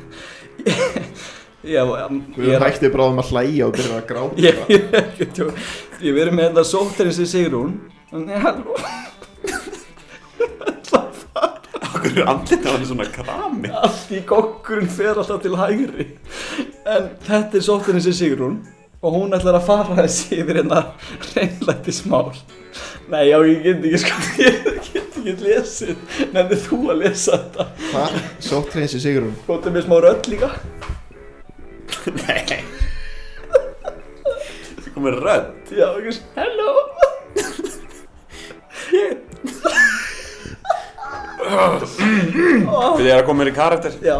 ég 0.67 0.93
ég 1.63 2.53
er 2.53 2.63
hætti 2.67 2.91
bráðum 2.93 3.21
að 3.23 3.33
hlæja 3.33 3.69
og 3.69 3.77
byrja 3.77 3.97
að 4.01 4.07
gráta 4.11 4.43
Ég 4.43 4.61
ég 4.69 4.87
er 4.93 5.47
að 5.47 5.73
Ég 6.03 6.17
verið 6.17 6.35
með 6.35 6.49
þetta 6.49 6.67
sóttirins 6.67 7.21
í 7.23 7.27
Sigrún 7.31 7.77
Nei, 8.13 8.35
halló 8.43 8.75
Okkur 12.03 12.19
er 12.19 12.27
andlita 12.27 12.71
henni 12.73 12.87
svona 12.89 13.05
krami. 13.07 13.69
Allt 13.71 14.09
í 14.11 14.17
kokkurinn 14.27 14.89
fer 14.91 15.15
alltaf 15.15 15.39
til 15.43 15.55
hægri. 15.55 16.05
En 16.83 17.05
þetta 17.23 17.55
er 17.55 17.63
sóttirins 17.63 18.07
í 18.11 18.13
Sigrún 18.17 18.57
Og 19.03 19.15
hún 19.15 19.35
ætlar 19.35 19.55
að 19.55 19.67
fara 19.67 19.95
þessi 20.01 20.41
yfir 20.41 20.59
hérna 20.59 20.81
reynlætti 21.33 21.93
smál 21.95 22.33
Nei, 23.11 23.29
já, 23.29 23.37
ég 23.47 23.63
get 23.63 23.87
ekki 23.87 23.99
sko 24.03 24.15
Ég 24.43 24.59
get 24.89 25.17
ekki 25.21 25.33
lesið. 25.45 25.97
Nefnir 26.35 26.61
þú 26.65 26.79
að 26.91 27.01
lesa 27.05 27.39
þetta? 27.39 27.67
Hvað? 27.93 28.19
Sótt 28.49 28.75
reynsi 28.75 28.99
Sigrún? 29.03 29.35
Góttum 29.47 29.75
við 29.77 29.87
smá 29.87 29.95
rödd 30.03 30.27
líka? 30.31 30.49
Nei. 32.19 32.59
Það 34.83 34.91
komið 34.97 35.19
rödd. 35.23 35.51
Já, 35.71 35.87
ekki 35.95 36.11
Hello 36.35 36.69
Við 41.43 43.07
erum 43.07 43.19
að 43.19 43.25
koma 43.27 43.39
mér 43.43 43.51
í 43.51 43.55
karakter. 43.57 43.97
Já, 44.03 44.17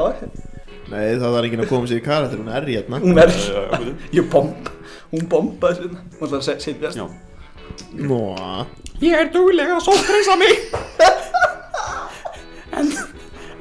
Nei, 0.93 1.15
það 1.17 1.31
var 1.33 1.45
enginn 1.47 1.61
að 1.63 1.69
koma 1.71 1.87
sér 1.89 1.99
í 2.01 2.05
karakter, 2.05 2.37
hún 2.41 2.49
er 2.53 2.65
hérna. 2.67 2.99
Hún 3.01 3.17
er 3.23 3.31
Ég 4.17 4.25
bomb 4.29 4.67
Hún 5.13 5.23
bombaði 5.31 5.75
svona 5.79 6.01
Hún 6.19 6.27
ætlar 6.27 6.39
að 6.41 6.45
se- 6.49 6.59
setjast 6.65 6.99
Já. 6.99 7.05
Nó, 7.97 8.19
Ég 9.01 9.15
er 9.17 9.29
duglega 9.33 9.77
að 9.79 9.85
sótreisa 9.87 10.35
mig. 10.37 10.55
En, 12.73 12.87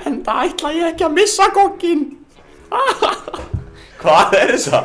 en 0.09 0.14
það 0.25 0.38
ætla 0.48 0.70
ég 0.72 0.87
ekki 0.92 1.05
að 1.05 1.14
missa 1.18 1.46
kokkin 1.53 2.05
Hvað 4.03 4.37
er 4.38 4.53
þessa? 4.55 4.79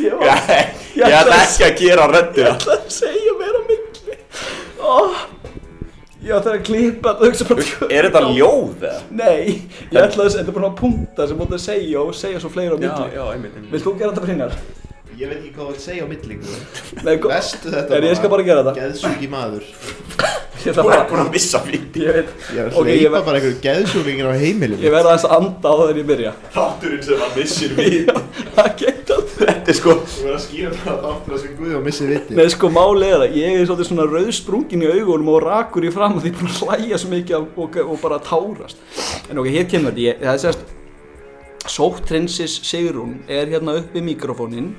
Ég 0.00 0.14
var 0.18 0.24
Ég, 0.32 0.70
ég 0.98 1.16
ætla 1.20 1.36
ekki 1.44 1.66
að 1.68 1.74
gera 1.82 2.06
röddina. 2.10 2.54
Ætla 2.56 2.78
að 2.80 2.88
segja 2.96 3.34
mér 3.38 3.54
á 3.54 3.62
milli 3.68 4.16
oh, 6.22 6.28
Ég 6.28 6.36
ætla 6.38 6.52
að 6.54 6.64
klippa 6.68 7.16
Er 7.90 8.08
þetta 8.08 8.22
ljóð 8.28 8.86
eða? 8.86 9.00
Nei, 9.10 9.58
ég 9.90 9.98
ætla 9.98 10.28
að 10.28 10.36
þetta 10.36 10.44
er 10.44 10.52
bara 10.52 10.60
svona 10.60 10.76
punkta 10.78 11.26
sem 11.26 11.40
mútið 11.40 11.58
að 11.58 11.64
segja 11.66 12.04
og 12.04 12.14
segja 12.14 12.42
svo 12.42 12.52
fleiri 12.52 12.78
á 12.78 12.78
milli 12.78 13.10
já, 13.16 13.24
Vilt 13.72 13.84
þú 13.86 13.96
gera 13.98 14.12
þetta 14.12 14.24
fyrir 14.26 14.36
hinnar? 14.36 14.56
Ég 15.22 15.30
veit 15.30 15.38
ekki 15.40 15.52
hvað 15.56 15.64
þú 15.64 15.72
vilt 15.72 15.84
segja 15.86 16.04
á 16.04 16.08
millingu 16.12 17.26
Vestu 17.32 17.72
þetta 17.72 17.98
Er 17.98 18.06
ég 18.10 18.18
skal 18.20 18.32
bara 18.32 18.46
gera 18.46 18.62
þetta 18.66 18.78
Geðsjúki 18.80 19.28
maður. 19.32 19.66
Ég 20.62 20.70
ætla 20.70 20.82
Þú 20.84 20.90
er 20.92 20.94
bara 20.94 21.06
búin 21.10 21.20
að 21.24 21.30
missa 21.34 21.58
víti 21.66 22.02
Ég 22.04 22.14
veit. 22.14 22.28
Ég 22.54 22.58
er 22.62 22.68
að 22.68 22.76
Ok, 22.78 22.88
ég 22.92 23.00
hleypa 23.00 23.14
ver- 23.16 23.24
bara 23.26 23.38
einhverju 23.40 23.56
geðsjúkingin 23.64 24.28
á 24.30 24.34
heimilinu 24.38 24.84
Ég 24.86 24.92
verða 24.94 25.10
aðeins 25.14 25.24
að 25.26 25.32
anda 25.40 25.72
á 25.72 25.74
þegar 25.80 25.98
ég 26.02 26.06
byrja. 26.12 26.32
Þátturinn 26.54 27.02
sem 27.06 27.24
að 27.26 27.38
missir 27.40 27.72
víti 27.78 28.14
Það 28.58 28.68
geta 28.82 29.16
Þetta 29.32 29.72
er 29.72 29.78
sko 29.80 29.94
Þú 29.96 30.20
verður 30.22 30.36
að 30.36 30.44
skýra 30.44 30.76
það 30.84 30.92
að 30.92 31.08
áttur 31.10 31.34
að 31.34 31.40
sem 31.42 31.56
Guði 31.58 31.74
og 31.78 31.82
missi 31.88 32.06
viti 32.12 32.36
Nei 32.38 32.44
sko 32.54 32.70
málið 32.76 33.08
er 33.08 33.18
það, 33.24 33.34
ég 33.40 33.56
er 33.58 33.66
svolítið 33.66 33.88
svona 33.90 34.06
rauðsprungin 34.12 34.84
í 34.86 34.90
augunum 34.92 35.32
og 35.32 35.40
rakur 35.48 35.86
í 35.88 35.90
fram 35.96 36.14
og 36.20 36.22
því 36.22 36.32
búin 36.38 36.52
að 36.52 36.60
hlæja 36.62 37.00
svo 37.02 37.10
mikið 37.16 37.38
af- 37.40 37.58
og, 37.64 37.80
og 37.88 37.98
bara 38.04 38.20
tárast. 38.22 38.84
En 39.32 39.42
ok, 39.42 39.50
hér 39.56 39.66
kemur 39.72 39.90
þetta, 39.90 40.04
ég, 40.06 40.22
það 40.22 40.36
er 40.36 40.42
sérst 40.46 40.70
Sóttrinsis 41.72 42.54
Sigrún 42.66 43.16
er 43.30 43.50
hérna 43.50 43.76
upp 43.80 43.92
við 43.96 44.06
mikrofónin 44.12 44.72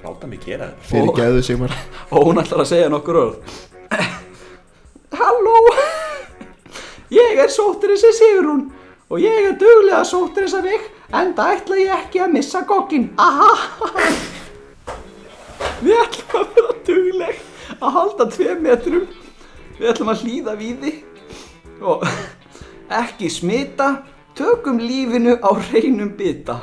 Láta 0.00 0.26
mig 0.26 0.40
gera 0.44 0.70
þetta. 0.70 0.86
Fyrir 0.88 1.10
geðu 1.18 1.42
Sigmar. 1.44 1.74
Og 2.14 2.30
hún 2.30 2.40
ætlar 2.40 2.62
að 2.64 2.70
segja 2.72 2.88
nokkur 2.92 3.18
orð. 3.20 3.56
Halló! 5.20 5.56
Ég 7.20 7.40
er 7.42 7.52
Sóttrinsis 7.52 8.20
Sigrún. 8.20 8.70
Og 9.10 9.18
ég 9.18 9.48
er 9.48 9.56
duglega 9.58 10.04
Sóttrinsa 10.06 10.60
vik 10.62 10.84
en 11.10 11.32
það 11.34 11.56
ætla 11.56 11.78
ég 11.80 11.94
ekki 11.96 12.20
að 12.22 12.34
missa 12.36 12.60
gokkin 12.62 13.08
Aha! 13.18 13.48
Við 15.80 15.96
ætlum 15.98 16.36
að 16.38 16.52
vera 16.54 16.76
dugleg 16.86 17.40
að 17.80 17.96
halda 17.96 18.28
tveim 18.30 18.62
metrum. 18.62 19.08
Við 19.80 19.90
ætlum 19.90 20.12
að 20.14 20.22
hlýða 20.22 20.56
víði. 20.60 20.94
Og 21.82 22.06
ekki 23.00 23.32
smita. 23.34 23.92
Tökum 24.38 24.78
lífinu 24.78 25.40
á 25.42 25.50
reynum 25.72 26.14
bita. 26.16 26.60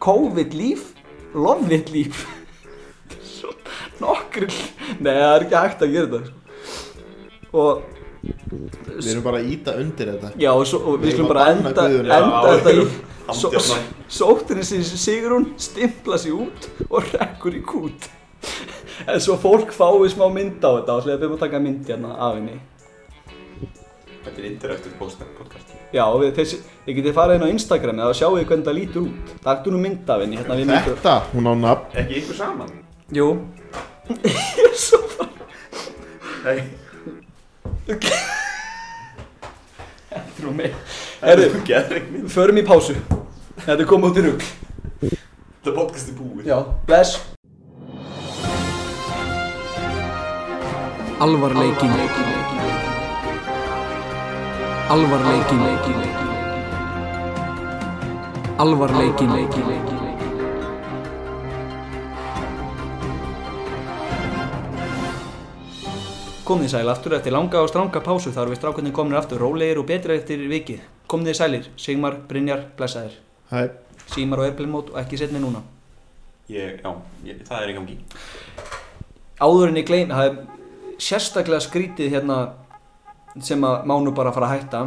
COVID 0.00 0.56
líf, 0.56 0.94
lofið 1.36 1.92
líf 1.92 2.24
Svo 2.24 2.41
Nokkri 4.02 4.48
Nei, 4.98 5.12
það 5.12 5.32
er 5.32 5.46
ekki 5.46 5.64
hægt 5.64 5.84
að 5.86 5.96
gera 5.96 6.12
þetta 6.12 6.28
sko. 6.28 6.38
Og 7.52 7.90
Við 8.22 9.08
erum 9.10 9.24
bara 9.24 9.40
að 9.40 9.48
íta 9.50 9.74
undir 9.80 10.12
þetta. 10.12 10.28
Já, 10.38 10.50
og, 10.52 10.64
svo, 10.68 10.78
og 10.86 10.98
við 11.00 11.08
Við 11.08 11.16
skulum 11.16 11.30
bara 11.32 11.46
enda, 11.50 11.86
enda 11.90 12.42
þetta 12.52 12.74
í. 12.76 12.84
Sóttirinn 14.12 14.66
sem 14.66 14.82
Sigrún 14.84 15.46
stimpla 15.60 16.18
sig 16.20 16.34
út 16.34 16.68
og 16.88 17.08
rekkur 17.14 17.56
í 17.58 17.62
kút. 17.66 18.06
En 19.08 19.18
svo 19.22 19.38
fólk 19.42 19.72
fái 19.74 20.10
smá 20.12 20.28
mynd 20.30 20.62
á 20.62 20.70
þetta 20.78 20.98
og 20.98 21.08
hleypum 21.08 21.34
að 21.34 21.42
taka 21.46 21.62
mynd 21.62 21.90
hérna 21.90 22.14
af 22.14 22.36
henni. 22.38 22.60
Þetta 24.22 24.36
er 24.36 24.48
interaktiv 24.52 24.94
podcast. 25.00 25.72
Já, 25.92 26.04
og 26.06 26.22
við, 26.22 26.30
þessi, 26.38 26.60
ég 26.86 27.00
geti 27.00 27.16
farið 27.16 27.40
inn 27.40 27.48
á 27.50 27.54
Instagram 27.56 28.04
eða 28.04 28.14
sjáu 28.16 28.36
þið 28.36 28.46
hvernig 28.52 28.68
það 28.68 28.78
lítur 28.78 29.08
út. 29.08 29.34
Taktu 29.42 29.74
nú 29.74 29.82
mynd 29.82 30.14
af 30.14 30.22
henni 30.22 30.38
hérna 30.38 30.60
við 30.60 30.72
Þetta, 30.86 31.18
hún 31.34 31.50
á 31.50 31.54
nafn 31.66 31.98
Ekki 32.04 32.20
ykkur 32.22 32.38
saman 32.38 32.70
Jú. 33.12 33.26
Ég 34.24 34.64
er 34.64 34.76
svo 34.76 34.98
Nei 36.42 36.62
Þetta 40.12 40.40
er 40.40 40.54
mig 40.56 40.72
Herðu, 41.20 41.60
Geðveik 41.68 42.08
mynd 42.10 42.32
förum 42.32 42.58
í 42.58 42.64
pásu. 42.66 42.96
Þetta 43.62 43.76
er 43.76 43.88
komið 43.90 44.08
út 44.08 44.16
í 44.16 44.24
rugg 44.26 44.46
Þetta 45.02 45.74
podcast 45.76 46.08
er 46.10 46.16
búið. 46.18 46.48
Já, 46.48 46.56
bless. 46.88 47.20
Alvarleikin 51.22 51.92
Alvarleikin 54.96 56.00
Alvarleikin 58.64 59.36
Komið 59.36 60.01
þið 66.42 66.72
sæl 66.72 66.88
aftur 66.90 67.14
eftir 67.16 67.32
langa 67.32 67.62
og 67.62 67.70
stranga 67.70 68.02
pásu 68.02 68.32
erum 68.34 68.52
við 68.52 68.60
strákunni 68.60 68.92
komin 68.92 69.18
aftur 69.18 69.40
rólegir 69.40 69.78
og 69.78 69.86
betri 69.86 70.18
eftir 70.18 70.42
vikið. 70.50 70.82
Komið 71.06 71.32
þið 71.32 71.38
sælir, 71.38 71.70
Sigmar, 71.76 72.18
Brynjar, 72.28 72.66
blessaðir. 72.76 73.18
Hæ 73.52 73.70
Símar 74.12 74.42
og 74.42 74.50
Eplilmót 74.50 74.90
og 74.92 74.98
ekki 75.00 75.18
setni 75.20 75.40
núna. 75.40 75.62
Ég, 76.52 76.80
já, 76.82 76.90
ég, 77.24 77.38
það 77.46 77.62
er 77.62 77.70
í 77.70 77.76
gangi 77.76 77.94
Áður 79.42 79.70
en 79.70 79.78
ég 79.78 79.86
gleym, 79.88 80.10
það 80.12 80.26
er 80.26 80.98
sérstaklega 81.02 81.64
skrítið 81.64 82.12
hérna 82.12 82.36
sem 83.42 83.62
að 83.64 83.86
má 83.88 83.94
nú 84.02 84.12
bara 84.14 84.34
fara 84.34 84.50
að 84.50 84.58
hætta. 84.58 84.82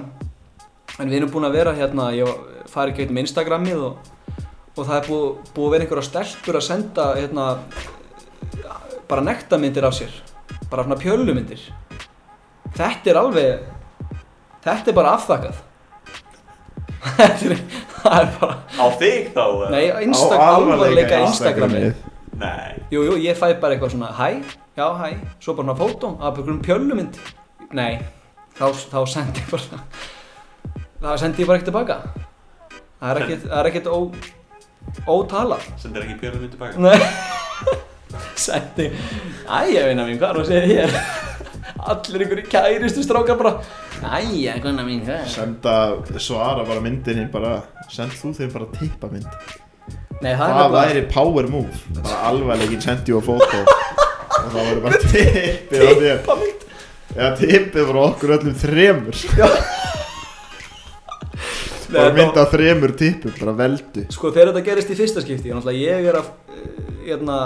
En 1.02 1.10
við 1.10 1.18
erum 1.20 1.34
búin 1.34 1.48
að 1.48 1.58
vera 1.58 1.74
hérna, 1.76 2.12
ég 2.16 2.30
fari 2.72 2.94
ekki 2.94 3.04
eitthvað 3.04 3.18
með 3.18 3.26
Instagramið 3.26 3.82
og, 3.90 4.12
og 4.76 4.80
það 4.84 4.96
er 5.00 5.10
búið, 5.10 5.50
búið 5.58 5.66
að 5.66 5.74
vera 5.74 5.88
einhverja 5.88 6.08
stelpur 6.12 6.60
að 6.60 6.68
senda 6.70 7.10
hérna 7.18 7.48
bara 9.10 9.26
nektarmyndir 9.26 9.90
af 9.90 9.98
sér. 9.98 10.14
Bara 10.72 10.86
svona 10.86 10.98
pjölumyndir. 11.00 11.62
Þetta 12.76 13.12
er 13.12 13.20
alveg, 13.22 13.66
þetta 14.66 14.92
er 14.92 14.98
bara 14.98 15.14
afþakkað. 15.20 15.62
Þetta 17.16 17.50
er, 17.54 17.60
það 18.02 18.16
er 18.18 18.30
bara, 18.40 18.56
Á 18.82 18.86
þig 18.98 19.28
þá? 19.36 19.44
nei, 19.70 19.84
Insta, 20.08 20.38
alvarleika 20.42 21.20
Instagramið. 21.28 22.00
Nei. 22.42 22.72
Jú, 22.90 23.04
jú, 23.06 23.18
ég 23.22 23.38
fæ 23.38 23.52
bara 23.62 23.76
eitthvað 23.76 23.94
svona 23.94 24.10
hæ, 24.18 24.30
já, 24.76 24.88
hæ, 24.98 25.12
svo 25.38 25.54
bara 25.54 25.68
svona 25.68 25.76
fótó 25.78 26.10
af 26.18 26.32
einhverjum 26.40 26.64
pjölumynd. 26.66 27.20
Nei, 27.78 28.00
þá, 28.58 28.66
þá 28.90 28.98
sendi 29.14 29.44
ég 29.46 29.54
bara 29.54 29.82
þá 31.06 31.22
sendi 31.22 31.46
ég 31.46 31.52
bara 31.52 31.62
ekkert 31.62 31.70
tilbaka. 31.70 32.00
Það 32.98 33.12
er 33.14 33.22
ekkert, 33.22 33.48
það 33.52 33.62
er 33.62 33.70
ekkert 33.70 33.92
ó, 33.94 33.98
ótalað. 35.16 35.70
Sendir 35.86 36.08
ekki 36.08 36.18
björnum 36.24 36.48
mynd 36.48 36.58
tilbaka? 36.58 36.82
Nei 36.82 36.98
Sendi, 38.40 38.90
æja, 39.50 39.88
vinna 39.90 40.06
mín, 40.08 40.20
hvað 40.22 40.30
er 40.30 40.38
það 40.38 40.44
að 40.44 40.50
segja 40.52 40.68
hér? 40.72 40.92
Allir 41.86 42.24
einhverju 42.26 42.46
kæristu 42.52 43.04
strákar 43.06 43.38
bara. 43.40 43.54
Æja, 44.20 44.56
vinna 44.64 44.86
mín, 44.88 45.02
hvað 45.06 45.22
er? 45.24 45.30
Senda, 45.34 45.76
svara 46.22 46.64
bara 46.68 46.82
myndinni 46.84 47.28
bara 47.34 47.58
Send 47.92 48.16
þú 48.18 48.32
þeim 48.38 48.52
bara 48.54 48.66
tippa 48.80 49.10
mynd. 49.12 49.28
Nei, 50.24 50.32
það 50.32 50.32
er 50.32 50.38
Það 50.40 50.56
nefnilega 50.56 50.86
væri 50.88 51.02
power 51.14 51.48
move? 51.54 51.82
Bara 52.00 52.22
alvarleikin 52.32 52.82
sendi 52.82 53.14
og 53.14 53.26
fótó. 53.28 53.60
Og 53.66 54.48
það 54.54 54.70
væri 54.70 54.84
bara 54.86 55.02
tippið 55.04 55.84
á 55.86 55.92
þér. 55.92 56.22
Tippamynd. 56.24 56.64
Já, 57.16 57.28
tippið 57.40 57.90
frá 57.92 58.00
okkur 58.08 58.34
öllum 58.40 58.56
þremur. 58.64 59.20
Nei, 61.86 61.94
Bara 61.94 62.10
þetta- 62.10 62.18
mynda 62.18 62.46
þremur 62.50 62.96
tippum, 62.98 63.34
bara 63.40 63.54
veldu. 63.60 64.06
Sko 64.12 64.32
þegar 64.34 64.50
þetta 64.54 64.66
gerist 64.66 64.90
í 64.90 64.98
fyrsta 64.98 65.22
skipti, 65.22 65.52
ég 65.78 66.10
er 66.10 66.18
að, 66.18 66.32
eh, 66.50 67.12
hérna, 67.12 67.38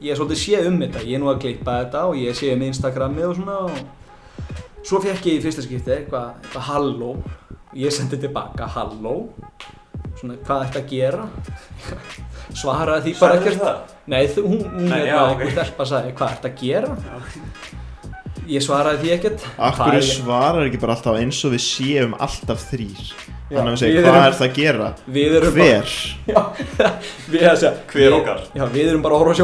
ég 0.00 0.12
er 0.12 0.18
svolítið 0.18 0.40
sé 0.40 0.60
um 0.66 0.78
þetta, 0.80 1.02
ég 1.04 1.16
er 1.18 1.22
nú 1.22 1.30
að 1.32 1.40
klippa 1.44 1.76
þetta 1.82 2.04
og 2.08 2.20
ég 2.20 2.36
sé 2.38 2.52
um 2.54 2.62
Instagramið 2.64 3.26
og 3.28 3.34
svona 3.38 3.56
og 3.66 4.86
svo 4.86 5.00
fekk 5.04 5.28
ég 5.28 5.40
í 5.40 5.42
fyrsta 5.44 5.64
skipti 5.66 5.92
eitthvað, 5.96 6.30
eitthvað 6.40 6.66
halló, 6.70 7.10
ég 7.76 7.94
sendi 7.94 8.20
tilbaka 8.20 8.68
halló, 8.76 9.16
svona 10.20 10.38
hvað 10.46 10.64
ætti 10.68 10.80
að 10.80 10.94
gera, 10.94 11.26
svaraði 12.62 13.10
því 13.10 13.18
bara 13.20 13.40
ekkert. 13.40 13.60
það? 13.66 13.98
Nei, 14.10 14.22
hún, 14.38 14.64
hún 14.64 14.88
hérna, 14.88 15.02
já, 15.04 15.18
ok. 15.18 15.28
einhver 15.34 15.52
stelpa 15.58 15.88
sagði, 15.92 16.14
hvað 16.20 16.32
ert 16.36 16.48
að 16.48 16.64
gera? 16.64 16.94
Ég 18.50 18.64
svaraði 18.64 19.04
því 19.04 19.12
ekkert. 19.14 19.44
Akkur 19.62 19.94
er 19.94 20.06
svarar 20.08 20.64
ekki 20.64 20.80
bara 20.82 20.96
alltaf 20.96 21.20
eins 21.20 21.44
og 21.46 21.52
við 21.54 21.62
séum 21.62 22.16
alltaf 22.18 22.64
þrýr 22.72 23.12
Já, 23.12 23.39
Þannig 23.50 23.66
að 23.66 23.66
við 23.66 23.74
við 23.74 23.80
segjum, 23.80 24.04
hvað 24.06 24.24
er 24.26 24.34
það 24.38 24.46
að 24.46 24.58
gera? 24.60 24.88
Við 25.16 25.32
erum 25.40 25.54
Hver? 25.56 25.94
bara, 26.30 26.90
við, 27.32 27.44
að 27.50 27.56
segja, 27.58 27.72
Hver 27.90 28.04
við- 28.04 28.16
okkar? 28.20 28.42
Já, 28.54 28.64
við 28.76 28.90
erum 28.92 29.02
bara 29.02 29.16
að 29.16 29.22
horfa 29.24 29.34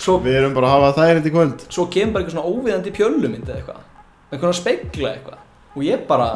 svo, 0.00 0.14
Við 0.24 0.38
erum 0.40 0.54
bara 0.56 0.70
að 0.70 0.74
hafa 0.78 0.90
það 0.96 1.20
í 1.28 1.32
kvöld. 1.34 1.66
Svo 1.68 1.84
kemur 1.92 2.14
bara 2.14 2.24
eitthvað 2.24 2.36
svona 2.38 2.54
óviðandi 2.54 2.92
pjölumynd 2.96 3.44
eða 3.50 3.58
eitthvað. 3.60 3.82
Eitthvað 4.30 4.48
að 4.50 4.58
spegla 4.60 5.12
eitthvað. 5.12 5.44
Og 5.76 5.84
ég 5.86 6.06
bara, 6.08 6.30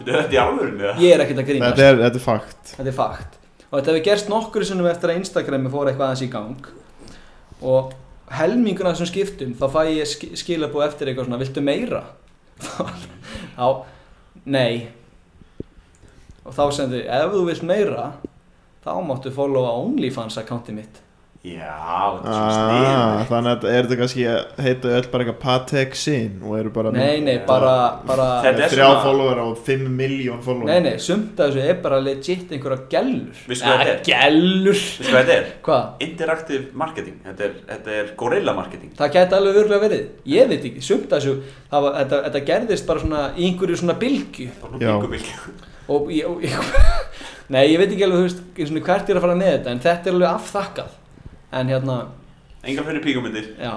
Þetta 0.00 0.10
er 0.14 0.16
þetta 0.22 0.32
í 0.36 0.40
alvörunni 0.40 0.84
eða? 0.86 0.94
ég 1.02 1.10
er 1.16 1.24
ekkert 1.26 1.42
að 1.42 1.48
grínast. 1.50 1.74
Þetta 1.76 1.88
er, 1.90 1.98
þetta 2.06 2.20
er 2.20 2.24
fakt. 2.24 2.70
Þetta 2.76 2.90
er 2.92 2.96
fakt. 2.96 3.34
Og 3.70 3.74
þetta 3.74 3.90
hefur 3.92 4.04
gerst 4.06 4.30
nokkur 4.32 4.64
sinnum 4.66 4.88
eftir 4.90 5.12
að 5.12 5.18
Instagrami 5.20 5.72
fór 5.74 5.90
eitthvað 5.90 6.06
aðeins 6.12 6.24
í 6.24 6.30
gang. 6.32 6.70
Og 7.60 7.90
helminguna 8.32 8.94
þessum 8.94 9.10
skiptum 9.10 9.50
Þá 9.58 9.66
fæ 9.74 9.80
ég 9.90 10.06
sk 10.08 10.30
skilabú 10.38 10.80
eftir 10.86 11.10
eitthvað 11.10 11.26
svona 11.28 11.40
Viltu 11.42 11.60
meira? 11.66 12.00
Já, 13.58 13.66
nei. 14.44 14.88
Og 16.44 16.54
þá 16.56 16.64
sendi 16.72 17.04
ef 17.04 17.32
þú 17.34 17.44
vilt 17.48 17.64
meira 17.68 18.10
Þá 18.80 18.94
máttu 19.04 19.28
followa 19.34 19.74
OnlyFans 19.82 20.38
accounti 20.40 20.72
mitt 20.72 21.02
Já, 21.40 22.20
þetta 22.20 22.28
er 22.28 22.34
svo 22.36 22.40
ah, 22.44 22.56
snið 22.60 23.28
Þannig 23.30 23.50
að 23.54 23.62
er 23.70 23.86
þetta 23.86 23.96
kannski 23.96 24.24
að 24.28 24.58
heita 24.60 24.90
öll 24.92 25.06
bara 25.08 25.24
eitthvað 25.24 25.38
Patek 25.40 25.94
Sin 25.96 26.34
og 26.44 26.58
eru 26.58 26.72
bara 26.74 26.90
Nei, 26.92 27.22
nei, 27.24 27.38
bara, 27.48 27.70
bara 28.04 28.26
Þetta 28.44 28.66
er 28.66 28.74
þrjá 28.74 28.82
svona- 28.84 28.98
follower 29.06 29.40
og 29.46 29.62
5 29.64 29.86
miljón 29.88 30.42
follower 30.44 30.68
Nei, 30.68 30.82
nei, 30.84 30.98
sumt 31.00 31.40
af 31.40 31.48
þessu 31.48 31.64
er 31.64 31.80
bara 31.80 32.02
legit 32.04 32.52
einhverja 32.52 32.84
gellur 32.92 33.40
Veistu 33.48 33.70
hvað 33.70 33.80
þetta 33.80 33.94
er? 33.94 34.04
Gellur 34.10 34.76
Veistu 34.76 35.08
hvað 35.08 35.16
þetta 35.30 35.38
er? 35.38 35.48
Hvað? 35.70 35.88
Interactive 36.10 36.68
marketing 36.84 37.16
Þetta 37.30 37.48
er, 37.48 37.56
þetta 37.72 37.96
er 38.02 38.12
gorilla 38.20 38.56
marketing 38.60 38.94
Það 39.00 39.16
gæti 39.16 39.38
alveg 39.40 39.60
örgulega 39.64 39.86
verið. 39.86 40.06
Ég 40.36 40.52
veit 40.52 40.68
ekki, 40.68 40.84
sumt 40.84 41.08
að 41.08 41.24
þessu, 41.24 41.56
það 41.72 41.90
þetta, 41.96 42.22
þetta 42.28 42.46
gerðist 42.52 42.90
bara 42.92 43.06
svona 43.06 43.26
í 43.32 43.48
einhverju 43.48 43.80
svona 43.80 43.96
bylgju. 44.04 44.52
Bara 44.60 44.84
Já. 44.84 44.92
byggubilgi 44.92 45.34
Og 45.90 46.12
ég, 46.14 46.28
og 46.28 46.44
ég, 46.44 46.72
nei, 47.54 47.64
ég 47.72 47.80
veit 47.80 47.88
ekki 47.88 48.04
alveg, 48.06 48.20
þú 48.20 48.26
veist, 48.28 48.42
svona, 48.60 48.82
hvert 48.90 49.08
ég 49.08 49.16
er 49.16 49.18
að 49.18 49.24
fara 49.24 49.38
með 49.40 49.54
þetta, 49.56 49.72
en 49.72 49.86
þetta 49.88 50.10
er 50.10 50.18
alveg 50.18 50.34
afþakkað. 50.36 50.96
En 51.52 51.70
hérna, 51.72 51.96
Engar 52.60 52.84
fyrir 52.86 53.02
píkumyndir 53.04 53.46
já, 53.56 53.72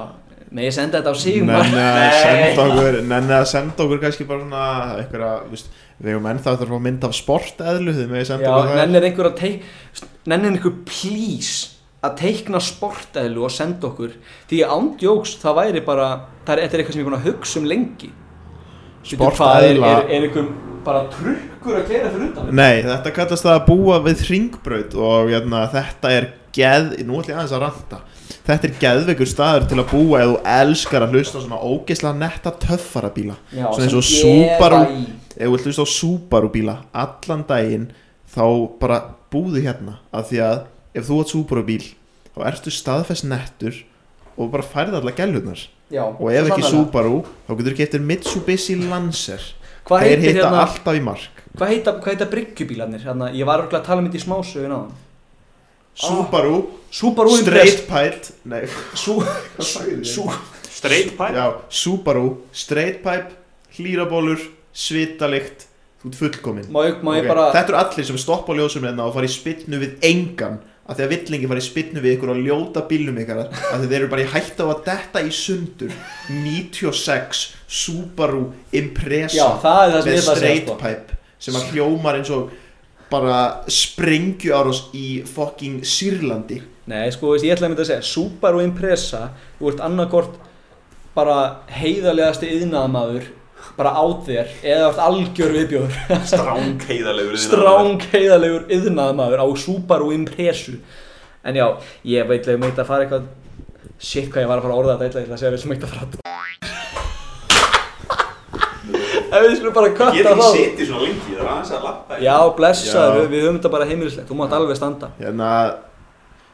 með 0.54 0.68
ég 0.68 0.74
senda 0.76 1.00
þetta 1.00 1.14
á 1.14 1.18
Sigmar. 1.18 1.64
Nenni 1.64 1.84
að 1.84 2.00
Nei. 2.04 2.24
senda 2.24 2.66
okkur 2.68 2.98
Nenni 3.10 3.36
að 3.38 3.46
senda 3.50 3.86
okkur 3.86 4.02
kannski 4.04 4.28
bara 4.30 4.44
svona 4.44 5.46
veist, 5.54 5.70
við 5.98 6.12
hefum 6.14 6.28
ennþá 6.34 6.56
eftir 6.56 6.68
að 6.68 6.74
fá 6.76 6.84
mynd 6.88 7.08
af 7.08 7.16
sporteðlu 7.18 7.96
þið 7.96 8.12
með 8.12 8.20
að 8.24 8.28
senda 8.32 8.50
Já, 8.50 8.52
okkur 8.58 8.74
það 8.74 8.82
nennir 8.84 9.08
einhver 9.10 9.30
að 9.30 9.38
teik, 9.40 9.70
nennir 10.34 10.52
einhver 10.54 10.76
please 10.90 11.74
að 12.04 12.18
teikna 12.20 12.60
sportæðlu 12.60 13.46
og 13.48 13.54
senda 13.54 13.88
okkur. 13.88 14.18
Því 14.50 14.60
að 14.66 14.76
ándjóks, 14.76 15.38
það 15.40 15.58
væri 15.62 15.84
bara, 15.88 16.10
það 16.44 16.54
er, 16.58 16.62
þetta 16.66 16.76
er 16.76 16.82
eitthvað 16.84 16.98
sem 16.98 17.00
ég 17.00 17.06
er 17.06 17.10
búin 17.10 17.20
að 17.20 17.28
hugsa 17.30 17.60
um 17.62 17.68
lengi. 17.72 18.10
Bíddu, 19.04 19.20
hvað, 19.24 19.36
Sporteðla 19.38 19.92
Er, 19.94 20.04
er, 20.04 20.12
er 20.18 20.28
einhver 20.28 20.50
bara 20.84 21.06
trukkur 21.12 21.80
að 21.80 21.90
gera 21.92 22.12
fyrir 22.12 22.30
utan? 22.30 22.52
Nei, 22.56 22.84
þetta 22.84 23.14
kallast 23.16 23.48
það 23.48 23.56
að 23.56 23.66
búa 23.70 24.00
við 24.04 24.24
hringbraut 24.28 24.98
og 25.00 25.32
jæna, 25.32 25.64
þetta 25.72 26.12
er 26.18 26.28
geð, 26.56 26.91
nú 27.08 27.20
ætlum 27.20 27.34
ég 27.34 27.39
aðeins 27.39 27.56
að 27.56 27.64
ranta 27.66 27.99
Þetta 28.43 28.68
er 28.68 28.74
geðveikur 28.82 29.30
staður 29.30 29.66
til 29.72 29.80
að 29.80 29.91
búa 29.93 30.20
ef 30.20 30.30
þú 30.32 30.38
elskar 30.54 31.06
að 31.06 31.16
hlusta 31.16 31.41
svona 31.43 31.60
ógeðslega 31.64 32.20
netta 32.20 32.54
töffara 32.60 33.12
bíla 33.16 33.38
Já, 33.54 33.68
Svona 33.72 33.86
eins 33.86 33.95
og 33.95 34.08
Subaru. 34.08 34.80
Ef 35.38 35.47
þú 35.47 35.60
hlusta 35.62 35.86
á 35.86 35.89
Subaru 35.93 36.51
bíla 36.54 36.76
allan 36.91 37.45
daginn 37.47 37.88
þá 38.34 38.45
bara 38.82 38.99
búðu 39.34 39.64
hérna 39.64 39.97
af 40.12 40.30
því 40.32 40.43
að 40.43 40.60
ef 40.99 41.08
þú 41.08 41.22
átt 41.24 41.34
Subaru 41.34 41.66
bíl 41.68 41.84
þá 42.34 42.43
ertu 42.51 42.74
staðfest 42.74 43.28
nettur 43.30 43.80
og 44.34 44.51
bara 44.54 44.66
færði 44.66 44.99
alla 44.99 45.14
gælunar 45.16 45.68
og 45.93 46.28
ef 46.34 46.49
ekki 46.49 46.66
sannarlega. 46.66 46.72
Subaru 46.74 47.18
þá 47.47 47.54
getur 47.60 47.80
getur 47.80 48.08
Mitsubishi 48.12 48.80
Lancer 48.82 49.51
Þeir 49.84 50.22
hitta 50.22 50.45
hérna, 50.47 50.64
alltaf 50.64 50.95
í 50.95 51.01
mark 51.04 51.43
hvað 51.54 51.74
heita, 51.74 51.93
heita 52.08 52.28
bryggjubílarnir? 52.32 53.04
Hérna, 53.06 53.30
ég 53.36 53.47
var 53.47 53.62
örgulega 53.64 53.84
að 53.84 53.89
tala 53.89 54.01
um 54.01 54.08
þetta 54.08 54.20
í 54.20 54.24
smásögun 54.24 54.74
á 54.74 54.78
hann. 54.80 54.93
Subaru. 55.96 56.64
Subaru 56.91 57.38
Straight 57.38 57.88
Pipe. 57.88 58.34
Straight 60.84 61.18
pipe? 61.18 61.34
Já, 61.34 61.46
Subaru. 61.70 62.38
Straight 62.52 63.04
Pipe 63.04 63.30
Hlýrabólur 63.78 64.39
Svitalikt. 64.74 65.68
Þú 66.04 66.10
ert 66.10 66.18
fullkomin 66.20 66.66
má 66.74 66.82
ég, 66.84 66.98
má 67.00 67.14
ég 67.16 67.24
Ok, 67.24 67.30
bara, 67.32 67.44
Þetta 67.56 67.72
eru 67.72 67.78
allir 67.80 68.06
sem 68.10 68.18
stoppa 68.20 68.52
á 68.52 68.58
ljósum 68.60 68.84
hérna 68.84 69.06
og 69.08 69.14
fara 69.16 69.30
í 69.30 69.32
spynnu 69.32 69.80
við 69.80 69.94
engan 70.04 70.58
af 70.84 70.98
því 70.98 71.06
að 71.06 71.14
villingi 71.14 71.48
fara 71.48 71.62
í 71.64 71.68
spynnu 71.70 72.04
við 72.04 72.16
ykkur 72.18 72.34
og 72.34 72.41
ljóta 72.44 72.84
bílnum 72.89 73.22
ykkar 73.24 73.39
því 73.54 73.88
þeir 73.88 73.96
eru 74.02 74.10
bara 74.12 74.26
í 74.26 74.32
hætta 74.34 74.68
á 74.68 74.74
að 74.74 74.82
detta 74.89 75.24
í 75.24 75.32
sundur. 75.32 75.94
96 76.28 77.46
Subaru 77.72 78.44
Impreza 78.76 79.38
já, 79.39 79.48
það 79.64 79.80
er 79.86 79.94
það 79.96 80.04
sem 80.04 80.12
með 80.12 80.28
að 80.34 80.41
straight 80.41 80.68
sko. 80.68 80.76
pipe 80.84 81.20
sem 81.44 81.60
að 81.60 81.72
hljómar 81.72 82.20
eins 82.20 82.34
og 82.36 82.52
bara 83.14 83.39
sprengju 83.72 84.53
árás 84.57 84.86
í 84.97 85.22
fucking 85.28 85.84
Sýrlandi 85.88 86.61
Nei, 86.89 87.07
sko, 87.16 87.38
ég 87.39 87.53
ætla 87.53 87.70
að 87.70 87.72
mynda 87.72 87.84
að 87.86 87.89
segja, 87.93 88.03
Subaru 88.03 88.59
Impreza, 88.59 89.30
þú 89.55 89.70
ert 89.72 89.84
annarkort 89.86 90.34
bara 91.16 91.38
heiðarlegasti 91.72 92.49
yðnaðamaður, 92.57 93.30
bara 93.78 93.93
át 94.01 94.26
þér, 94.28 94.51
eða 94.66 94.89
ert 94.89 94.99
algjör 95.05 95.55
viðbjóður. 95.55 96.01
Stráng 96.34 96.84
heiðalegur 96.89 97.39
Stráng 97.39 98.03
heiðarlegur 98.11 98.68
yðnaðamaður 98.76 99.45
á 99.45 99.47
Subaru 99.64 100.11
Imprezu. 100.18 100.76
En 101.47 101.59
já, 101.59 101.70
ég 102.07 102.28
veit 102.28 102.43
að 102.43 102.57
ég 102.57 102.64
meit 102.66 102.76
að 102.76 102.91
fara 102.91 103.07
eitthvað, 103.07 103.32
shit 104.03 104.28
hvað 104.28 104.43
ég 104.43 104.51
var 104.51 104.59
að 104.59 104.68
fara 104.68 104.76
að 104.76 104.84
orða 104.84 105.01
þetta, 105.05 105.24
ég 105.24 105.30
ætla 105.30 105.39
að 105.39 105.45
segja 105.45 105.55
vel 105.55 105.64
sem 105.64 105.76
meit 105.76 105.88
að 105.88 105.95
fara 105.95 106.83
Ef 109.34 109.46
við 109.48 109.56
skulum 109.60 109.74
bara 109.78 109.88
Ég 109.90 109.96
kötta 109.98 110.14
get 110.18 110.28
ekki 110.30 110.44
þá. 110.44 110.52
setið 110.58 110.90
svona 110.90 111.08
lengi 111.08 111.34
Það 111.34 111.40
er 111.42 111.50
aðeins 111.54 111.72
að 111.78 111.88
lappa 111.88 112.20
Já, 112.22 112.36
blessaður, 112.60 113.18
við, 113.18 113.28
við 113.34 113.44
höfum 113.48 113.58
þetta 113.60 113.72
bara 113.74 113.88
heimilislegt, 113.90 114.28
þú 114.30 114.38
mátt 114.40 114.54
alveg 114.60 114.78
standa. 114.80 115.10
hérna 115.20 115.50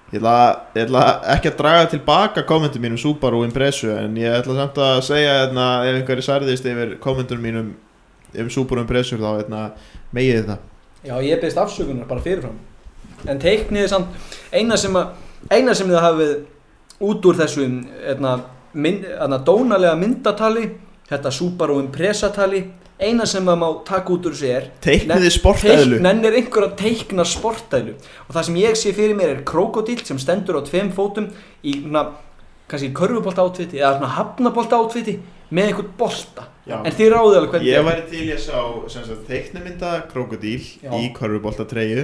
ég 0.09 0.17
ætla, 0.23 0.35
ég 0.73 0.85
ætla 0.87 1.03
ekki 1.35 1.51
að 1.51 1.57
draga 1.59 1.89
tilbaka 1.91 2.43
kommentum 2.49 2.81
mínum 2.81 2.97
Subaru 2.97 3.43
Imprezu 3.45 3.91
en 3.93 4.15
ég 4.17 4.39
ætla 4.39 4.55
samt 4.57 4.79
að 4.81 5.01
segja 5.05 5.35
hérna, 5.43 5.67
ef 5.85 5.99
einhverju 5.99 6.25
særðist 6.25 6.65
yfir 6.65 6.95
kommentum 7.03 7.43
mínum 7.43 7.73
um 8.39 8.49
Subaru 8.49 8.81
Imprezu 8.85 9.19
þá 9.21 9.27
hérna, 9.43 9.59
megið 10.15 10.47
það. 10.49 10.63
Já, 11.05 11.13
ég 11.23 11.39
beðist 11.43 11.61
afsökunar 11.61 12.07
bara 12.09 12.23
fyrirfram. 12.25 12.57
En 13.29 13.39
teikniði 13.39 13.87
samt 13.91 14.35
Eina 14.55 14.77
sem, 14.81 14.95
að, 14.97 15.11
eina 15.53 15.75
sem 15.77 15.87
þið 15.91 16.01
hafið 16.01 16.31
út 17.05 17.25
úr 17.29 17.37
þessu 17.39 17.67
etna, 18.09 18.33
mynd, 18.73 19.05
etna, 19.05 19.37
dónalega 19.45 19.93
myndatali 19.99 20.65
Þetta 21.09 21.33
Subaru 21.33 21.79
Impreza 21.81 22.29
tali 22.33 22.63
Eina 22.99 23.23
sem 23.29 23.45
maður 23.47 23.59
má 23.61 23.67
taka 23.87 24.11
út 24.11 24.25
úr 24.27 24.35
þessu 24.35 24.49
er 24.51 24.65
teikniði 24.83 25.29
sportæðlu 25.31 25.99
Nennir 26.03 26.35
einhver 26.35 26.67
að 26.67 26.77
teikna 26.81 27.25
sportæðlu 27.27 27.95
Og 28.27 28.33
það 28.35 28.47
sem 28.49 28.57
ég 28.59 28.79
sé 28.79 28.93
fyrir 28.95 29.15
mér 29.17 29.37
er 29.37 29.43
krokodíl 29.47 30.01
sem 30.03 30.19
stendur 30.19 30.59
á 30.59 30.61
tveim 30.67 30.91
fótum 30.95 31.29
Í 31.63 31.79
svona, 31.79 32.09
kannski 32.69 32.91
körfubolta 32.97 33.45
átfiti 33.47 33.79
Eða 33.79 33.95
svona 33.97 34.11
hafnabolta 34.17 34.81
átfiti 34.83 35.15
Með 35.49 35.71
einhvern 35.71 35.93
bolta. 35.97 36.43
Já. 36.69 36.75
En 36.85 36.93
þið 36.93 37.07
ráðið 37.09 37.37
alveg 37.39 37.53
hvernig 37.55 37.69
ég 37.71 37.85
væri 37.87 38.03
til 38.11 38.25
ég 38.27 38.41
sá 38.43 39.15
teiknimynda 39.25 39.93
krokodíl 40.11 40.59
Já. 40.61 40.91
í 40.93 41.07
körfuboltatreyju 41.15 42.03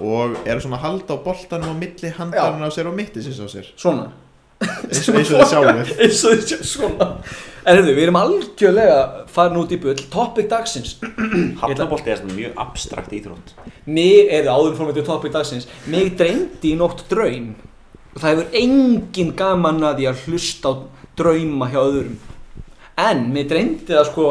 og 0.00 0.34
er 0.48 0.58
svona 0.62 0.80
að 0.80 0.84
halda 0.86 1.14
á 1.14 1.22
boltanum 1.22 1.70
á 1.70 1.76
milli 1.78 2.10
handarinn 2.16 2.66
á 2.66 2.70
sér 2.74 2.90
og 2.90 2.98
sér. 3.52 3.70
Svona. 3.78 4.08
Eins 4.60 5.06
og 5.06 5.20
þið 5.20 5.46
sjálfur 5.52 5.94
eins 6.02 6.24
og 6.26 6.34
þið 6.34 6.44
sjá 6.50 6.58
svona 6.72 7.08
en 7.64 7.78
hefðu, 7.78 7.94
við 7.96 8.04
erum 8.06 8.18
algjörlega 8.20 9.00
farin 9.30 9.58
út 9.60 9.74
í 9.74 9.78
bull. 9.82 9.96
Topic 10.12 10.48
dagsins. 10.50 10.96
Hafnabolti 11.62 12.12
er 12.12 12.20
svona 12.20 12.36
mjög 12.36 12.62
abstrakt 12.64 13.12
íþrótt. 13.16 13.54
Mig, 13.86 14.30
eða 14.30 14.56
áður 14.56 14.94
til 14.96 15.06
topic 15.06 15.34
dagsins 15.34 15.68
mig 15.90 16.14
dreymdi 16.20 16.74
í 16.74 16.78
nótt 16.78 17.04
draum. 17.10 17.52
Og 18.14 18.22
það 18.22 18.30
hefur 18.32 18.56
engin 18.62 19.34
gaman 19.38 19.84
að 19.86 20.00
því 20.00 20.08
að 20.10 20.24
hlusta 20.26 20.72
á 20.72 20.74
drauma 21.20 21.68
hjá 21.70 21.80
öðrum. 21.82 22.16
En 23.00 23.28
mig 23.34 23.48
dreymdi 23.50 23.92
það 23.92 24.08
sko 24.10 24.30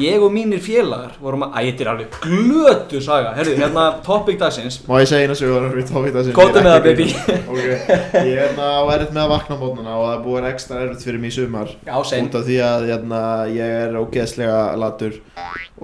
ég 0.00 0.22
og 0.26 0.32
mínir 0.34 0.58
félagar 0.62 1.12
vorum 1.22 1.44
að, 1.46 1.52
æ, 1.54 1.60
þetta 1.68 1.84
er 1.84 1.90
alveg 1.92 2.16
glötu 2.24 3.00
saga. 3.04 3.32
Herðu, 3.36 3.54
hérna 3.60 3.84
topic 4.06 4.38
dagsins. 4.40 4.80
Má 4.88 4.96
ég 5.02 5.10
segja 5.10 5.28
eina 5.28 5.36
sögur 5.38 5.68
það 5.86 6.20
sem 6.26 6.34
Góðu 6.34 6.50
ég 6.50 6.58
er 6.58 6.66
með 6.66 6.72
það, 6.72 6.86
baby. 6.86 7.06
að 7.06 7.12
grínast. 7.12 7.50
ok, 7.50 7.60
ég 7.64 8.32
er 8.32 8.40
hérna 8.40 8.70
á 8.74 8.82
erfitt 8.96 9.12
með 9.14 9.22
að 9.24 9.32
vakna 9.34 9.54
á 9.54 9.62
mótnana 9.62 9.94
og 9.98 10.04
það 10.06 10.14
er 10.14 10.22
að 10.24 10.30
vera 10.34 10.52
ekstra 10.54 10.80
erfitt 10.84 11.06
fyrir 11.06 11.22
mig 11.22 11.30
í 11.30 11.36
sumar. 11.38 11.74
Já, 11.86 11.94
sein 12.10 12.28
út 12.30 12.38
af 12.40 12.46
því 12.48 12.58
að 12.70 12.88
hérna, 12.90 13.20
ég 13.54 13.76
er 13.84 13.98
ógeðslega 14.02 14.58
latur. 14.82 15.20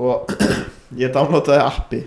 Og 0.01 0.35
ég 1.05 1.15
downloadaði 1.15 1.63
appi 1.67 2.03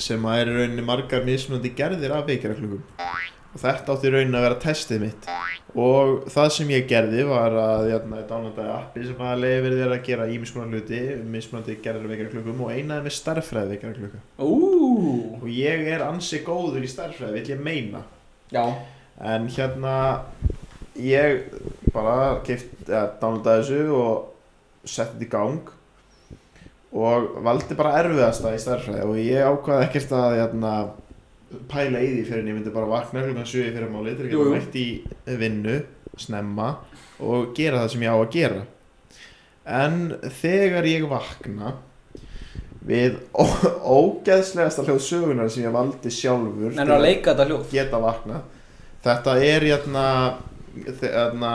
sem 0.00 0.24
að 0.24 0.40
er 0.46 0.54
rauninni 0.56 0.86
margar 0.86 1.26
mismunandi 1.26 1.74
gerðir 1.76 2.14
af 2.16 2.24
veikjaraklugum 2.30 2.80
og 3.50 3.58
þetta 3.58 3.94
átti 3.94 4.06
í 4.06 4.12
rauninni 4.14 4.38
að 4.38 4.44
vera 4.46 4.58
testið 4.62 5.02
mitt. 5.02 5.26
Og 5.74 6.28
það 6.30 6.48
sem 6.54 6.70
ég 6.70 6.86
gerði 6.90 7.24
var 7.26 7.56
að 7.58 7.88
hérna, 7.90 8.20
ég 8.20 8.28
downloadaði 8.30 8.72
appi 8.76 9.04
sem 9.06 9.24
að 9.26 9.42
leiði 9.44 9.72
þér 9.80 9.94
að 9.96 10.06
gera 10.06 10.28
ímiskonar 10.34 10.70
hluti 10.74 11.00
mismunandi 11.34 11.76
gerðar 11.84 12.12
vekjara 12.12 12.32
klukkum 12.34 12.64
og 12.66 12.72
einaði 12.74 13.06
með 13.06 13.16
starffræði 13.16 13.74
vekjara 13.74 13.98
klukka 13.98 14.22
og 14.46 15.44
ég 15.54 15.90
er 15.94 16.06
ansi 16.06 16.42
góður 16.46 16.86
í 16.86 16.90
starffræði, 16.90 17.36
vill 17.38 17.54
ég 17.54 17.62
meina. 17.66 18.02
Já, 18.50 18.64
en 19.22 19.46
hérna 19.54 19.94
ég 20.98 21.44
bara 21.94 22.40
downloadaði 22.46 23.62
þessu 23.62 23.84
og 23.98 24.88
setti 24.88 25.20
þetta 25.20 25.26
í 25.26 25.30
gang. 25.34 25.76
Og 26.90 27.36
valdi 27.46 27.76
bara 27.78 28.00
erfiðasta 28.00 28.50
í 28.56 28.58
starffræði 28.58 29.06
og 29.06 29.18
ég 29.22 29.46
ákvaði 29.46 29.86
ekkert 29.86 30.14
að 30.18 30.38
hérna, 30.40 30.72
pæla 31.70 32.00
í 32.04 32.10
því 32.14 32.24
fyrir 32.28 32.42
en 32.44 32.50
ég 32.52 32.58
myndi 32.60 32.72
bara 32.74 32.86
vakna 32.90 33.22
klukkan 33.26 33.46
7 33.46 33.72
fyrir 33.74 33.90
máli 33.92 34.16
til 34.16 34.26
að 34.26 34.32
Jú, 34.34 34.38
geta 34.38 34.48
jú. 34.48 34.54
mætt 34.56 34.76
í 34.80 35.38
vinnu 35.40 35.76
snemma 36.20 36.68
og 37.20 37.54
gera 37.56 37.82
það 37.84 37.92
sem 37.94 38.04
ég 38.06 38.12
á 38.12 38.18
að 38.18 38.32
gera. 38.34 38.62
En 39.70 39.98
þegar 40.40 40.88
ég 40.88 41.06
vakna 41.10 41.74
við 42.86 43.18
ógeðslegasta 43.36 44.86
hljóð 44.86 45.02
sögunar 45.04 45.50
sem 45.52 45.66
ég 45.66 45.74
valdi 45.74 46.10
sjálfur 46.14 46.78
en 46.80 46.88
að 46.90 47.02
leika 47.04 47.34
þetta 47.34 47.46
hljóð? 47.50 47.66
geta 47.74 48.00
vakna 48.00 48.40
þetta 49.04 49.34
er 49.44 49.66
hérna 49.68 50.04
hérna 51.02 51.52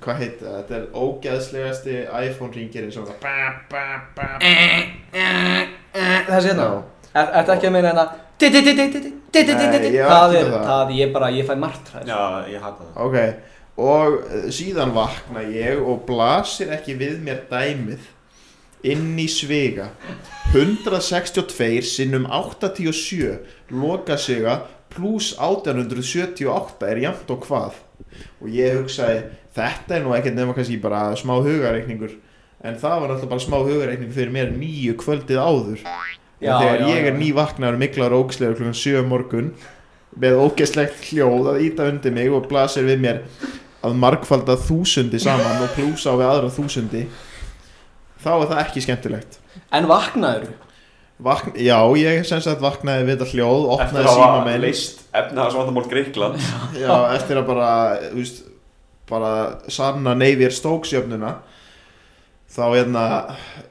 hvað 0.00 0.18
heit 0.22 0.42
það, 0.42 0.56
þetta 0.58 0.74
er 0.80 0.88
ógeðslegasti 0.94 1.94
iPhone 2.26 2.52
ringirinn 2.56 2.92
svona 2.94 3.14
ba, 3.22 3.36
ba, 3.70 3.84
ba, 4.16 4.28
Þessi 6.30 6.50
hérna, 6.50 6.66
er 7.14 7.30
þetta 7.34 7.54
ekki 7.56 7.70
að 7.70 7.74
meina 7.74 7.90
hérna 7.92 8.04
Það 10.10 10.36
er 10.38 10.52
það, 10.54 10.94
ég 10.96 11.12
bara, 11.14 11.30
ég 11.34 11.48
fæ 11.48 11.54
martra 11.60 12.04
Já, 12.06 12.20
ég 12.50 12.62
hata 12.64 12.86
það. 12.86 12.94
Ok, 13.06 13.18
og 13.80 14.16
eh, 14.30 14.46
síðan 14.54 14.94
vakna 14.96 15.44
ég 15.44 15.82
og 15.82 16.02
blasir 16.08 16.72
ekki 16.76 16.96
við 17.00 17.20
mér 17.26 17.44
dæmið 17.50 18.08
inn 18.90 19.12
í 19.20 19.26
svega 19.28 19.90
162 20.54 21.82
sinnum 21.84 22.24
87 22.26 23.36
loka 23.76 24.16
siga 24.18 24.62
pluss 24.90 25.34
1878 25.38 26.88
er 26.88 27.02
jæmt 27.04 27.30
og 27.30 27.44
hvað. 27.46 27.76
Og 28.40 28.48
ég 28.50 28.80
hugsaði 28.80 29.20
þetta 29.54 29.98
er 29.98 30.02
nú 30.06 30.16
ekkert 30.16 30.34
nefnum 30.34 30.54
að 30.54 30.62
kannski 30.62 30.80
bara 30.82 31.02
smá 31.18 31.36
hugareikningur 31.38 32.16
en 32.66 32.80
það 32.80 32.96
var 33.02 33.14
alltaf 33.14 33.30
bara 33.30 33.44
smá 33.44 33.58
hugareikning 33.60 34.10
fyrir 34.16 34.32
mér 34.34 34.50
nýju 34.56 34.96
kvöldið 35.00 35.38
áður. 35.44 35.84
Já, 36.40 36.54
þegar 36.56 36.80
já, 36.80 36.86
ég 36.88 37.08
er 37.10 37.18
nývaknaður 37.20 37.80
miklar 37.80 38.14
og 38.16 38.26
ógislegur 38.26 38.56
klukkan 38.60 38.78
7 38.80 39.02
um 39.02 39.10
morgun 39.12 39.50
með 40.20 40.38
ógeslegt 40.40 41.04
hljóð 41.10 41.50
að 41.52 41.60
íta 41.66 41.88
undir 41.90 42.14
mig 42.16 42.32
og 42.32 42.48
blasir 42.50 42.86
við 42.88 43.02
mér 43.04 43.20
að 43.84 43.98
margfalda 44.00 44.56
þúsundi 44.60 45.20
saman 45.22 45.62
og 45.64 45.76
plúsa 45.76 46.12
á 46.12 46.18
við 46.18 46.30
aðra 46.30 46.54
þúsundi 46.54 47.04
þá 48.20 48.32
er 48.32 48.48
það 48.50 48.62
ekki 48.64 48.84
skemmtilegt. 48.84 49.38
En 49.72 49.88
vaknaður 49.90 50.50
Vakn, 51.20 51.52
já, 51.60 51.76
ég 52.00 52.22
sem 52.24 52.40
sagt 52.40 52.62
vaknaði 52.64 53.04
við 53.04 53.18
þetta 53.18 53.32
hljóð 53.34 53.66
opnaði 53.74 54.06
að 54.06 54.14
síma 54.14 54.28
hafa 54.30 54.44
minn 54.46 54.62
leist 54.62 55.02
efnahagsvandamál 55.20 55.82
Gríkland 55.90 56.38
já, 56.80 56.92
eftir 57.12 57.40
að 57.42 57.48
bara, 57.50 57.72
þú 58.06 58.22
veist 58.22 58.38
bara 59.10 59.32
sanna 59.68 60.14
neyðir 60.16 60.54
stóksjöfnuna 60.56 61.34
þá 62.50 62.62
hérna 62.74 63.04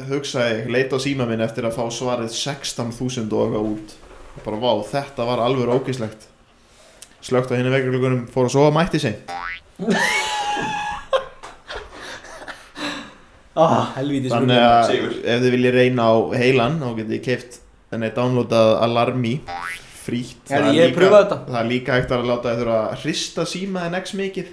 hugsaði 0.10 0.56
ég, 0.56 0.72
leita 0.72 0.96
á 0.96 1.00
síma 1.04 1.28
minn 1.30 1.44
eftir 1.44 1.68
að 1.68 1.78
fá 1.78 1.86
svarið 1.92 2.32
16.000 2.32 3.28
og 3.36 3.46
eitthvað 3.46 3.72
út. 3.74 3.96
Og 4.30 4.44
bara 4.46 4.62
vá, 4.62 4.72
þetta 4.94 5.26
var 5.28 5.44
alveg 5.44 5.74
ógislegt 5.74 6.30
slögt 7.22 7.52
á 7.52 7.54
henni 7.58 7.72
vekjarklukkunum 7.74 8.28
fór 8.32 8.46
að 8.48 8.54
sofa 8.56 8.72
mætti 8.76 9.00
sig 9.04 9.16
ah, 13.60 13.92
Helvítis 13.98 14.32
þannig 14.32 14.62
að 14.64 14.94
ef 14.96 15.42
þið 15.44 15.52
viljið 15.56 15.74
reyna 15.76 16.04
á 16.08 16.16
heilan 16.40 16.80
þá 16.80 16.90
getið 16.94 17.14
þið 17.16 17.24
keift 17.28 17.52
þannig 17.90 18.16
downloadað 18.16 18.70
Alarmi 18.86 19.36
frítt. 20.00 20.44
Það 20.48 20.76
ég 20.78 20.96
það 20.96 21.60
er 21.60 21.68
líka 21.70 21.96
hægt 21.98 22.12
að 22.16 22.28
láta 22.30 22.48
þið 22.52 22.60
þurfa 22.62 22.80
að 22.80 22.98
hrista 23.04 23.42
símaðin 23.50 24.00
x 24.00 24.08
mikið 24.18 24.48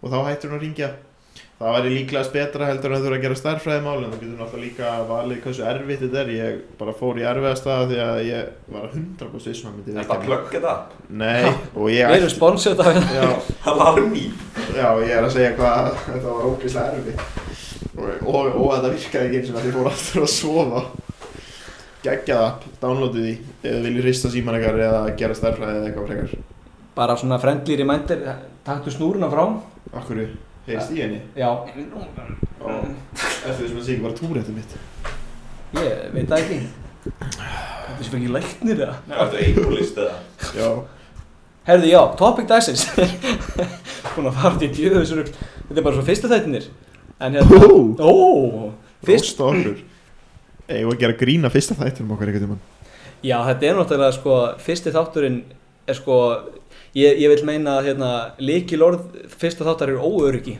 og 0.00 0.06
þá 0.12 0.18
hættur 0.28 0.48
hún 0.50 0.58
að 0.58 0.64
ringja 0.64 0.88
það 1.60 1.74
væri 1.76 1.90
líklegast 1.92 2.32
betra 2.32 2.68
heldur 2.70 2.88
en 2.88 2.96
að 2.96 3.02
þurfa 3.04 3.16
að 3.18 3.24
gera 3.26 3.36
stærfræðimál 3.36 3.96
en 3.98 4.12
þú 4.14 4.18
getur 4.22 4.38
náttúrulega 4.38 4.64
líka 4.64 4.92
valið 5.10 5.40
hversu 5.44 5.64
erfitt 5.68 6.00
þetta 6.06 6.20
er. 6.22 6.30
Ég 6.32 6.62
bara 6.80 6.94
fór 6.96 7.20
í 7.20 7.26
erfiðasta 7.28 7.76
því 7.90 7.98
að 8.04 8.20
ég 8.24 8.42
var 8.72 8.86
100% 8.88 9.50
vissum 9.50 9.68
að 9.68 9.74
myndi 9.76 9.96
Þetta 9.98 10.16
þetta 10.54 10.74
nei 11.10 11.44
og 11.50 11.86
ég 11.92 12.08
Við 12.08 12.16
erum 12.16 12.32
sponsored 12.32 12.80
af 12.80 12.88
hérna 12.88 13.12
já, 13.12 13.28
Alarmi 13.74 14.24
Já, 14.72 14.88
ég 15.04 15.12
er 15.18 15.26
að 15.26 15.36
segja 15.36 15.52
hvað 15.58 15.92
þetta 16.06 16.26
var 16.30 16.48
ógeðslega 16.48 16.96
erfitt. 16.96 17.20
Og, 17.90 18.08
og, 18.24 18.44
og 18.56 18.68
þetta 18.72 18.92
virkaði 18.96 19.24
ekki 19.28 19.38
eins 19.40 19.50
og 19.50 19.60
því 19.60 19.72
fór 19.76 19.88
aftur 19.92 20.24
að 20.24 20.32
sofa. 20.32 20.82
Geggjað 22.00 22.44
app, 22.46 22.62
downloadu 22.80 23.20
því 23.20 23.32
ef 23.36 23.66
þið 23.66 23.82
viljið 23.84 24.06
hrista 24.06 24.28
síman 24.32 24.56
ykkar 24.56 24.80
eða 24.86 25.02
gera 25.20 25.36
stærfræði 25.36 25.76
eða 25.76 25.90
eitthvað 25.90 26.08
frekar. 26.08 26.30
Bara 26.96 27.16
svona 27.20 27.36
heyrst 30.74 30.94
í 30.94 31.02
henni. 31.02 31.20
Já, 31.38 31.50
eftir 31.66 31.84
þess 32.60 33.60
að 33.60 33.74
það 33.74 33.84
sé 33.84 33.92
ekki 33.94 34.04
bara 34.04 34.18
túrættu 34.20 34.54
mitt? 34.56 34.78
Ég 35.80 36.00
veit 36.14 36.30
það 36.30 36.40
ekki. 36.40 36.60
Þetta 37.04 38.06
sem 38.06 38.16
ekki 38.20 38.32
læknir 38.34 38.82
eða? 38.86 38.96
Þetta 39.10 39.38
er 39.38 39.44
einhverlist 39.44 40.00
eða? 40.04 40.16
Já, 40.56 40.70
Herðu, 41.70 41.90
já, 41.92 42.00
topic 42.16 42.46
dagsins. 42.48 42.86
Búin 44.14 44.28
að 44.30 44.38
fara 44.40 44.56
til 44.58 44.70
djöðu 44.74 45.02
þessu 45.02 45.16
rugl 45.18 45.34
Þetta 45.36 45.76
er 45.76 45.84
bara 45.84 45.96
svo 45.98 46.04
fyrstu 46.08 46.30
þættinir 46.30 46.64
En 47.20 47.36
hérna 47.36 47.58
Ó. 47.60 47.76
Ó! 48.00 48.70
Fyrst 49.06 49.38
okkur. 49.44 49.76
Eigum 50.70 50.90
við 50.90 50.94
að 50.96 51.02
gera 51.04 51.18
grína 51.20 51.50
fyrsta 51.52 51.76
þættinum 51.78 52.14
okkar 52.16 52.30
einhvern 52.30 52.46
tímann. 52.46 52.62
Já, 53.20 53.36
þetta 53.44 53.68
er 53.68 53.78
náttúrulega 53.78 54.16
sko 54.16 54.38
Fyrsti 54.64 54.92
þátturinn 54.96 55.38
er 55.90 55.98
sko 55.98 56.16
Ég, 56.96 57.20
ég 57.22 57.30
vil 57.30 57.44
meina 57.46 57.76
að 57.78 57.90
hérna 57.90 58.10
Líkil 58.42 58.80
orð 58.82 59.04
fyrsta 59.38 59.62
þáttar 59.66 59.92
eru 59.92 60.02
óöryggi. 60.02 60.56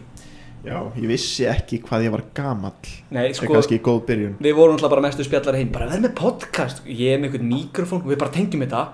Já, 0.62 0.76
ég 0.94 1.06
vissi 1.08 1.46
ekki 1.48 1.80
hvað 1.82 2.04
ég 2.06 2.12
var 2.14 2.22
gamall. 2.36 2.90
Nei, 3.10 3.32
sko 3.34 3.48
kannski 3.50 3.80
góð 3.82 4.02
byrjun. 4.10 4.36
Við 4.44 4.54
vorum 4.54 4.76
náttúrulega 4.76 4.92
bara 4.94 5.04
mestu 5.08 5.26
spjallar 5.26 5.58
heim. 5.58 5.72
Bara 5.74 5.88
verð 5.90 6.04
með 6.06 6.14
podcast. 6.20 6.84
Ég 6.86 7.16
er 7.16 7.18
með 7.18 7.32
einhvern 7.32 7.50
mikrofón. 7.50 8.04
Og 8.04 8.12
við 8.12 8.20
bara 8.22 8.34
tengjum 8.36 8.62
þetta. 8.62 8.84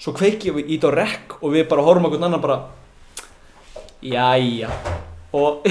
Svo 0.00 0.16
kveiki 0.16 0.50
við 0.56 0.70
ít 0.72 0.84
á 0.88 0.90
rekk 0.96 1.34
Og 1.44 1.52
við 1.52 1.66
bara 1.68 1.82
horfum 1.84 2.06
okkur 2.08 2.22
annan 2.24 2.40
bara 2.40 2.62
Jæja. 4.00 4.70
Og 5.36 5.66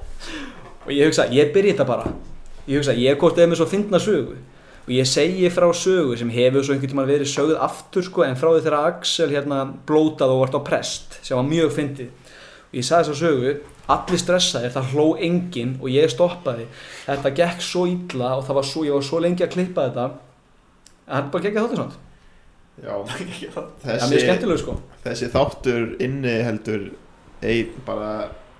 Og 0.84 0.90
ég 0.90 1.06
hugsa, 1.06 1.28
ég 1.30 1.52
byrja 1.54 1.76
þetta 1.76 1.86
bara. 1.86 2.10
Ég 2.66 2.80
hugsa, 2.80 2.92
ég 2.98 3.14
er 3.14 3.22
eða 3.22 3.52
með 3.52 3.62
svo 3.62 3.70
fyndna 3.70 4.02
sögu 4.02 4.36
Og 4.82 4.90
ég 4.96 5.06
segi 5.06 5.50
frá 5.54 5.68
sögu 5.76 6.16
sem 6.18 6.32
hefur 6.34 6.64
svo 6.66 6.74
einhvern 6.74 6.90
tímann 6.90 7.10
verið 7.10 7.30
sögð 7.30 7.60
aftur 7.62 8.02
sko 8.02 8.24
En 8.26 8.38
frá 8.38 8.48
því 8.50 8.64
þegar 8.64 8.88
Axel 8.88 9.30
hérna 9.30 9.60
blótað 9.86 10.34
og 10.34 10.42
vart 10.42 10.56
á 10.58 10.60
prest 10.66 11.20
Sem 11.22 11.38
var 11.38 11.46
mjög 11.46 11.70
fyndið. 11.76 12.10
Og 12.72 12.80
ég 12.80 12.88
sagði 12.88 13.12
þessa 13.12 13.20
sögu 13.22 13.54
Allir 13.92 14.20
stressaðir, 14.22 14.72
það 14.72 14.92
hló 14.94 15.06
enginn 15.18 15.72
og 15.82 15.88
ég 15.90 16.10
stoppaði. 16.10 16.68
Þetta 17.02 17.32
gekk 17.34 17.64
svo 17.66 17.82
illa 17.90 18.36
og 18.38 18.44
það 18.46 18.58
var 18.60 18.68
svo, 18.68 18.84
ég 18.86 18.94
var 18.94 19.04
svo 19.04 19.18
lengi 19.20 19.44
að 19.44 19.56
klippa 19.56 19.88
þetta 19.88 20.04
að 20.06 21.16
hann 21.16 21.30
bara 21.32 21.44
gekkja 21.46 21.64
þáttur 21.64 21.82
svona 21.82 22.00
Já, 22.82 22.94
Það 23.02 23.90
er 23.92 23.98
mjög 24.00 24.06
þessi, 24.08 24.20
skemmtilegu 24.22 24.60
sko. 24.62 24.76
þessi 25.04 25.28
þáttur 25.32 25.88
inni 26.02 26.36
heldur 26.46 26.86
ein, 27.44 27.74
bara 27.86 28.12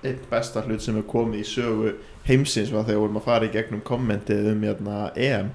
einn 0.03 0.19
besta 0.29 0.61
hlut 0.67 0.83
sem 0.83 0.99
er 0.99 1.07
komið 1.09 1.41
í 1.41 1.47
sögu 1.47 1.93
heimsins 2.27 2.71
var 2.73 2.85
þegar 2.87 3.05
vorum 3.05 3.19
að 3.21 3.27
fara 3.27 3.47
í 3.47 3.53
gegnum 3.53 3.81
kommentið 3.87 4.51
um 4.53 4.65
hérna, 4.67 4.97
EM 5.15 5.49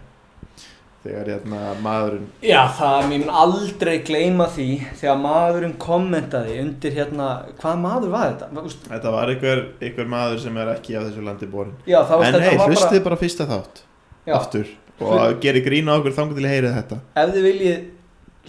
þegar 1.05 1.31
hérna, 1.33 1.61
maðurinn 1.85 2.27
Já, 2.45 2.61
það, 2.79 3.07
mér 3.13 3.33
aldrei 3.43 3.95
gleyma 4.07 4.49
því 4.55 4.67
þegar 4.99 5.21
maðurinn 5.23 5.75
kommentaði 5.83 6.59
undir 6.65 6.97
hérna, 6.99 7.29
hvað 7.61 7.83
maður 7.85 8.15
var 8.15 8.33
þetta? 8.35 8.65
Þetta 8.89 9.15
var 9.15 9.33
einhver, 9.35 9.65
einhver 9.81 10.11
maður 10.11 10.43
sem 10.45 10.61
er 10.63 10.73
ekki 10.75 10.97
af 10.99 11.09
þessu 11.09 11.27
landi 11.27 11.51
borin 11.53 11.77
Já, 11.89 12.01
en 12.03 12.41
hei, 12.43 12.55
hlustið 12.59 12.97
bara, 12.99 13.05
bara 13.11 13.21
fyrsta 13.23 13.49
þátt 13.51 13.85
já, 14.27 14.35
aftur 14.39 14.73
og 14.99 15.37
gerir 15.45 15.63
grín 15.63 15.87
á 15.87 15.95
okkur 15.95 16.17
þangur 16.17 16.41
til 16.41 16.49
að 16.49 16.55
heyra 16.57 16.73
þetta. 16.75 16.97
Ef 17.23 17.29
þið 17.37 17.45
viljið 17.47 17.85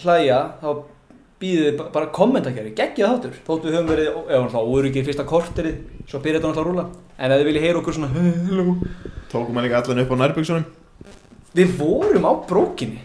hlæja 0.02 0.40
þá 0.58 0.70
býðið 1.40 1.84
bara- 1.94 2.08
kommentakeri, 2.12 2.72
geggja 2.74 3.12
þáttur. 3.12 3.36
Þótt 3.46 3.68
við 3.68 3.76
höfum 3.78 3.92
verið, 3.92 4.08
eða 4.26 4.50
þá 4.50 4.58
úr 4.66 4.88
ekki 4.90 5.04
fyrsta 5.06 5.24
korterið, 5.30 5.78
svo 6.10 6.18
byrja 6.24 6.40
þetta 6.40 6.50
náttúrulega 6.50 6.66
að 6.66 6.72
rúla 6.74 6.84
en 7.20 7.32
ef 7.32 7.40
þið 7.40 7.48
viljið 7.50 7.64
heyra 7.66 7.80
okkur 7.80 7.96
svona 7.96 8.10
tókum 9.32 9.54
maður 9.54 9.68
líka 9.68 9.80
allan 9.80 10.02
upp 10.02 10.12
á 10.12 10.16
nærbyggsonum 10.24 10.64
Við 11.56 11.72
vorum 11.80 12.26
á 12.30 12.32
brókinni. 12.46 13.00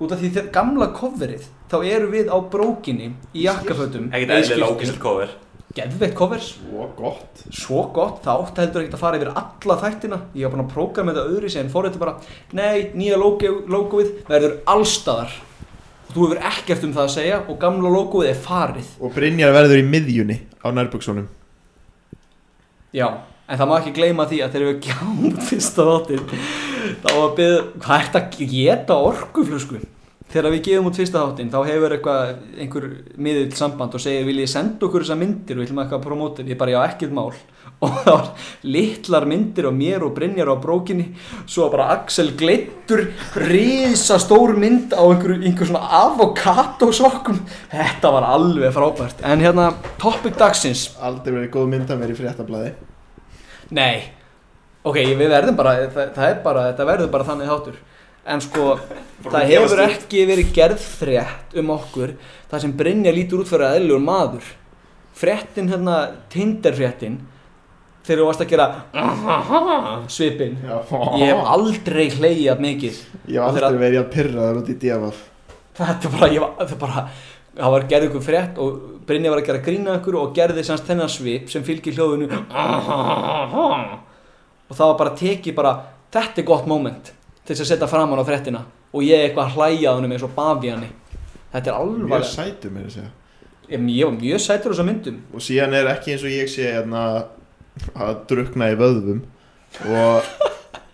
Út 0.00 0.12
af 0.12 0.20
því 0.20 0.30
þegar 0.34 0.50
gamla 0.54 0.90
coverið 0.96 1.46
þá 1.70 1.76
erum 1.84 2.10
við 2.12 2.28
á 2.28 2.36
brókinni 2.52 3.12
í 3.32 3.46
jakkafötum. 3.46 4.10
Ekkert 4.12 4.34
eðlilega 4.36 4.68
ógæslega 4.74 5.02
cover. 5.04 5.32
Geðveitt 5.70 6.16
covers, 6.18 6.46
svo 6.58 6.88
gott. 6.98 7.42
Svo 7.54 7.84
gott, 7.94 8.24
það 8.24 8.40
átti 8.42 8.62
heldur 8.64 8.82
ekkert 8.82 8.96
að 8.96 9.02
fara 9.04 9.18
yfir 9.20 9.28
alla 9.38 9.76
þættina. 9.84 10.18
Ég 10.34 10.42
var 10.48 10.54
búinn 10.56 10.64
að 10.64 10.72
prógrama 10.72 11.14
þetta 11.14 11.30
öðru 11.30 11.50
sem 11.54 11.68
fór 11.70 11.86
þetta 11.86 12.02
bara 12.02 12.16
Nei, 12.58 12.90
nýja 12.98 13.20
logo, 13.20 13.52
logoið 13.70 14.10
verður 14.26 14.56
allstaðar 14.72 15.36
Þú 16.10 16.24
hefur 16.24 16.40
ekkert 16.50 16.86
um 16.88 16.94
það 16.96 17.04
að 17.04 17.12
segja 17.14 17.38
og 17.44 17.60
gamla 17.62 17.92
logoið 17.94 18.32
er 18.32 18.40
farið. 18.42 18.88
Og 18.98 19.14
Brynjar 19.14 19.54
verður 19.54 19.78
í 19.78 19.86
miðjunni 19.86 20.40
á 20.58 20.68
nærbyggsonum 20.74 21.30
Já, 22.90 23.06
en 23.46 23.60
það 23.62 23.70
má 23.70 23.76
ekki 23.78 23.94
gleyma 23.94 24.26
því 24.26 24.42
að 24.42 24.56
þegar 24.56 24.72
við 24.72 24.82
gjáum 24.88 25.40
fyrsta 25.46 25.86
þáttin 25.86 26.26
þá 27.02 27.08
var 27.14 27.32
byggð, 27.38 27.56
hvað 27.84 28.04
ert 28.04 28.20
að 28.20 28.44
geta 28.52 29.00
orkuflösku? 29.10 29.80
Þegar 30.30 30.52
við 30.54 30.60
gefum 30.68 30.86
út 30.86 30.98
fyrsta 31.00 31.24
þáttin 31.24 31.48
þá 31.50 31.56
hefur 31.66 31.92
eitthvað, 31.96 32.28
einhver 32.62 32.84
miðill 33.18 33.54
samband 33.58 33.96
og 33.98 34.02
segir 34.02 34.28
viljið 34.28 34.52
senda 34.52 34.86
okkur 34.86 35.02
þessar 35.02 35.18
myndir? 35.18 35.56
Og 35.56 35.64
við 35.64 35.66
ætlum 35.66 35.80
eitthvað 35.82 35.98
að 35.98 36.04
promóta 36.04 36.44
ég 36.46 36.60
bara 36.60 36.74
já 36.76 36.78
ekkert 36.84 37.16
mál. 37.16 37.32
Og 37.80 37.96
það 37.96 38.10
var 38.12 38.28
litlar 38.76 39.26
myndir 39.26 39.66
á 39.66 39.72
mér 39.72 40.04
og 40.04 40.12
Brynjar 40.14 40.52
á 40.52 40.56
brókinni. 40.62 41.06
Svo 41.50 41.66
bara 41.72 41.88
Axel 41.96 42.30
Gleittur 42.38 43.06
risa 43.40 44.20
stór 44.20 44.52
mynd 44.60 44.94
á 44.94 45.00
einhver, 45.00 45.38
einhver 45.40 45.70
svona 45.70 45.88
avokatosokkum 46.04 47.40
þetta 47.72 48.14
var 48.14 48.28
alveg 48.30 48.76
frábært. 48.76 49.24
En 49.26 49.42
hérna 49.42 49.72
topic 49.98 50.38
dagsins. 50.38 50.90
Aldrei 51.00 51.40
verið 51.40 51.52
góð 51.56 51.70
mynd 51.74 51.90
að 51.90 52.04
mér 52.04 52.14
í 52.14 52.20
fréttablaði. 52.20 52.74
Nei, 53.74 54.12
ok, 54.84 54.98
við 55.16 55.28
verðum 55.30 55.56
bara, 55.58 55.74
það, 55.92 56.12
það 56.16 56.28
er 56.28 56.38
bara, 56.44 56.66
þetta 56.70 56.86
verður 56.88 57.10
bara 57.14 57.28
þannig 57.28 57.50
þáttur. 57.50 57.80
En 58.30 58.42
sko, 58.44 58.64
það 59.24 59.46
hefur 59.48 59.80
ekki 59.86 60.26
verið 60.28 60.50
gerð 60.54 60.82
frétt 60.84 61.54
um 61.56 61.70
okkur 61.72 62.10
Það 62.50 62.60
sem 62.66 62.72
Brynja 62.76 63.12
lítur 63.16 63.40
út 63.40 63.48
fyrir 63.48 63.64
aðeinslegur 63.64 64.02
maður. 64.04 64.48
Fréttin 65.16 65.70
hérna, 65.72 65.94
Tinder-fréttin 66.32 67.16
Þegar 68.04 68.20
þú 68.20 68.26
varst 68.28 68.42
að 68.44 68.50
gera 68.50 68.66
svipin. 70.10 70.54
Ég 71.20 71.30
hef 71.30 71.40
aldrei 71.54 72.06
hleyjað 72.14 72.62
mikið. 72.64 73.00
Ég 73.28 73.36
hef 73.40 73.60
aldrei 73.60 73.80
verið 73.82 74.00
að 74.00 74.08
pyrra 74.14 74.46
það 74.46 74.60
út 74.60 74.70
í 74.72 74.76
DFF 74.84 75.20
Þetta 75.80 76.08
er 76.08 76.14
bara, 76.16 76.30
ég 76.34 76.44
var, 76.44 76.54
það 76.60 76.78
bara 76.84 77.04
Það 77.60 77.74
var 77.74 77.88
gerð 77.90 78.08
ykkur 78.10 78.22
frétt 78.24 78.60
og 78.62 78.76
Brynja 79.08 79.32
var 79.32 79.40
að 79.42 79.48
gera 79.50 79.64
grína 79.64 79.96
ykkur 79.98 80.16
og 80.20 80.36
gerði 80.36 80.62
semst 80.64 80.86
þennan 80.86 81.10
svip 81.10 81.50
sem 81.50 81.64
fylgir 81.66 81.96
hljóðinu 81.96 82.28
og 84.70 84.76
það 84.78 84.92
var 84.92 84.98
bara 85.02 85.16
tekið 85.18 85.56
bara 85.58 85.74
þetta 86.14 86.42
er 86.42 86.46
gott 86.46 86.68
moment 86.70 87.10
til 87.44 87.54
þess 87.54 87.64
að 87.66 87.70
setja 87.72 87.90
framan 87.90 88.22
á 88.22 88.24
fréttina. 88.26 88.64
Og 88.94 89.04
ég 89.06 89.26
eitthvað 89.28 89.56
hlæjaðunum 89.56 90.14
eins 90.14 90.26
og 90.26 90.34
bavíani 90.34 90.90
þetta 91.52 91.72
er 91.72 91.74
Mjög 91.74 91.80
alvarlega 91.80 92.30
sætur 92.30 92.72
mér 92.74 92.86
að 92.86 92.96
ég, 93.70 93.82
ég 93.94 94.06
var 94.08 94.16
mjög 94.16 94.40
sætur 94.46 94.70
á 94.70 94.72
þessum 94.74 94.88
myndum. 94.90 95.18
Og 95.34 95.44
síðan 95.46 95.76
er 95.78 95.90
ekki 95.92 96.14
eins 96.14 96.24
og 96.26 96.34
ég 96.34 96.50
sé 96.50 96.70
hérna 96.70 97.04
að 97.94 98.24
drukna 98.30 98.70
í 98.72 98.78
vöðvum 98.78 99.20
og, 99.90 100.30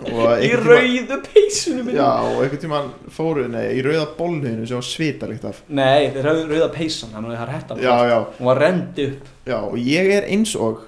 og 0.06 0.42
í 0.46 0.50
rauðu 0.60 1.18
peysunum 1.24 1.88
Já, 1.94 2.08
og 2.20 2.42
einhvern 2.44 2.62
tímann 2.62 2.90
fóru, 3.12 3.46
nei, 3.52 3.64
í 3.78 3.84
rauða 3.84 4.10
bólnuðinu 4.18 4.68
sem 4.68 4.78
var 4.78 4.88
svitalikt 4.90 5.48
af. 5.48 5.62
Nei, 5.68 6.08
þetta 6.08 6.20
er 6.20 6.28
rauð, 6.30 6.42
rauða 6.52 6.68
peysan 6.76 7.16
að 7.16 7.32
er 7.32 7.54
hætta 7.54 7.78
Já, 7.80 7.96
já, 8.12 8.18
hún 8.36 8.50
var 8.50 8.62
rendi 8.64 9.08
upp. 9.10 9.32
Já, 9.48 9.58
og 9.62 9.80
ég 9.80 10.12
er 10.18 10.28
eins 10.36 10.52
og 10.60 10.84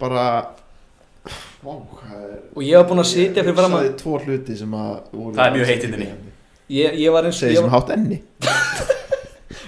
bara 0.00 0.24
Vá, 1.60 1.74
og 1.76 2.62
ég 2.64 2.72
var 2.78 2.86
búinn 2.88 3.02
að 3.02 3.10
sitja 3.10 3.42
fyrir 3.44 3.56
fram 3.58 3.74
að 3.76 3.88
að 3.92 5.10
Það 5.36 5.40
er 5.44 5.56
mjög 5.56 5.66
heitt 5.68 5.82
inni. 5.84 6.06
ég, 6.72 6.94
ég 7.02 7.12
var 7.12 7.26
eins 7.28 7.40
Segir 7.42 7.58
ég 7.58 7.66
var, 7.66 7.74
hátt 7.74 7.92
enni. 7.96 8.22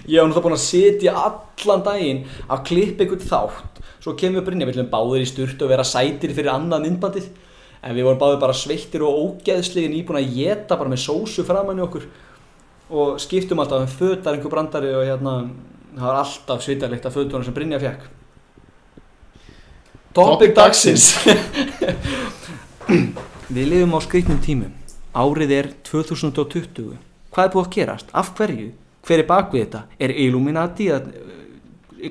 Ég 0.09 0.19
var 0.19 0.31
náttúrulega 0.31 0.43
búinn 0.47 0.57
að 0.57 0.63
sitja 0.65 1.13
allan 1.15 1.83
daginn 1.87 2.23
að 2.49 2.63
klippa 2.71 3.05
einhvern 3.05 3.27
þátt. 3.29 3.83
Svo 4.03 4.15
kemur 4.19 4.43
Brynja, 4.47 4.67
við 4.67 4.79
viljum 4.79 4.89
báðir 4.91 5.23
í 5.23 5.29
sturt 5.31 5.61
og 5.63 5.71
vera 5.71 5.85
sætir 5.87 6.33
fyrir 6.35 6.51
annað 6.51 6.87
myndbandið. 6.87 7.29
En 7.85 7.95
við 7.95 8.09
vorum 8.09 8.23
báðir 8.23 8.41
bara 8.43 8.57
sveittir 8.57 9.05
og 9.07 9.21
ógeðslegin 9.27 9.95
íbúin 10.01 10.19
að 10.23 10.33
geta 10.35 10.81
bara 10.81 10.91
með 10.91 11.05
sósu 11.05 11.45
framan 11.47 11.79
í 11.79 11.85
okkur. 11.85 12.09
Og 12.91 13.21
skiptum 13.23 13.63
alltaf 13.63 13.85
um 13.85 13.93
fötar 13.93 14.35
einhver 14.35 14.55
brandari 14.57 14.91
og 14.97 15.05
hérna 15.07 15.37
það 15.93 16.09
var 16.09 16.21
alltaf 16.25 16.65
svitarlegt 16.65 17.07
af 17.07 17.15
fötunum 17.21 17.45
sem 17.47 17.55
Brynja 17.55 17.79
fekk 17.83 18.09
Topic 20.13 20.53
dagsins 20.57 21.13
Við 23.53 23.69
lifum 23.69 23.95
á 23.97 24.01
skreitnum 24.05 24.41
tímum 24.45 24.73
Árið 25.17 25.53
er 25.57 25.69
2020 25.89 26.97
Hvað 27.33 27.47
er 27.47 27.53
búið 27.55 27.65
að 27.67 27.71
gerast? 27.77 28.11
Af 28.13 28.33
hverju? 28.37 28.69
Hver 29.07 29.23
er 29.23 29.29
bak 29.29 29.55
við 29.55 29.65
þetta? 29.65 29.81
Er 29.99 30.13
Illuminati 30.25 30.91
að 30.93 31.09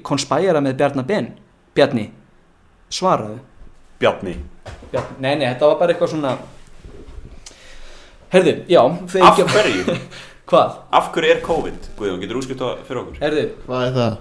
konspæra 0.06 0.62
með 0.64 0.80
Bjarnar 0.80 1.06
Ben? 1.08 1.30
Bjarni, 1.78 2.08
svaraðu 2.92 3.38
Bjarni 4.02 4.34
Bjarni. 4.92 5.20
Nei, 5.22 5.36
nei, 5.38 5.46
þetta 5.52 5.70
var 5.70 5.78
bara 5.84 5.94
eitthvað 5.94 6.14
svona 6.16 6.34
Herðu, 8.32 8.58
já 8.72 8.82
Af 8.82 9.40
hverju? 9.54 9.98
Hvað? 10.52 10.76
Af 10.92 11.12
hverju 11.14 11.32
er 11.36 11.42
COVID? 11.46 11.90
Guðjón, 12.00 12.20
getur 12.26 12.42
útskipt 12.42 12.60
það 12.64 12.82
fyrir 12.88 13.02
okkur? 13.06 13.22
Herðu, 13.22 13.46
Hvað 13.68 13.86
er 13.86 13.94
það? 14.00 14.18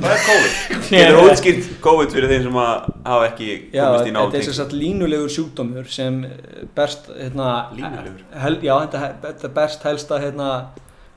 Hvað 0.00 0.14
er 0.16 0.22
COVID? 0.26 0.58
Getur 0.90 1.18
útskipt 1.26 1.70
COVID 1.84 2.14
fyrir 2.14 2.30
þeim 2.32 2.44
sem 2.48 2.58
að 2.62 2.86
hafa 3.04 3.26
ekki 3.28 3.48
já, 3.74 3.82
komist 3.84 4.08
í 4.08 4.12
þetta 4.12 4.24
er 4.24 4.30
sem 4.30 4.36
náting? 4.40 4.56
sagt 4.58 4.74
línulegur 4.76 5.32
sjúkdómur 5.34 5.90
sem 5.92 6.20
eh, 6.24 6.62
berst 6.76 7.10
hérna, 7.12 7.48
Línulegur? 7.76 8.22
hel, 8.44 8.56
Já, 8.64 8.74
þetta, 8.86 9.10
þetta 9.26 9.50
berst 9.60 9.84
helst 9.88 10.12
að 10.16 10.24
hérna, 10.26 10.48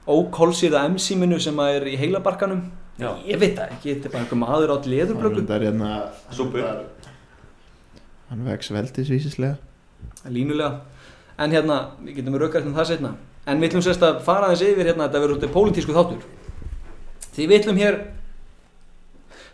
ókólsýrða 0.04 0.84
enzíminu 0.90 1.40
sem 1.42 1.62
að 1.64 1.78
er 1.80 1.88
í 1.94 1.98
heilabarkanum 2.02 2.64
Já. 3.00 3.10
Ég 3.26 3.40
veit 3.42 3.56
það 3.58 3.72
ekki, 3.74 3.94
þetta 3.96 4.10
er 4.10 4.14
bara 4.14 4.22
einhver 4.26 4.40
maður 4.44 4.72
átt 4.76 4.90
leðurblöku 4.92 5.46
Það 5.48 5.56
er 5.56 5.64
hérna 5.72 5.94
Súpu. 6.38 6.66
Hann 8.30 8.44
vex 8.46 8.70
veldisvísislega 8.76 9.56
línulega 10.30 10.84
en 11.42 11.56
hérna, 11.56 11.78
við 12.04 12.20
getum 12.20 12.36
raukast 12.38 12.68
um 12.70 12.76
það 12.76 12.90
setna 12.92 13.14
en 13.50 13.60
við 13.64 13.72
ætlum 13.72 13.84
sérst 13.88 14.04
að 14.06 14.20
fara 14.28 14.48
aðeins 14.52 14.62
yfir 14.68 14.92
hérna 14.92 15.08
þetta 15.08 15.24
verður 15.24 15.40
út 15.40 15.56
pólitísku 15.56 15.96
þáttur 15.96 16.22
því 17.34 17.48
við 17.50 17.58
ætlum 17.58 17.80
hér 17.82 17.98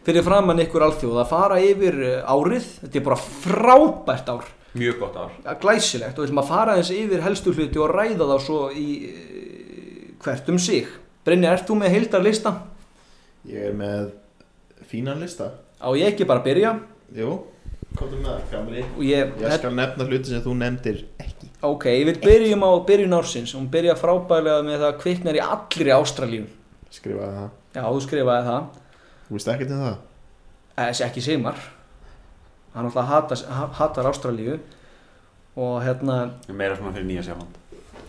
fyrir 0.08 0.26
framann 0.26 0.62
ykkur 0.64 0.86
alþjóð 0.88 1.20
að 1.24 1.30
fara 1.32 1.60
yfir 1.64 2.00
eh, 2.06 2.32
árið. 2.32 2.72
Þetta 2.84 3.00
er 3.00 3.06
bara 3.10 3.20
frábært 3.20 4.32
ár. 4.32 4.48
Mjög 4.80 5.00
gott 5.02 5.18
ár. 5.18 5.36
Ja, 5.46 5.56
glæsilegt. 5.60 6.18
Og 6.18 6.24
við 6.24 6.30
ætlum 6.30 6.42
að 6.44 6.50
fara 6.52 6.76
aðeins 6.76 6.92
yfir 6.94 7.24
helstu 7.26 7.54
hluti 7.56 7.82
og 7.82 7.94
ræða 7.94 8.30
þá 8.30 8.36
svo 8.46 8.64
í 8.74 8.88
eh, 9.10 10.10
hvert 10.24 10.52
um 10.54 10.60
sig. 10.62 10.90
Brynja, 11.26 11.54
ert 11.56 11.70
þú 11.70 11.80
með 11.82 11.96
heildar 11.98 12.26
lista? 12.26 12.56
Ég 13.50 13.70
er 13.70 13.78
með 13.78 14.12
fínan 14.90 15.22
lista. 15.22 15.54
Á 15.80 15.90
ég 15.98 16.12
ekki 16.14 16.28
bara 16.28 16.44
að 16.44 16.50
byrja? 16.50 16.74
Jú, 17.16 17.32
komdu 17.98 18.20
með 18.20 18.44
það, 18.52 18.68
og 18.98 19.04
ég, 19.08 19.32
Ég 19.42 19.56
skal 19.58 19.72
nefna 19.74 20.06
hluti 20.06 20.30
sem 20.30 20.44
þú 20.44 20.54
nefndir 20.60 21.00
ekki. 21.22 21.50
Ok, 21.66 21.88
ég 21.92 22.06
vil 22.08 22.20
byrjum 22.22 22.64
á 22.64 22.72
byrjun 22.88 23.16
ársins. 23.18 23.54
Og 23.56 23.64
hún 23.64 23.72
byrja 23.74 23.96
frábælega 24.00 24.62
með 24.68 24.78
það 24.78 24.92
að 24.92 25.00
kviknar 25.02 25.40
í 25.40 25.42
allri 25.44 25.96
Ástralíu. 25.96 26.46
Skrifaði 26.94 27.40
það. 27.40 27.50
Já, 27.76 27.82
þú 27.86 28.04
skrifaði 28.06 28.48
það 28.50 28.70
Þú 29.30 29.38
veist 29.38 29.48
ekkert 29.54 29.72
um 29.76 29.84
það? 29.86 29.98
þessi 30.80 31.04
ekki 31.06 31.22
Sigmar 31.22 31.58
hann 32.74 32.86
alltaf 32.88 33.08
hatar, 33.10 33.42
ha- 33.52 33.70
hatar 33.80 34.06
Ástralíu 34.10 34.60
og 35.60 35.80
hérna 35.84 36.20
Meira 36.54 36.76
svona 36.78 36.94
fyrir 36.96 37.08
nýja 37.10 37.24
sjáfand 37.28 37.58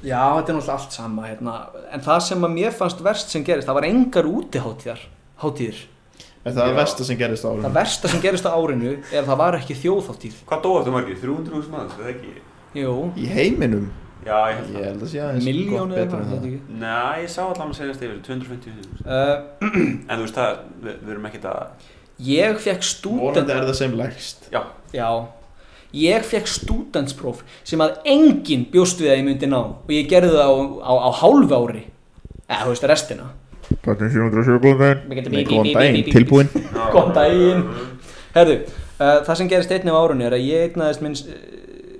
já, 0.04 0.20
þetta 0.38 0.52
er 0.52 0.56
náttúrulega 0.56 0.76
allt 0.76 0.92
sama 0.96 1.22
hérna. 1.28 1.54
en 1.92 2.00
það 2.00 2.20
sem 2.28 2.44
að 2.46 2.54
mér 2.54 2.72
fannst 2.76 3.00
verst 3.04 3.28
sem 3.34 3.44
gerist 3.44 3.68
það 3.68 3.74
var 3.80 3.84
engar 3.90 4.24
útiháttíðar 4.30 5.00
hátíðir. 5.42 5.80
Er 6.44 6.52
það 6.56 6.62
að 6.70 6.76
versta 6.78 7.04
sem 7.04 7.18
gerist 7.20 7.44
á 7.44 7.48
það 7.48 7.56
árunum? 7.58 7.74
versta 7.74 8.08
sem 8.08 8.20
gerist 8.20 8.46
á 8.48 8.52
árinu 8.56 8.92
er 9.12 9.18
að 9.22 9.26
það 9.28 9.36
var 9.42 9.58
ekki 9.58 9.74
þjóðháttíð 9.82 10.38
Hvað 10.48 10.62
dóðu 10.64 10.78
þetta 10.80 10.94
margir? 10.94 11.18
300.000 11.20 11.74
manns, 11.74 11.92
er 11.92 12.04
það 12.04 12.12
ekki? 12.14 12.32
jú, 12.80 12.94
Í 13.16 13.26
heiminum? 13.34 13.90
Já, 14.26 14.36
ég 14.50 14.56
held 14.58 14.68
Ég 14.70 14.76
það. 14.76 14.84
held 14.90 15.02
að 15.02 15.08
sé 15.14 15.20
aðeins 15.24 15.46
miljónu 15.48 15.94
gott 15.94 16.00
eitthvað, 16.02 16.20
en 16.20 16.44
ég 16.44 16.54
ekki. 16.54 16.78
Nei, 16.82 17.22
ég 17.24 17.30
sá 17.32 17.40
allan 17.46 17.70
að 17.72 17.78
segjast 17.78 18.02
yfir 18.04 18.18
250.000 18.26 19.06
uh, 19.06 19.36
En 19.64 20.14
þú 20.18 20.24
veist 20.26 20.36
það, 20.40 20.58
við, 20.84 20.96
við 21.06 21.12
erum 21.14 21.28
ekkert 21.30 21.46
að 21.50 21.88
ég 22.30 22.58
fekk 22.60 22.82
stúdent 22.84 23.22
Vonandi 23.24 23.54
er 23.56 23.64
það 23.70 23.78
sem 23.78 23.94
lægst. 23.96 24.48
Já, 24.52 24.60
já, 24.92 25.06
ég 25.96 26.26
fekk 26.28 26.50
stúdentspróf 26.52 27.40
sem 27.64 27.80
að 27.80 27.94
enginn 28.12 28.66
bjóst 28.74 29.00
við 29.00 29.14
að 29.14 29.20
ég 29.22 29.24
myndi 29.30 29.48
ná. 29.48 29.60
Og 29.80 29.94
ég 29.96 30.10
gerði 30.12 30.34
það 30.36 30.52
á, 30.52 30.56
á, 30.84 30.92
á 31.00 31.10
hálfu 31.22 31.56
ári. 31.64 31.86
Eða 32.50 32.66
þú 32.66 32.74
veist 32.74 32.86
restina. 32.92 33.30
Plattin 33.80 34.10
707, 34.12 34.60
góðan 34.60 34.80
daginn. 34.82 35.32
Nei, 35.32 35.44
góðan 35.48 35.72
daginn, 35.72 35.96
bí- 35.96 36.04
bí- 36.04 36.14
tilbúin 36.18 36.48
Góðan 36.92 37.12
daginn. 37.16 37.64
Herðu, 38.34 38.56
uh, 39.00 39.16
það 39.24 39.34
sem 39.40 39.48
gerist 39.54 39.72
einnig 39.78 39.94
á 39.96 40.00
árunni 40.04 40.26
er 40.28 40.36
að 40.36 40.44
ég 40.50 40.68
eignaðist 40.68 41.04
minn 41.06 41.16
uh, 41.16 41.38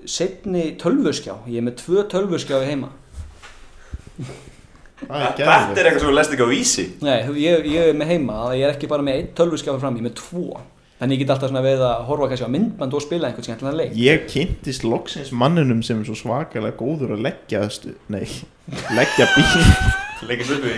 setni 0.09 0.71
tölvuskjá. 0.81 1.37
Ég 1.51 1.61
er 1.61 1.67
með 1.67 1.79
tvö 1.83 2.05
tölvuskjá 2.13 2.63
heima. 2.69 2.93
Það 5.01 5.23
er 5.25 5.31
þetta 5.39 5.81
er 5.81 5.89
eitthvað 5.89 6.03
sem 6.03 6.11
við 6.11 6.19
lest 6.19 6.35
ekki 6.35 6.45
á 6.45 6.51
vísi. 6.51 6.85
Nei, 7.01 7.17
ég, 7.41 7.65
ég 7.73 7.87
er 7.89 7.97
með 7.97 8.11
heima 8.13 8.51
Ég 8.53 8.67
er 8.67 8.75
ekki 8.75 8.91
bara 8.91 9.05
með 9.07 9.17
einn 9.17 9.31
tölvuskjá 9.39 9.79
fram, 9.81 9.97
ég 9.97 10.05
er 10.05 10.09
með 10.11 10.19
tvo. 10.21 10.61
Þannig 11.01 11.17
ég 11.17 11.23
get 11.23 11.31
alltaf 11.33 11.49
svona 11.49 11.63
veið 11.65 11.83
að 11.87 12.03
horfa 12.11 12.29
kannski 12.29 12.45
á 12.45 12.53
myndband 12.53 12.97
og 12.99 13.01
spila 13.01 13.31
einhvern 13.31 13.47
skemmtilega 13.47 13.79
leik. 13.79 13.95
Ég 13.97 14.27
kynntist 14.29 14.85
loksins 14.85 15.33
mannunum 15.33 15.81
sem 15.87 16.03
er 16.03 16.11
svo 16.11 16.19
svakalega 16.21 16.77
góður 16.77 17.17
að 17.17 17.25
leggja 17.31 17.65
stu, 17.73 17.95
Nei, 18.13 18.27
leggja 18.93 19.31
bíl 19.33 20.09
Leikist 20.29 20.53
upp 20.53 20.65
við 20.67 20.75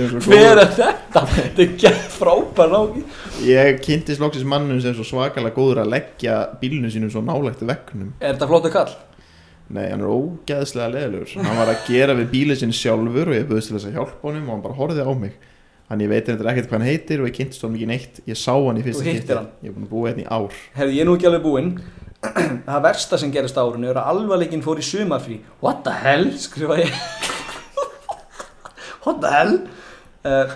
er 0.00 0.14
Hver 0.24 0.60
er 0.62 0.70
þetta? 0.72 1.24
Þetta 1.34 1.64
er 1.64 1.74
gett 1.80 2.08
frábær 2.14 2.72
náki 2.72 3.02
Ég 3.44 3.80
kynntist 3.84 4.22
loksins 4.22 4.48
mannunum 4.48 4.80
sem 4.80 4.94
er 4.94 4.96
svo 4.96 5.04
svakalega 5.08 5.56
góður 5.56 5.82
að 5.82 5.92
leggja 5.92 6.40
bílunum 6.62 6.92
sínum 6.92 7.12
svo 7.12 7.20
nálægt 7.24 7.60
vegnum 7.60 8.14
Er 8.18 8.34
þetta 8.34 8.48
flottu 8.48 8.72
kall? 8.72 8.94
Nei, 9.70 9.84
hann 9.92 10.00
er 10.02 10.10
ógeðslega 10.10 10.88
leðilegur 10.94 11.36
Hann 11.44 11.60
var 11.60 11.72
að 11.74 11.84
gera 11.90 12.16
við 12.18 12.32
bílinn 12.32 12.60
sinn 12.62 12.74
sjálfur 12.74 13.30
og 13.30 13.36
ég 13.36 13.46
búðist 13.50 13.70
til 13.70 13.76
þess 13.76 13.90
að 13.90 13.98
hjálpa 13.98 14.26
honum 14.26 14.48
og 14.48 14.56
hann 14.56 14.64
bara 14.64 14.78
horfði 14.80 15.06
á 15.06 15.12
mig. 15.20 15.36
Hann 15.90 16.02
ég 16.02 16.10
veit 16.10 16.28
hendur 16.30 16.50
ekkert 16.50 16.70
hvað 16.70 16.80
hann 16.80 16.88
heitir 16.90 17.22
og 17.22 17.30
ég 17.30 17.36
kynntist 17.36 17.62
honum 17.62 17.78
ekki 17.78 17.90
neitt. 17.92 18.20
Ég 18.26 18.38
sá 18.38 18.52
hann 18.56 18.80
í 18.80 18.84
fyrsta 18.86 19.06
Þú 19.06 19.14
hittir 19.14 19.38
hann? 19.38 19.48
Ég 19.62 19.70
er 19.70 19.76
búin 19.76 19.86
að 19.86 19.94
búa 19.94 20.10
hérna 20.10 20.24
í 20.24 20.28
ár. 20.30 20.60
Herðu, 20.74 20.96
ég 20.96 21.04
er 21.04 21.10
nú 21.10 21.16
ekki 21.18 21.30
alveg 21.30 21.46
búinn. 21.46 21.72
Það 22.66 22.84
versta 22.88 23.22
sem 23.22 23.34
gerist 23.34 23.58
á 23.58 23.62
árinu 23.62 23.90
er 23.90 24.02
að 24.02 24.10
alvarleikin 24.14 24.66
fór 24.66 24.82
í 24.82 24.86
sumarfrí. 24.86 25.38
What 25.62 25.84
the 25.86 25.94
hell, 26.02 26.32
skrifa 26.38 26.82
ég 26.82 27.38
What 29.04 29.20
the 29.24 29.30
hell? 29.32 29.54
Uh, 30.24 30.52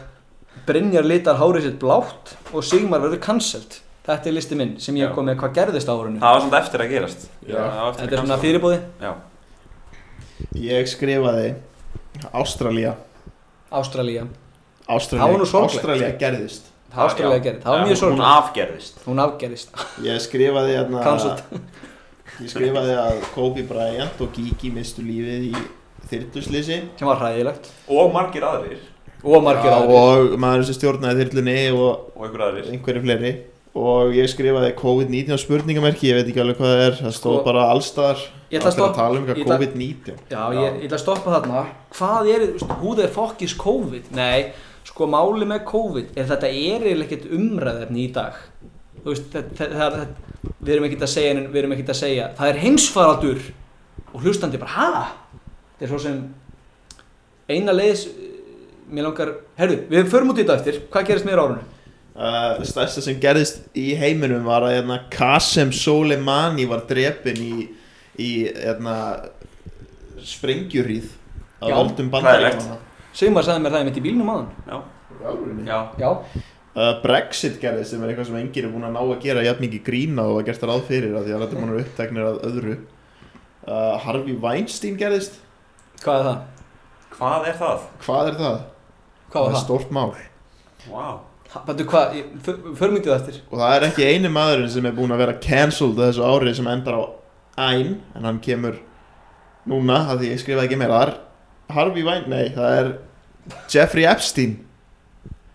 Brynjar 0.67 1.05
litar 1.05 1.37
hárið 1.41 1.63
sitt 1.69 1.79
blátt 1.83 2.35
og 2.55 2.65
Sigmar 2.65 3.01
verður 3.03 3.21
cancelled. 3.25 3.81
Þetta 4.05 4.29
er 4.29 4.35
listi 4.37 4.57
minn 4.61 4.75
sem 4.85 4.97
ég 5.01 5.09
Já. 5.09 5.15
kom 5.17 5.25
með. 5.31 5.39
Hvað 5.41 5.55
gerðist 5.57 5.89
á 5.89 5.95
árinu? 5.97 6.19
Það 6.21 6.35
var 6.37 6.43
svona 6.45 6.59
eftir 6.61 6.83
að 6.85 6.91
gerast. 6.93 7.23
Já. 7.49 7.55
Það 7.57 7.79
var 7.81 7.89
eftir 7.91 8.03
Þetta 8.05 8.17
er 8.19 8.23
svona 8.27 8.39
fyrirbóði 8.43 8.81
Já, 9.01 9.13
Ég 10.55 10.89
skrifaði 10.91 11.55
Ástralía. 12.33 12.93
Ástralía. 13.73 14.27
Ástralía, 14.87 15.23
Það 15.25 15.33
var 15.33 15.41
nú 15.41 15.47
sorglegt. 15.49 15.79
Ástralía 15.81 16.11
gerðist. 16.21 16.69
Það- 16.95 17.07
Ástralía 17.09 17.39
já. 17.39 17.43
gerði, 17.47 17.61
það 17.65 17.73
var 17.73 17.81
mjög 17.81 17.95
Hún 17.95 18.03
sorglegt. 18.03 18.29
afgerðist. 18.39 18.99
Hún 19.07 19.23
afgerðist. 19.25 19.71
Ég 20.05 20.21
skrifaði 20.21 20.77
hérna 20.77 21.03
Cancelled. 21.03 21.43
Ég 22.45 22.51
skrifaði 22.53 22.95
að 22.99 23.23
Kobe 23.35 23.63
Bryant 23.63 24.21
og 24.21 24.33
Gigi 24.37 24.71
mistu 24.71 25.03
lífið 25.03 25.49
í 25.49 25.65
þyrluslýsi 26.11 26.77
sem 26.99 27.09
var 27.09 27.21
hræðilegt. 27.23 27.71
Og 27.89 28.13
margir 28.15 28.43
aðrir. 28.49 28.79
Og 29.25 29.43
margir 29.43 29.71
Já, 29.71 29.77
aðrir. 29.81 29.97
og 30.35 30.39
maður 30.45 30.65
sem 30.69 30.77
stjórnaði 30.79 31.25
þyrlunni 31.25 31.59
og 31.73 32.11
Og 32.17 32.25
einhver 32.27 32.47
aðrir. 32.49 32.71
einhverju 32.75 33.03
fleiri. 33.07 33.35
Og 33.75 34.13
ég 34.15 34.29
skrifaði 34.31 34.75
COVID-19 34.79 35.39
spurningamerki, 35.43 36.07
ég 36.13 36.15
veit 36.21 36.29
ekki 36.31 36.39
alveg 36.45 36.59
hvað 36.61 36.75
það 36.75 36.83
er. 36.87 36.93
Það 37.01 37.15
stóð 37.17 37.39
Sko, 37.41 37.45
bara 37.49 37.65
allstar 37.73 38.21
ég 38.53 38.61
ætla 38.61 38.71
að 38.71 38.95
tala 38.95 39.19
um 39.19 39.25
eitthvað 39.27 39.41
ætla- 39.43 39.57
COVID-19. 39.59 40.21
Já, 40.31 40.43
ég, 40.55 40.77
ég 40.79 40.85
ætla 40.87 40.99
að 40.99 41.03
stoppa 41.03 41.33
þarna. 41.41 41.65
Hvað 41.97 42.31
er, 42.35 42.45
hú 42.79 42.93
er 43.03 43.09
fokkis 43.09 43.55
COVID? 43.59 44.13
Nei, 44.15 44.53
sko 44.85 45.07
máli 45.11 45.45
með 45.51 45.65
COVID 45.67 46.15
er 46.17 46.25
þetta 46.31 46.47
er 46.53 46.87
eiginlega 46.87 47.09
ekkert 47.09 47.27
umræðefni 47.35 48.05
í 48.05 48.13
dag. 48.15 48.35
Þú 49.03 49.11
veist, 49.11 49.27
þetta, 49.33 49.67
er- 49.67 50.07
við 50.63 50.73
erum 50.77 50.85
ekkert 50.87 51.03
að 51.09 51.13
segja 51.17 51.35
við 51.35 51.57
erum 51.65 51.73
ekkert 51.75 51.91
að 51.97 52.01
segja. 52.05 52.29
Það 52.39 52.49
er 52.53 52.61
heimsfaraldur 52.63 53.41
og 54.15 54.23
hlustandi 54.23 54.59
bara, 54.61 54.71
ha? 54.71 55.07
Þetta 55.75 55.87
er 55.89 55.93
svo 55.93 56.01
sem 56.03 56.21
eina 57.51 57.75
leiðis 57.75 58.07
mér 58.95 59.09
langar, 59.09 59.33
herru, 59.59 59.81
við 59.91 60.11
förum 60.13 60.31
út 60.33 60.39
í 60.39 60.45
þetta 60.45 60.59
eftir. 60.61 60.83
Hvað 60.93 61.09
gerist 61.11 61.27
með 61.29 61.41
árunu? 61.43 61.63
uh, 62.15 62.63
stærsta 62.67 63.03
sem 63.05 63.19
gerðist 63.23 63.65
í 63.79 63.91
heiminum 63.99 64.47
var 64.47 64.67
að 64.67 64.77
hérna, 64.79 65.01
Qasem 65.13 65.73
Soleimani 65.75 66.67
var 66.71 66.85
drepin 66.89 67.41
í, 67.43 67.69
í 68.21 68.31
hérna, 68.49 68.97
Já, 71.71 71.75
völdum 71.79 72.11
hræðilegt. 72.11 72.59
bandaríkjana 72.59 72.81
Sigmar 73.15 73.47
sagði 73.47 73.63
mér 73.65 73.75
það 73.75 73.85
mitt 73.89 73.99
í 74.01 74.05
bílnum 74.05 74.31
aðan 74.33 74.49
Já, 74.67 74.79
uh, 75.25 75.43
já. 75.65 75.79
Já, 76.01 76.11
Brexit 77.05 77.61
gerðist 77.63 77.95
sem 77.95 78.03
er 78.03 78.11
eitthvað 78.11 78.31
sem 78.31 78.39
enginn 78.41 78.67
er 78.67 78.73
búin 78.75 78.87
að 78.89 78.97
ná 78.97 79.03
að 79.05 79.21
gera 79.23 79.45
jafn 79.47 79.63
mikið 79.63 79.85
grína 79.87 80.25
og 80.27 80.41
að 80.41 80.49
gert 80.49 80.63
það 80.63 80.73
ráð 80.73 80.89
fyrir 80.89 81.15
að 81.15 81.29
því 81.29 81.35
að 81.37 81.45
þetta 81.45 81.61
múin 81.61 81.75
er 81.75 81.85
uppteknir 81.85 82.27
að 82.27 82.41
öðru. 82.49 82.75
Uh, 83.65 83.93
Harvey 84.03 84.35
Weinstein 84.43 84.99
gerðist 85.01 85.39
hvað 86.05 86.21
er 86.21 86.27
það? 86.29 86.41
Hvað 87.19 87.49
er 87.49 87.59
það? 87.61 87.85
hvað 88.05 88.29
er 88.33 88.39
það? 88.41 88.59
Hvað 89.33 89.45
var 89.45 89.51
er 89.51 89.55
það? 89.57 89.65
stórt 89.65 89.91
mál. 89.95 90.13
Vá. 90.91 91.07
Bættu 91.67 91.85
hvað, 91.87 92.15
ég- 92.19 92.31
för- 92.43 92.75
förum 92.79 92.97
út 92.99 93.05
í 93.07 93.11
það 93.11 93.21
eftir. 93.21 93.37
Og 93.53 93.59
það 93.61 93.77
er 93.77 93.85
ekki 93.89 94.07
eini 94.09 94.31
maðurinn 94.35 94.71
sem 94.75 94.87
er 94.87 94.93
búin 94.97 95.13
að 95.15 95.21
vera 95.23 95.37
cancelled 95.41 95.97
þessu 96.01 96.25
ári 96.27 96.55
sem 96.55 96.67
endar 96.67 96.95
á 96.99 97.05
æn 97.71 98.01
en 98.17 98.25
hann 98.25 98.41
kemur 98.43 98.79
núna 99.67 100.01
að 100.11 100.19
því 100.25 100.33
ég 100.33 100.41
skrifaði 100.43 100.67
ekki 100.69 100.79
meira. 100.81 100.99
Það 100.99 101.09
er 101.09 101.75
Harvey 101.75 102.03
Weinstein, 102.05 102.31
nei 102.31 102.49
það 102.57 102.79
er 102.81 102.89
Jeffrey 103.71 104.05
Epstein. 104.05 104.57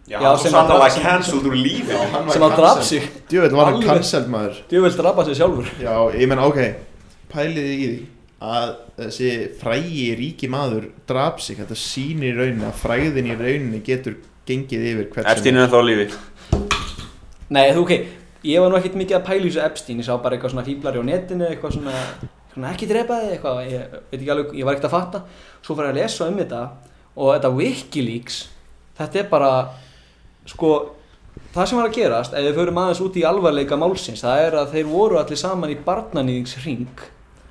Já, 0.10 0.20
Já, 0.22 0.38
sem 0.42 0.54
að- 0.54 0.70
var 0.80 0.90
cancelled 0.90 1.44
úr 1.46 1.54
lífi. 1.54 1.92
Hann 1.92 2.26
var 2.26 2.34
sem 2.34 2.42
að 2.42 2.56
draf 2.56 2.76
cancelled. 2.80 3.02
sig. 3.04 3.28
Djövel 3.30 3.52
var 3.52 3.66
hann 3.66 3.82
cancelled 3.84 4.28
maður. 4.30 4.56
Vilt 4.70 4.98
drapa 4.98 5.26
sig 5.26 5.36
sjálfur. 5.36 5.68
Já 5.80 6.12
ég 6.16 6.28
menna 6.28 6.48
ok 6.48 6.76
pæliði 7.30 7.76
í 7.76 7.86
því 7.90 8.06
að 8.40 8.70
þessi 8.96 9.30
frægi 9.60 10.06
ríki 10.16 10.50
maður 10.52 10.90
draf 11.10 11.42
sig. 11.44 11.60
Þetta 11.60 11.78
sýnir 11.80 12.32
í 12.32 12.38
rauninni 12.38 12.68
að 12.70 12.82
fræðin 12.82 13.28
í 13.28 13.36
rauninni 13.36 13.82
getur 13.86 14.16
gengið 14.48 14.86
yfir 14.94 15.10
hvert 15.14 15.32
Epstein 15.34 15.60
er 15.60 15.66
ennþá 15.66 15.82
á 15.84 15.86
lífi. 15.86 16.06
Nei, 17.50 17.66
þú 17.76 17.84
ok, 17.84 17.94
ég 18.48 18.64
var 18.64 18.72
nú 18.72 18.80
ekkert 18.80 19.00
mikið 19.02 19.18
að 19.20 19.26
pæla 19.28 19.42
í 19.42 19.50
þessu 19.50 19.64
Epstein. 19.66 20.00
Ég 20.00 20.08
sá 20.08 20.14
bara 20.16 20.38
eitthvað 20.38 20.54
svona 20.56 20.68
fíblari 20.68 21.02
á 21.02 21.10
netinu 21.10 21.50
Eitthvað 21.50 21.76
svona, 21.76 22.06
svona 22.54 22.72
ekki 22.72 22.90
drepa 22.90 23.20
þig 23.24 23.36
eitthvað 23.36 23.60
Ég 23.66 23.98
veit 23.98 24.22
ekki 24.22 24.32
alveg, 24.36 24.56
ég 24.56 24.70
var 24.70 24.78
ekkert 24.78 24.90
að 24.90 24.96
fatta. 24.96 25.24
Svo 25.60 25.76
fór 25.76 25.90
ég 25.90 25.94
að 25.94 26.00
lesa 26.00 26.30
um 26.30 26.40
þetta 26.40 26.64
Og 27.20 27.34
þetta 27.36 27.54
Wikileaks 27.60 28.40
Þetta 29.00 29.22
er 29.24 29.30
bara, 29.34 29.52
sko 30.48 30.74
Það 31.50 31.66
sem 31.66 31.80
var 31.80 31.88
að 31.88 31.96
gerast, 31.96 32.34
ef 32.38 32.46
við 32.46 32.58
förum 32.60 32.78
aðeins 32.78 33.00
út 33.02 33.16
í 33.18 33.24
alvarleika 33.26 33.78
málsins 33.80 34.22
Það 34.22 34.42
er 34.46 34.58
að 34.60 34.76
þeir 34.76 34.92
voru 34.92 35.18
allir 35.18 35.40
saman 35.40 35.72
í 35.74 35.78
barnanýðingsring 35.82 37.08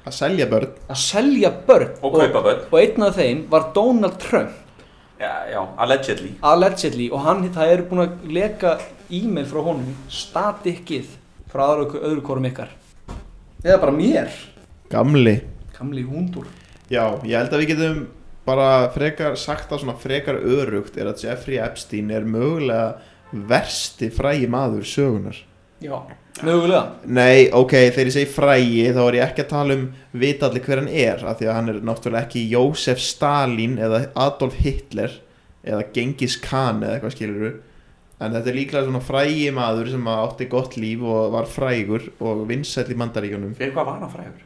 að 0.09 0.17
selja 0.17 0.47
börn. 0.49 0.73
Að 0.89 1.01
selja 1.03 1.53
börn. 1.69 1.95
Og 2.03 2.17
kaupa 2.17 2.43
börn. 2.47 2.65
Og 2.71 2.81
einn 2.81 3.07
af 3.07 3.17
þeim 3.19 3.45
var 3.53 3.71
Donald 3.77 4.19
Trump. 4.23 4.57
Já, 5.19 5.33
já, 5.51 5.63
allegedly. 5.77 6.35
Allegedly. 6.47 7.09
Og 7.11 7.25
hann, 7.25 7.43
það 7.55 7.73
er 7.73 7.83
búin 7.89 8.05
að 8.05 8.29
leka 8.37 8.77
e-mail 9.11 9.49
frá 9.51 9.63
honum 9.67 9.97
statikkið 10.13 11.17
frá 11.51 11.65
öðru, 11.73 12.03
öðru 12.11 12.25
korum 12.27 12.47
ykkar. 12.49 12.71
Eða 13.65 13.81
bara 13.83 13.95
mér. 13.95 14.31
Gamli. 14.93 15.35
Gamli 15.75 16.05
hundur. 16.07 16.47
Já, 16.89 17.19
ég 17.27 17.35
held 17.37 17.53
að 17.53 17.65
við 17.65 17.73
getum 17.75 18.07
bara 18.49 18.89
frekar 18.95 19.37
sagt 19.37 19.69
það 19.69 19.83
svona 19.83 19.99
frekar 20.01 20.39
örugt 20.41 20.97
er 20.97 21.11
að 21.11 21.27
Jeffrey 21.27 21.59
Epstein 21.61 22.13
er 22.15 22.25
mögulega 22.25 22.95
versti 23.49 24.09
frægi 24.15 24.49
maður 24.49 24.87
sögunar 24.89 25.43
já, 25.83 25.95
mögulega. 26.43 26.83
Nei, 27.07 27.49
ok, 27.55 27.73
þegar 27.95 28.11
ég 28.11 28.17
segi 28.17 28.31
frægi 28.35 28.83
þá 28.97 29.01
er 29.09 29.17
ég 29.19 29.25
ekki 29.29 29.45
að 29.45 29.51
tala 29.53 29.77
um 29.79 29.87
vita 30.25 30.49
allir 30.49 30.65
hver 30.67 30.83
hann 30.83 30.91
er 30.91 31.25
af 31.27 31.39
því 31.39 31.49
að 31.49 31.57
hann 31.59 31.73
er 31.73 31.81
náttúrulega 31.89 32.27
ekki 32.27 32.45
Jósef 32.53 33.01
Stalin 33.03 33.79
eða 33.79 34.03
Adolf 34.19 34.59
Hitler 34.65 35.15
eða 35.65 35.85
Genghis 35.95 36.37
Khan 36.43 36.83
eða 36.83 36.99
eitthvað 36.99 37.17
skilur 37.17 37.49
en 38.19 38.35
þetta 38.35 38.51
er 38.51 38.57
líklega 38.59 38.85
svona 38.89 39.03
frægi 39.07 39.49
maður 39.55 39.91
sem 39.95 40.07
átti 40.11 40.49
gott 40.51 40.77
líf 40.81 41.03
og 41.07 41.33
var 41.37 41.47
frægur 41.51 42.09
og 42.19 42.45
vinsæll 42.51 42.91
í 42.91 42.97
mandaríkjunum 42.99 43.53
Fyrir 43.59 43.75
hvað 43.77 43.91
var 43.93 43.99
hann 44.03 44.11
frægur? 44.15 44.45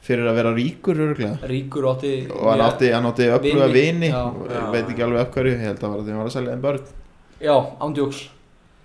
fyrir 0.00 0.24
að 0.30 0.36
vera 0.40 0.50
ríkur 0.56 1.00
örgulega 1.04 1.48
ríkur 1.48 1.86
átti 1.92 2.12
og 2.32 2.46
hann 2.50 2.62
átti, 2.64 2.88
hann 2.92 3.06
átti 3.10 3.26
öfluga 3.28 3.66
Vini, 3.68 4.08
vini. 4.08 4.08
já. 4.08 4.22
ég 4.56 4.70
veit 4.72 4.88
ekki 4.94 5.04
alveg 5.04 5.20
af 5.20 5.32
hverju 5.34 5.52
ég 5.52 5.64
held 5.64 5.76
að 5.76 5.82
það 5.84 5.90
var 5.92 6.00
að 6.00 6.08
hann 6.10 6.20
var 6.20 6.30
að 6.30 6.34
selja 6.36 6.54
þeim 6.54 6.62
börn. 6.64 6.86
Já, 7.40 7.54
ándjóks 7.84 8.20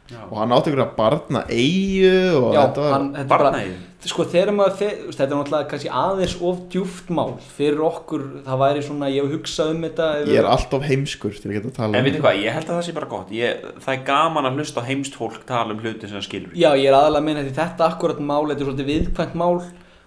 Já, 0.05 0.21
og 0.29 0.37
hann 0.37 0.53
átti 0.53 0.69
ykkur 0.69 0.83
að 0.83 0.95
barna 0.99 1.39
eigu 1.49 2.09
og 2.37 2.51
já, 2.53 2.59
þetta 2.61 2.81
var 2.83 2.91
hann, 2.93 3.05
þetta 3.15 3.29
bara 3.31 3.45
barnaði 3.49 3.77
sko 4.05 4.25
þegar 4.29 4.51
maður, 4.53 4.75
veist, 4.77 5.17
þetta 5.17 5.25
er 5.25 5.39
náttúrulega 5.39 5.69
kannski 5.71 5.89
aðeins 6.01 6.35
of 6.45 6.59
djúft 6.69 7.07
mál 7.17 7.31
fyrir 7.55 7.81
okkur, 7.87 8.25
það 8.45 8.61
væri 8.61 8.83
svona, 8.85 9.09
ég 9.09 9.25
hef 9.25 9.33
hugsað 9.33 9.71
um 9.73 9.81
þetta 9.87 10.09
ef 10.19 10.29
ég 10.29 10.41
er 10.41 10.49
alltof 10.49 10.85
heimskur 10.85 11.39
til 11.39 11.49
að 11.49 11.55
geta 11.57 11.71
að 11.71 11.77
tala 11.79 11.89
En 11.89 12.03
um 12.03 12.09
veitir 12.09 12.21
hvað, 12.21 12.41
ég 12.43 12.57
held 12.57 12.69
að 12.69 12.75
það 12.75 12.85
sé 12.85 12.95
bara 12.99 13.09
gott. 13.15 13.33
Ég, 13.33 13.65
Það 13.81 13.95
er 13.95 14.03
gaman 14.11 14.49
að 14.49 14.59
hlusta 14.59 14.85
á 14.85 14.89
heimst 14.91 15.17
fólk 15.17 15.41
tala 15.49 15.73
um 15.73 15.81
hluti 15.81 16.05
sem 16.05 16.19
það 16.19 16.27
skilur. 16.27 16.53
Já, 16.53 16.69
ég 16.77 16.89
er 16.91 16.99
aðalega 16.99 17.23
að 17.23 17.29
minna 17.31 17.45
því 17.47 17.55
þetta 17.57 17.89
akkurat 17.89 18.21
mál, 18.21 18.43
þetta 18.51 18.61
er 18.61 18.69
svolítið 18.69 18.91
viðkvæmt 18.91 19.39
mál. 19.41 19.63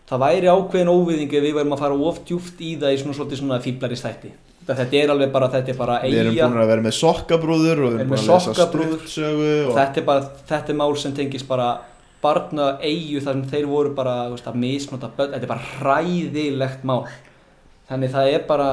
Það 0.08 0.22
væri 0.24 0.52
ákveðin 0.54 0.92
óviðing 0.94 1.34
ef 1.34 1.48
við 1.48 1.58
værum 1.58 1.74
að 1.74 1.82
fara 1.82 1.98
of 2.08 2.22
djúft 2.28 2.62
í 2.62 2.76
það 2.78 2.94
í 2.94 3.00
svona 3.02 3.18
svona 3.42 3.58
þætti 3.66 4.47
þetta 4.76 4.98
er 5.00 5.12
alveg 5.14 5.30
bara, 5.32 5.48
þetta 5.52 5.72
er 5.72 5.78
bara 5.78 5.98
við 6.02 6.18
erum 6.20 6.34
eiga 6.34 6.48
búin 6.48 6.62
að 6.62 6.72
vera 6.72 6.84
með 6.84 6.96
sokkabrúður 6.98 7.80
og 7.84 7.92
við 7.92 8.00
Erum 8.02 8.10
búin 8.12 8.20
að 8.20 8.32
lesa 8.34 8.54
stuttsögu 8.58 9.52
og 9.68 9.72
þetta 9.78 10.00
er 10.02 10.06
bara, 10.08 10.26
þetta 10.50 10.74
er 10.74 10.78
mál 10.80 10.96
sem 11.00 11.14
tengist 11.16 11.48
bara 11.48 11.68
barna 12.22 12.68
eigu 12.82 13.22
þar 13.22 13.38
sem 13.38 13.44
þeir 13.52 13.68
voru 13.70 13.92
bara 13.96 14.16
veist, 14.32 14.48
að 14.50 14.58
misnota 14.60 15.10
börn, 15.16 15.32
þetta 15.36 15.46
er 15.46 15.52
bara 15.52 15.68
hræðilegt 15.78 16.82
mál. 16.88 17.04
Þannig 17.88 18.12
það 18.12 18.32
er 18.34 18.42
bara 18.48 18.70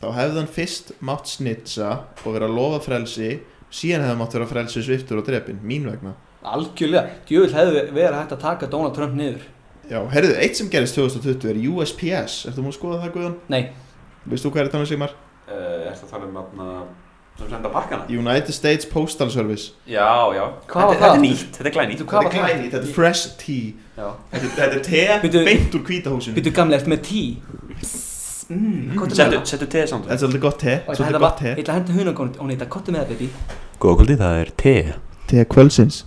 þá 0.00 0.08
hefði 0.16 0.40
hann 0.40 0.50
fyrst 0.56 0.92
mátt 1.04 1.30
snitsa 1.30 1.92
og 2.24 2.34
vera 2.34 2.48
að 2.48 2.56
lofa 2.56 2.82
frelsi 2.88 3.30
síðan 3.70 4.04
hefði 4.04 4.12
hann 4.14 4.20
mátt 4.20 4.36
vera 4.36 4.50
frelsi 4.50 4.82
sviftur 4.84 5.20
og 5.20 5.28
drepin 5.28 5.62
mín 5.64 5.86
vegna. 5.88 6.16
Algjörlega, 6.50 7.16
djöfull 7.28 7.54
hefði 7.54 7.86
verið 7.92 8.18
hægt 8.18 8.36
að 8.36 8.44
taka 8.44 8.68
Donald 8.72 8.96
Trump 8.96 9.16
niður. 9.16 9.42
Já, 9.90 9.98
herriðu, 10.12 10.36
eitt 10.40 10.56
sem 10.56 10.68
gerist 10.70 10.96
2020 10.96 11.50
er 11.50 11.58
USPS 11.66 12.44
ertu 12.48 12.62
múið 12.62 12.72
að 12.72 12.78
skoða 12.78 13.00
það 13.02 13.14
Guðan? 13.16 13.32
nei, 13.50 13.62
veist 14.30 14.46
þú 14.46 14.52
hvað 14.54 14.62
er 14.62 14.68
þetta 14.70 14.86
Sigmar? 14.86 15.14
uh, 15.16 15.29
Ertu 15.50 16.06
að 16.06 16.10
tala 16.14 16.26
um 16.28 16.36
atna, 16.40 16.66
sem 17.40 17.48
senda 17.50 17.68
pakkana? 17.72 18.04
United 18.08 18.52
States 18.54 18.86
Postal 18.86 19.30
Service. 19.30 19.72
Já, 19.88 20.08
já. 20.36 20.44
Hvað 20.70 20.86
var 20.86 20.94
þetta, 20.94 21.00
það? 21.00 21.00
þetta 21.00 21.14
er 21.14 21.24
nýtt, 21.24 21.56
þetta 21.58 21.68
er 21.70 21.74
glænýtt. 21.78 22.04
Hvað 22.06 22.22
var 22.22 22.30
þetta 22.30 22.36
er 22.36 22.44
það? 22.44 22.54
glænýtt, 22.54 22.72
þetta 22.74 22.88
er 22.90 22.94
fresh 22.94 23.36
tea. 23.40 23.72
Já. 23.96 24.08
þetta, 24.32 24.50
þetta 24.60 24.76
er 24.76 24.84
te 24.90 25.02
Bíddu- 25.26 25.44
beint 25.50 25.74
úr 25.78 25.82
hvítahúsinu 25.90 26.34
byrju 26.40 26.52
gamlega 26.60 26.80
eftir 26.80 26.92
með 26.94 27.02
tí 27.10 27.22
mm, 28.50 28.94
gott 28.96 29.10
með 29.10 29.16
Settu, 29.20 29.36
það. 29.36 29.44
settu 29.52 29.66
teð 29.74 29.86
samt. 29.90 30.06
Þetta 30.08 30.16
er 30.16 30.22
svolítið 30.24 30.44
gott 30.46 30.58
te 30.62 30.72
Og 30.72 30.80
ég 30.80 30.80
ætla 30.80 30.92
að 30.92 30.96
svolítið 30.96 31.12
henda 31.12 31.22
gott 31.26 31.40
ég 31.44 31.54
te 31.54 31.60
ætla 31.60 31.74
að 31.74 31.78
henda 31.80 31.98
hunangónu 32.00 32.40
og 32.44 32.50
nýta, 32.50 32.68
kottu 32.76 32.94
með 32.94 33.02
það 33.04 33.12
baby. 33.14 33.28
Góða 33.80 33.98
kvöldi, 34.00 34.16
það 34.20 34.40
er 34.44 34.50
te. 34.64 34.74
Te 35.30 35.44
kvöldsins. 35.54 36.00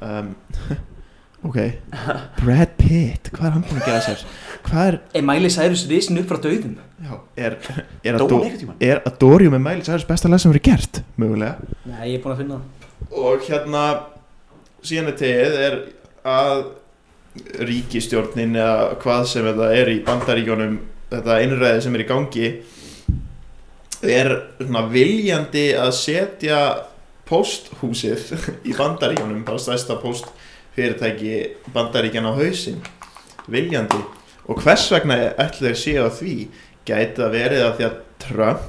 Um, 0.00 0.34
Ok, 1.40 1.56
Brad 2.36 2.74
Pitt, 2.76 3.30
hvað 3.32 3.46
er 3.48 3.54
hann 3.54 3.62
búin 3.64 3.78
að 3.80 3.86
gera 3.88 4.00
sér? 4.04 4.24
Hvað 4.66 4.88
er, 4.90 4.96
Er 5.16 5.22
Miley 5.24 5.52
Cyrus 5.54 5.86
risin 5.88 6.20
upp 6.20 6.28
frá 6.28 6.40
döðum? 6.44 6.74
já, 7.00 7.14
er, 7.40 7.56
er, 8.04 8.18
Dó 8.20 8.40
er 8.76 9.00
Adorium 9.08 9.54
með 9.56 9.62
Miley 9.64 9.86
Cyrus 9.86 10.04
besta 10.08 10.28
lag 10.28 10.42
sem 10.42 10.52
verið 10.52 10.66
gert, 10.68 11.00
mögulega 11.16 11.70
Nei, 11.88 12.10
ég 12.10 12.18
er 12.18 12.24
búin 12.24 12.34
að 12.34 12.42
finna 12.42 12.58
það 12.60 13.22
Og 13.22 13.46
hérna, 13.48 13.84
síðan 14.84 15.08
er 15.14 15.16
tegið 15.22 15.56
er 15.64 15.78
að 16.28 16.60
ríkistjórnin 17.70 18.58
eða 18.58 19.00
hvað 19.00 19.24
sem 19.30 19.48
þetta 19.48 19.70
er 19.78 19.90
í 19.94 19.96
bandaríkjónum 20.06 20.76
þetta 21.10 21.40
einræði 21.40 21.82
sem 21.86 21.96
er 21.96 22.04
í 22.04 22.08
gangi 22.10 22.50
er 24.10 24.30
svona 24.60 24.84
viljandi 24.90 25.66
að 25.78 25.90
setja 25.96 26.60
pósthúsið 27.30 28.28
í 28.68 28.76
bandaríkjónum 28.76 29.44
bara 29.46 29.62
stærsta 29.62 29.96
póstfyrirtæki 30.70 31.56
bandaríkjan 31.74 32.26
á 32.26 32.32
hausinn 32.34 32.80
viljandi. 33.50 34.00
Og 34.48 34.60
hvers 34.62 34.90
vegna 34.92 35.16
ætla 35.38 35.70
þeir 35.70 35.78
séu 35.78 36.04
á 36.06 36.10
því? 36.10 36.34
Gæti 36.86 37.20
það 37.20 37.34
verið 37.34 37.64
að 37.64 37.74
því 37.76 37.86
að 37.86 37.96
Trump 38.18 38.60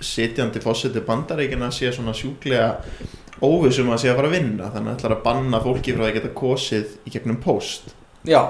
sitjandi 0.00 0.60
fósiti 0.60 1.00
bandaríkjana 1.04 1.70
sé 1.72 1.90
svona 1.92 2.14
sjúklega 2.16 2.80
óvissum 3.42 3.90
að 3.92 4.02
sé 4.02 4.10
að 4.10 4.20
fara 4.20 4.30
að 4.30 4.36
vinna? 4.36 4.70
Þannig 4.72 4.90
að 4.90 4.98
ætlar 4.98 5.14
að 5.16 5.22
banna 5.24 5.60
fólki 5.60 5.94
frá 5.96 6.06
að 6.08 6.14
geta 6.18 6.34
kosið 6.34 6.98
í 7.04 7.14
gegnum 7.14 7.40
post 7.40 7.94
Já, 8.28 8.40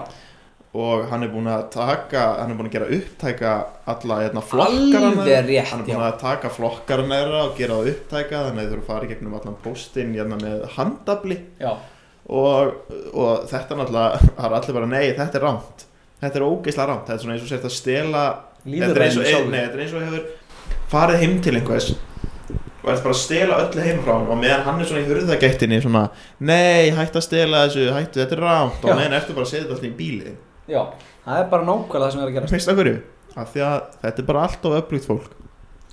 og 0.75 1.07
hann 1.11 1.23
er 1.23 1.31
búin 1.31 1.47
að 1.51 1.69
taka 1.75 2.25
hann 2.41 2.53
er 2.53 2.59
búin 2.59 2.71
að 2.71 2.77
gera 2.77 2.91
upptæka 2.97 3.53
alla 3.91 4.19
hérna, 4.23 4.43
flokkarana. 4.43 5.23
Alveg 5.23 5.47
rétt 5.47 5.71
hann 5.71 5.85
er 5.85 5.89
búin 5.91 6.07
að 6.07 6.19
taka 6.23 6.51
flokkarana 6.55 7.21
þeirra 7.21 7.45
og 7.47 7.57
gera 7.59 7.79
upptæka 7.93 8.45
þannig 8.49 8.67
að 8.67 8.77
að 8.77 8.85
fara 8.91 9.07
í 9.07 9.11
gegnum 9.15 9.39
allan 9.39 9.59
postin 9.63 10.15
hérna, 10.19 10.39
með 10.43 10.67
handabli 10.77 11.39
já 11.63 11.73
og, 12.27 12.75
og 13.15 13.49
þetta 13.51 13.79
náttúrulega 13.79 14.21
það 14.27 14.45
er 14.49 14.59
allir 14.59 14.79
bara 14.79 14.91
nei 14.91 15.07
þetta 15.09 15.41
er 15.41 15.47
rámt 15.47 15.87
þetta 16.21 16.41
er 16.41 16.47
ógeislega 16.47 16.91
rámt 16.91 17.09
þetta 17.09 17.17
er 17.17 17.25
svona 17.25 17.37
eins 17.37 17.47
og 17.47 17.53
sért 17.55 17.67
að 17.71 17.75
stela 17.79 18.27
þetta 18.67 18.93
er 18.93 19.03
eins 19.07 19.17
og, 19.17 19.25
Lífræðin 19.25 19.51
nei, 19.55 19.61
þetta 19.65 19.79
er 19.79 19.85
eins 19.87 19.97
og 19.97 20.07
hefur 20.07 20.87
farið 20.91 21.25
heim 21.25 21.41
til 21.47 21.57
einhvers 21.57 21.91
og 22.81 22.87
ert 22.89 23.03
bara 23.05 23.15
að 23.15 23.21
stela 23.21 23.59
öllu 23.65 23.83
heim 23.85 23.99
frá 24.05 24.15
hann 24.15 24.31
og 24.31 24.39
meðan 24.41 24.63
hann 24.69 24.81
er 24.81 24.89
svona 24.89 25.03
í 25.03 25.09
hurðagættinni 25.09 25.81
svona 25.85 26.07
nei, 26.39 26.93
hættu 26.97 27.21
að 27.21 27.27
stela 27.27 27.67
þessu, 27.67 27.91
hættu, 27.97 28.23
þetta 28.23 28.39
er 28.39 28.47
rámt 28.47 28.87
og 28.87 28.95
meðan 28.95 29.19
ertu 29.19 29.37
bara 29.37 29.49
að 29.49 29.53
setja 29.53 29.67
þetta 29.67 29.77
alltaf 29.77 29.91
í 29.91 29.99
bílið 29.99 30.39
Já, 30.71 30.85
það 31.25 31.41
er 31.41 31.47
bara 31.51 31.67
nákvæmlega 31.67 32.05
það 32.05 32.13
sem 32.15 32.21
er 32.21 32.29
að 32.29 32.35
gerast. 32.37 32.55
Veist 32.55 32.69
það 32.69 32.81
hverju? 32.81 32.99
Af 33.41 33.53
því 33.55 33.63
að 33.67 33.79
þetta 34.05 34.23
er 34.23 34.27
bara 34.29 34.43
allt 34.47 34.67
of 34.69 34.77
öflugt 34.79 35.09
fólk. 35.09 35.33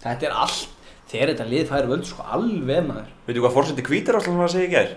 Þetta 0.04 0.28
er 0.28 0.42
allt 0.46 0.74
Þegar 1.08 1.30
þetta 1.32 1.46
lið 1.48 1.70
færi 1.70 1.88
völd 1.88 2.04
sko 2.04 2.24
alveg 2.36 2.82
maður. 2.84 3.12
Veitu 3.24 3.44
hvað 3.46 3.54
fórseti 3.56 3.84
hvítar 3.88 4.18
áslan 4.20 4.36
var 4.36 4.50
að 4.50 4.56
segja 4.58 4.68
í 4.68 4.72
gær? 4.74 4.90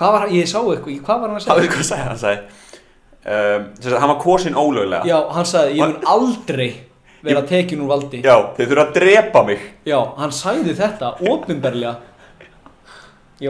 Hvað 0.00 0.14
var, 0.16 0.22
ég 0.32 0.46
sá 0.48 0.58
eitthvað, 0.62 1.00
hvað 1.04 1.18
var 1.20 1.28
hann 1.28 1.36
að 1.36 1.42
Það 1.44 1.50
segja? 1.50 1.60
veitu 1.60 1.76
hvað 1.76 1.88
sagði 1.90 2.04
hann? 2.06 2.20
Sagði 2.22 2.38
um, 3.20 3.66
sem 3.76 3.90
sagt, 3.90 3.98
Hann 4.00 4.12
var 4.14 4.20
kosin 4.22 4.56
ólöglega. 4.56 5.02
Já, 5.10 5.18
hann 5.36 5.48
sagði, 5.50 5.74
ég 5.76 5.90
mun 5.90 6.08
aldrei 6.14 6.68
vera 7.26 7.42
tekin 7.50 7.82
úr 7.84 7.90
valdi. 7.90 8.22
Já, 8.24 8.36
þeir 8.56 8.70
þurfa 8.70 8.86
að 8.86 8.94
drepa 8.96 9.42
mig. 9.44 9.66
Já, 9.84 9.98
hann 10.16 10.32
sagði 10.32 10.72
þetta 10.78 11.10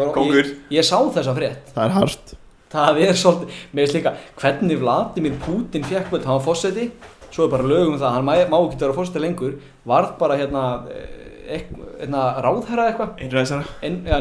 var, 0.02 0.10
Kóngur. 0.14 0.42
ég, 0.42 0.50
ég 0.80 0.86
sá 0.86 0.98
þessa 1.14 1.36
frétt. 1.38 1.70
Það 1.76 1.86
er 1.86 1.94
hart. 2.00 2.34
Það 2.70 3.00
er 3.02 3.16
svolítið, 3.18 3.62
mér 3.74 3.86
veist 3.86 3.96
líka 3.96 4.12
hvernig 4.42 4.82
Vladimir 4.82 5.38
Putin 5.42 5.86
fekk 5.86 6.12
völd, 6.12 6.26
hann 6.26 6.38
var 6.38 6.44
fósetti 6.44 6.84
svo 7.30 7.46
er 7.46 7.50
bara 7.50 7.66
lögum 7.66 7.94
um 7.94 7.98
það, 8.02 8.12
hann 8.16 8.26
má, 8.26 8.34
ekki 8.58 8.78
vera 8.82 8.94
fósetti 8.94 9.22
lengur, 9.22 9.56
varð 9.86 10.12
bara 10.18 10.36
hérna, 10.38 10.62
eh, 10.90 11.64
hérna 12.02 12.22
ráðherra 12.42 12.88
eitthvað. 12.90 13.16
Einræðisara 13.22 13.66
en, 13.86 14.00
ja, 14.06 14.18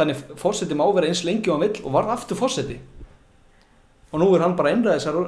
þannig 0.00 0.22
fósetti 0.40 0.76
má 0.78 0.84
vera 0.96 1.10
eins 1.10 1.22
lengi 1.26 1.50
og 1.50 1.58
hann 1.58 1.66
vill 1.68 1.84
og 1.84 1.94
varð 1.94 2.14
aftur 2.16 2.38
fósetti 2.40 2.78
og 4.10 4.22
nú 4.22 4.30
er 4.34 4.44
hann 4.44 4.56
bara 4.58 4.74
einræðisar 4.74 5.18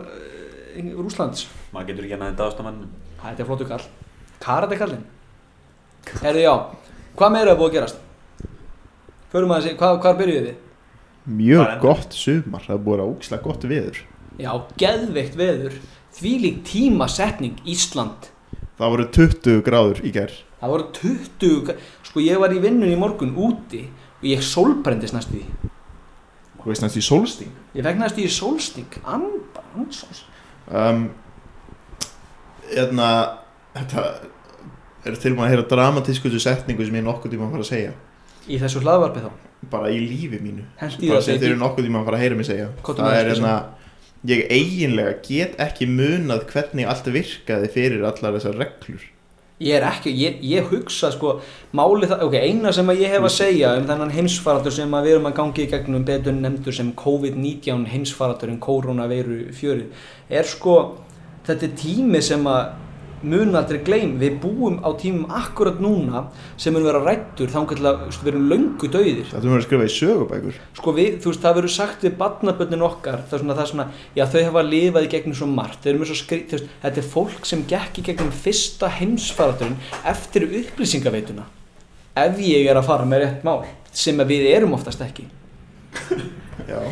Rúslands 0.97 1.47
Maður 1.73 1.91
getur 1.91 2.07
ekki 2.07 2.17
annað 2.17 2.31
en 2.33 2.39
dáðast 2.39 2.61
á 2.61 2.65
mannum 2.65 2.93
Þetta 3.23 3.43
er 3.45 3.47
flottu 3.47 3.67
kall. 3.69 3.85
Karate 4.43 4.79
kallinn 4.81 5.05
Herðu 6.23 6.43
já, 6.43 6.55
hvað 7.19 7.35
meira 7.37 7.53
er 7.53 7.59
búið 7.61 7.69
að 7.69 7.77
gerast? 7.77 8.01
Förum 9.33 9.53
að 9.55 9.63
þessi, 9.63 9.77
hvað, 9.81 9.99
hvað 10.05 10.17
byrjuðu 10.21 10.47
við? 10.49 10.57
Mjög 11.39 11.75
gott 11.81 12.17
sumar. 12.19 12.65
Það 12.67 12.81
búið 12.89 13.03
að 13.03 13.13
ógislega 13.13 13.47
gott 13.47 13.67
viður 13.71 14.01
Já, 14.41 14.51
geðveikt 14.81 15.35
veður. 15.37 15.75
Þvílík 16.17 16.63
tímasetning 16.65 17.61
Ísland. 17.69 18.31
Það 18.81 18.95
voru 18.95 19.07
20 19.13 19.61
gráður 19.67 20.01
í 20.03 20.13
gær. 20.15 20.33
Það 20.61 20.73
voru 20.73 20.87
20 20.97 21.75
Sko 22.09 22.25
ég 22.25 22.41
var 22.41 22.53
í 22.53 22.61
vinnun 22.65 22.93
í 22.93 22.99
morgun 22.99 23.37
úti 23.37 23.85
og 24.23 24.29
ég 24.31 24.43
sólbrendist 24.47 25.17
næstu 25.17 25.41
því. 25.41 25.71
Þú 26.63 26.71
veist 26.71 26.85
næst 26.85 26.99
í 26.99 27.03
sólsting 27.03 27.55
Ég 27.75 27.83
fekk 27.83 27.99
næstu 27.99 28.23
í 28.23 28.31
sólsting 28.31 29.01
Amba, 29.03 29.65
ansons 29.75 30.23
um, 30.71 31.09
Hérna 32.71 33.09
Þetta 33.73 34.05
er 35.03 35.17
tilbúin 35.19 35.47
að 35.47 35.55
heyra 35.55 35.69
dramatískutu 35.71 36.39
setningu 36.43 36.85
sem 36.87 36.99
ég 37.01 37.05
nokkuð 37.07 37.33
tíma 37.33 37.49
að 37.49 37.55
fara 37.57 37.65
að 37.65 37.71
segja. 37.73 37.93
Í 38.47 38.59
þessu 38.61 38.83
hlaðvarpi 38.85 39.23
þá? 39.25 39.31
Bara 39.73 39.89
í 39.91 39.97
lífi 40.03 40.39
mínu. 40.43 40.67
Hendi 40.79 41.09
bara 41.09 41.19
það 41.19 41.27
sem 41.27 41.41
þeir 41.41 41.49
eru 41.49 41.61
nokkuð 41.63 41.89
tíma 41.89 42.03
að 42.03 42.11
fara 42.11 42.19
að 42.19 42.23
heyra 42.23 42.39
mig 42.39 42.47
segja. 42.47 42.69
Komdu 42.87 43.03
það 43.03 43.11
með 43.11 43.19
er 43.23 43.31
þessu. 43.31 43.47
hérna 43.47 43.81
ég 44.33 44.45
eiginlega 44.55 45.15
get 45.27 45.57
ekki 45.65 45.89
munað 45.91 46.45
hvernig 46.53 46.93
allt 46.93 47.11
virkaði 47.17 47.73
fyrir 47.75 48.07
allar 48.07 48.37
þessar 48.37 48.61
reglur 48.61 49.09
Ég 49.63 49.77
er 49.79 49.87
ekki, 49.87 50.13
ég, 50.19 50.39
ég 50.43 50.69
hugsa 50.73 51.13
sko 51.15 51.37
Máli 51.77 52.09
það, 52.11 52.25
ok, 52.27 52.37
eina 52.43 52.73
sem 52.75 52.91
að 52.91 53.05
ég 53.05 53.15
hef 53.15 53.27
að 53.29 53.35
segja 53.37 53.73
um 53.79 53.87
þennan 53.89 54.13
heimsfaratur 54.13 54.75
sem 54.75 54.97
að 54.99 55.07
við 55.07 55.17
erum 55.17 55.29
að 55.31 55.37
gangi 55.39 55.65
í 55.65 55.71
gegnum 55.71 56.07
betur 56.09 56.37
nefndur 56.37 56.77
sem 56.77 56.93
COVID-19 56.99 57.87
heimsfaraturinn 57.93 58.61
koronaveiru 58.63 59.39
fjörið 59.57 60.09
er 60.33 60.49
sko, 60.49 60.77
þetta 61.47 61.69
er 61.69 61.77
tími 61.79 62.23
sem 62.25 62.45
að 62.51 62.82
mun 63.23 63.55
aldrei 63.59 63.81
gleym 63.85 64.17
við 64.21 64.39
búum 64.43 64.79
á 64.83 64.91
tímum 64.99 65.31
akkurat 65.33 65.79
núna 65.83 66.25
sem 66.61 66.75
mun 66.75 66.87
vera 66.87 67.03
rættur 67.03 67.53
þá 67.53 67.61
við 67.73 68.31
erum 68.33 68.49
löngu 68.51 68.91
dauðir. 68.91 69.29
Þetta 69.31 69.49
er 69.49 69.57
að 69.57 69.67
skrifa 69.67 69.87
í 69.87 69.93
sögubækur. 69.97 70.59
Sko 70.79 70.95
við, 70.97 71.19
þú 71.23 71.33
veist, 71.33 71.43
það 71.45 71.57
verður 71.59 71.75
sagt 71.77 72.07
við 72.07 72.17
barnabönnin 72.21 72.87
okkar, 72.89 73.23
það 73.29 73.39
er 73.39 73.45
svona, 73.45 73.57
það 73.59 73.65
er 73.65 73.73
svona 73.73 73.89
já, 74.19 74.25
þau 74.35 74.43
hafa 74.49 74.65
lifað 74.69 75.07
í 75.07 75.13
gegnum 75.15 75.39
svo 75.39 75.49
margt, 75.53 75.81
þau 75.83 75.93
eru 75.93 76.03
með 76.03 76.13
svo 76.13 76.19
skri, 76.23 76.41
þú 76.51 76.59
veist, 76.59 76.75
þetta 76.83 77.03
er 77.03 77.09
fólk 77.15 77.49
sem 77.53 77.65
gekk 77.73 78.03
í 78.03 78.07
gegnum 78.11 78.35
fyrsta 78.43 78.93
heimsfaraturinn 78.99 79.79
eftir 80.13 80.49
upplýsingaveituna 80.49 81.49
ef 82.23 82.43
ég 82.45 82.69
er 82.69 82.77
að 82.77 82.91
fara 82.91 83.09
með 83.09 83.25
rétt 83.25 83.47
mál 83.47 83.63
sem 83.93 84.19
við 84.29 84.51
erum 84.53 84.77
oftast 84.77 85.01
ekki. 85.05 85.25
Já 86.69 86.83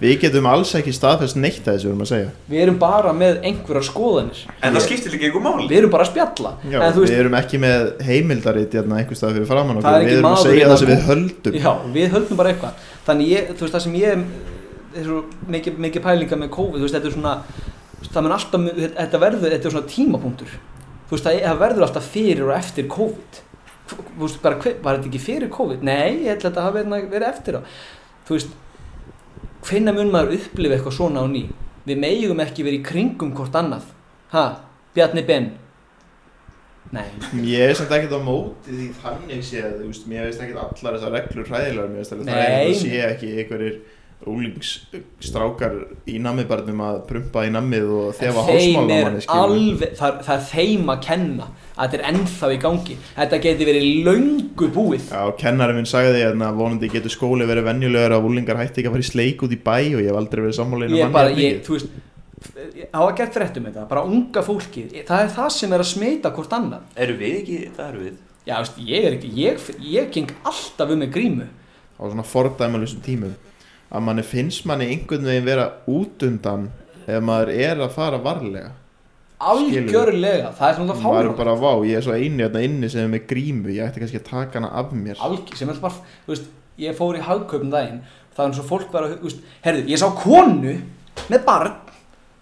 við 0.00 0.14
getum 0.22 0.48
alls 0.50 0.74
ekki 0.78 0.92
staðfest 0.94 1.38
neitt 1.38 1.64
að 1.66 1.78
þessu 1.78 1.88
við 1.88 1.92
erum 1.92 2.04
að 2.04 2.10
segja. 2.12 2.28
Við 2.50 2.64
erum 2.64 2.76
bara 2.82 3.14
með 3.16 3.40
einhverjar 3.48 3.86
skoðanir. 3.88 4.42
En 4.62 4.76
það 4.76 4.84
skiptir 4.86 5.14
líka 5.14 5.28
einhver 5.28 5.44
máli. 5.46 5.66
Við 5.70 5.80
erum 5.80 5.94
bara 5.94 6.06
að 6.06 6.12
spjalla. 6.12 6.52
Já, 6.64 6.78
en 6.78 6.94
þú 6.94 7.06
við 7.06 7.16
erum 7.22 7.38
ekki 7.38 7.62
með 7.62 7.88
heimildarit 8.08 8.76
hérna 8.78 9.00
einhver 9.00 9.18
stað 9.18 9.38
fyrir 9.38 9.50
framann 9.50 9.80
okkur. 9.80 10.06
Við 10.06 10.14
erum 10.18 10.30
að 10.30 10.44
segja 10.44 10.60
hérna. 10.60 10.74
það 10.74 10.82
sem 10.84 10.92
við 10.92 11.02
höldum. 11.08 11.58
Já, 11.58 11.72
við 11.96 12.14
höldum 12.14 12.40
bara 12.40 12.54
eitthvað. 12.54 12.86
Þannig 13.08 13.32
ég, 13.34 13.50
þú 13.54 13.66
veist, 13.66 13.74
það 13.74 13.84
sem 13.88 13.98
ég 13.98 14.22
er 14.98 15.08
svo 15.08 15.24
mikið, 15.56 15.82
mikið 15.86 16.06
pælinga 16.06 16.38
með 16.38 16.54
COVID, 16.54 16.78
þú 16.78 16.86
veist, 16.86 16.98
þetta 16.98 17.10
er 17.10 17.16
svona 17.18 17.34
veist, 17.98 18.14
það 18.14 18.24
mun 18.24 18.36
alltaf, 18.36 18.70
þetta 19.00 19.20
verður, 19.22 19.52
þetta 19.56 19.68
er 19.70 19.76
svona 19.76 19.92
tímapunktur. 19.92 20.56
Þú 21.08 21.16
veist, 21.16 21.28
það, 21.28 21.60
verður 21.62 21.86
alltaf 21.88 22.08
fyrir 22.12 22.46
og 22.46 22.54
eftir 22.56 22.88
COVID. 22.92 23.42
Þú 23.88 24.00
veist, 24.22 24.40
bara, 24.44 24.74
var 24.84 24.98
þetta 24.98 25.10
ekki 25.10 25.22
fyrir 25.24 25.52
COVID? 25.52 25.84
Nei, 25.86 26.24
ég 26.24 26.34
held 26.34 26.42
að 26.42 26.48
þetta 26.50 26.66
hafi 26.66 26.82
verið, 26.82 27.10
verið 27.14 27.28
eftir 27.30 27.58
á. 27.58 27.60
Þú 28.28 28.36
veist, 28.36 28.56
hvenær 29.66 29.96
mun 29.96 30.12
maður 30.14 30.36
upplifa 30.38 30.78
eitthvað 30.78 30.98
svona 30.98 31.24
á 31.24 31.26
ný? 31.30 31.46
Við 31.88 32.02
megum 32.02 32.42
ekki 32.44 32.66
verið 32.66 32.80
í 32.80 32.86
kringum 32.86 33.32
hvort 33.36 33.56
annað. 33.58 33.88
Ha, 34.34 34.44
Bjarni 34.94 35.24
Ben? 35.26 35.48
Nei, 36.88 37.04
ég 37.44 37.68
er 37.68 37.74
samt 37.76 37.90
ekkert 37.92 38.14
á 38.16 38.20
móti 38.24 38.72
því 38.72 38.86
þannig 39.02 39.42
séð 39.44 39.74
þú 39.76 39.88
veist, 39.90 40.06
mér 40.08 40.24
veist 40.24 40.40
ekkert 40.40 40.60
allar 40.62 40.94
þessar 40.96 41.12
reglur 41.12 41.50
hræðilegar 41.50 41.90
mér 41.92 42.00
veist 42.00 42.14
alveg 42.14 42.30
það 42.30 42.44
er 42.44 42.54
að 42.56 42.76
sé 42.80 43.00
ekki 43.04 43.32
einhverjir 43.42 43.74
úlingsstrákar 44.26 45.76
í 46.10 46.16
nammibarnum 46.22 46.80
að 46.82 46.96
prumpa 47.06 47.44
í 47.46 47.52
nammið 47.54 47.92
og 47.94 48.16
þefa 48.18 48.44
hálsmálamanni 48.48 49.88
það, 49.96 50.18
það 50.26 50.32
er 50.34 50.44
þeim 50.48 50.90
að 50.92 51.00
kenna 51.06 51.46
að 51.78 51.84
þetta 51.84 51.98
er 51.98 52.04
ennþá 52.10 52.50
í 52.50 52.58
gangi. 52.64 52.98
Þetta 53.14 53.40
geti 53.44 53.68
verið 53.68 53.88
löngu 54.08 54.68
búið. 54.74 55.06
Já, 55.12 55.22
kennari 55.38 55.76
minn 55.76 55.88
sagði 55.88 56.24
að 56.26 56.58
vonandi 56.58 56.90
getur 56.90 57.14
skóli 57.14 57.46
verið 57.48 57.68
venjulegur 57.70 58.16
að 58.18 58.28
úlingar 58.28 58.58
hætti 58.58 58.82
ekki 58.82 58.90
að 58.90 58.96
fara 58.96 59.06
í 59.06 59.10
sleik 59.12 59.46
út 59.46 59.54
í 59.54 59.60
bæ 59.62 59.76
og 59.78 60.02
ég 60.02 60.10
hef 60.10 60.20
aldrei 60.20 60.42
verið 60.42 60.58
sammálein 60.58 60.96
ég 60.98 61.14
bara, 61.14 61.34
ég, 61.38 61.60
þú 61.66 61.78
veist 61.78 61.98
á 62.94 63.00
að 63.02 63.14
gert 63.18 63.34
fréttum 63.34 63.66
þetta, 63.66 63.84
bara 63.90 64.04
unga 64.06 64.42
fólki 64.46 64.84
það 65.06 65.24
er 65.24 65.32
það 65.34 65.48
sem 65.56 65.72
er 65.74 65.84
að 65.84 65.90
smita 65.92 66.34
hvort 66.34 66.58
annað. 66.58 66.88
Eru 67.06 67.18
við 67.18 67.38
ekki, 67.42 67.60
það 67.78 67.92
eru 67.92 68.06
við. 68.08 68.22
Já, 68.48 68.54
veist, 68.58 68.78
ég 68.88 69.06
er 69.06 69.18
ekki, 69.18 69.34
ég, 69.38 69.68
ég 69.94 70.14
geng 70.14 70.34
alltaf 70.42 70.94
um 70.94 71.02
með 71.04 71.14
grímu. 71.14 71.52
Á 71.98 72.02
svona 72.06 72.26
fordæmalusum 72.26 73.02
tímum 73.04 73.36
að 73.88 74.04
manni 74.08 74.26
finnst 74.26 74.66
manni 74.68 74.90
einhvern 74.92 75.24
veginn 75.30 75.48
vera 75.48 75.70
út 75.88 76.26
undan 76.26 76.68
ef 77.06 77.24
maður 77.24 77.54
er 77.54 77.80
að 77.80 77.96
fara 77.96 78.20
varlega 78.20 78.74
algjörlega, 79.38 80.52
það 80.58 80.68
er 80.68 80.78
svona 80.80 80.94
maður 80.94 81.04
fára 81.04 81.26
er 81.30 81.36
bara 81.38 81.52
vá, 81.54 81.72
ég 81.86 82.00
er 82.00 82.04
svo 82.04 82.14
eini 82.16 82.42
hérna 82.42 82.62
inni 82.66 82.88
sem 82.90 83.04
er 83.04 83.12
með 83.12 83.28
grímu 83.30 83.70
ég 83.70 83.86
ætti 83.86 84.02
kannski 84.02 84.18
að 84.18 84.30
taka 84.32 84.58
hana 84.58 84.70
af 84.80 84.90
mér. 84.90 85.20
Algjör, 85.22 85.58
sem 85.60 85.70
er 85.70 85.78
bara, 85.82 86.00
þú 86.24 86.32
veist 86.32 86.48
ég 86.82 86.96
fór 86.98 87.18
í 87.18 87.22
hagkaupum 87.22 87.70
daginn 87.70 88.00
það 88.38 88.44
er 88.44 88.52
eins 88.52 88.62
og 88.62 88.68
fólk 88.68 88.90
bara, 88.94 89.10
þú 89.14 89.26
veist, 89.26 89.46
herðu, 89.64 89.84
ég 89.90 90.00
sá 90.00 90.08
konu 90.14 90.74
með 91.28 91.44
barn. 91.46 91.76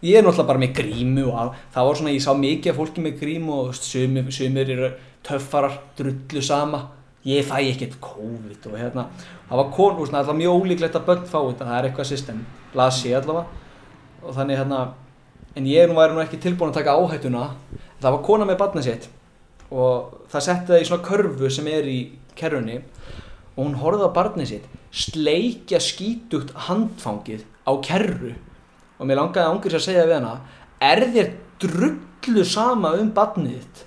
Ég 0.05 0.19
er 0.19 0.27
náttúrulega 0.27 0.51
bara 0.51 0.61
með 0.61 0.75
grímu 0.77 1.25
og 1.31 1.55
það 1.73 1.87
var 1.89 1.99
svona, 2.01 2.13
ég 2.13 2.25
sá 2.25 2.33
mikið 2.37 2.77
fólki 2.77 3.05
með 3.05 3.15
grímu 3.23 3.55
og 3.55 3.63
þú 3.63 3.71
veist, 3.73 3.87
sumir, 3.89 4.27
sumir 4.37 4.73
eru 4.75 4.91
töffarar, 5.27 5.79
drullu 5.97 6.43
sama 6.45 6.83
ég 7.27 7.47
fæ 7.47 7.57
ekkert 7.61 7.99
COVID 8.03 8.69
og 8.71 8.79
hérna 8.79 9.09
það 9.49 9.61
var 9.61 9.73
konu, 9.75 9.97
þú 9.97 10.05
veist, 10.05 10.13
það 10.13 10.19
er 10.19 10.23
alltaf 10.23 10.39
mjög 10.41 10.61
ólíklegt 10.61 10.99
að 10.99 11.07
börn 11.09 11.27
fá 11.27 11.39
þetta, 11.41 11.67
það 11.67 11.79
er 11.79 11.89
eitthvað 11.89 12.11
system 12.11 12.45
las 12.77 13.03
ég 13.07 13.19
allavega. 13.19 13.47
Og 14.23 14.37
þannig 14.37 14.61
hérna 14.61 14.81
en 15.57 15.69
ég 15.71 15.89
nú 15.89 15.97
væri 15.97 16.15
nú 16.15 16.23
ekki 16.23 16.41
tilbúin 16.43 16.73
að 16.73 16.81
taka 16.81 16.97
áhættuna 16.97 17.45
það 18.03 18.17
var 18.17 18.25
kona 18.27 18.49
með 18.49 18.61
barnið 18.63 18.89
sitt. 18.89 19.09
Og 19.71 20.27
það 20.31 20.47
setti 20.47 20.73
það 20.73 20.83
í 20.83 20.89
svona 20.91 21.07
körfu 21.07 21.51
sem 21.51 21.71
er 21.73 21.89
í 21.91 22.01
kerrunni 22.39 22.81
og 23.57 23.63
hún 23.63 23.79
horfði 23.81 24.11
á 24.11 24.17
barnið 24.19 24.51
sitt 24.53 24.67
sleikja 24.97 25.81
skítugt 25.83 26.53
handfangið 26.69 27.47
á 27.67 27.73
kerru. 27.85 28.35
Og 28.97 29.09
mér 29.09 29.21
langaði 29.21 29.51
ángur 29.51 29.73
sér 29.73 29.83
að 29.83 29.89
segja 29.89 30.07
við 30.09 30.19
hana 30.21 30.37
er 30.81 31.05
þér 31.15 31.33
drullu 31.63 32.45
sama 32.47 32.95
um 33.01 33.11
barnið 33.17 33.59
þitt? 33.61 33.83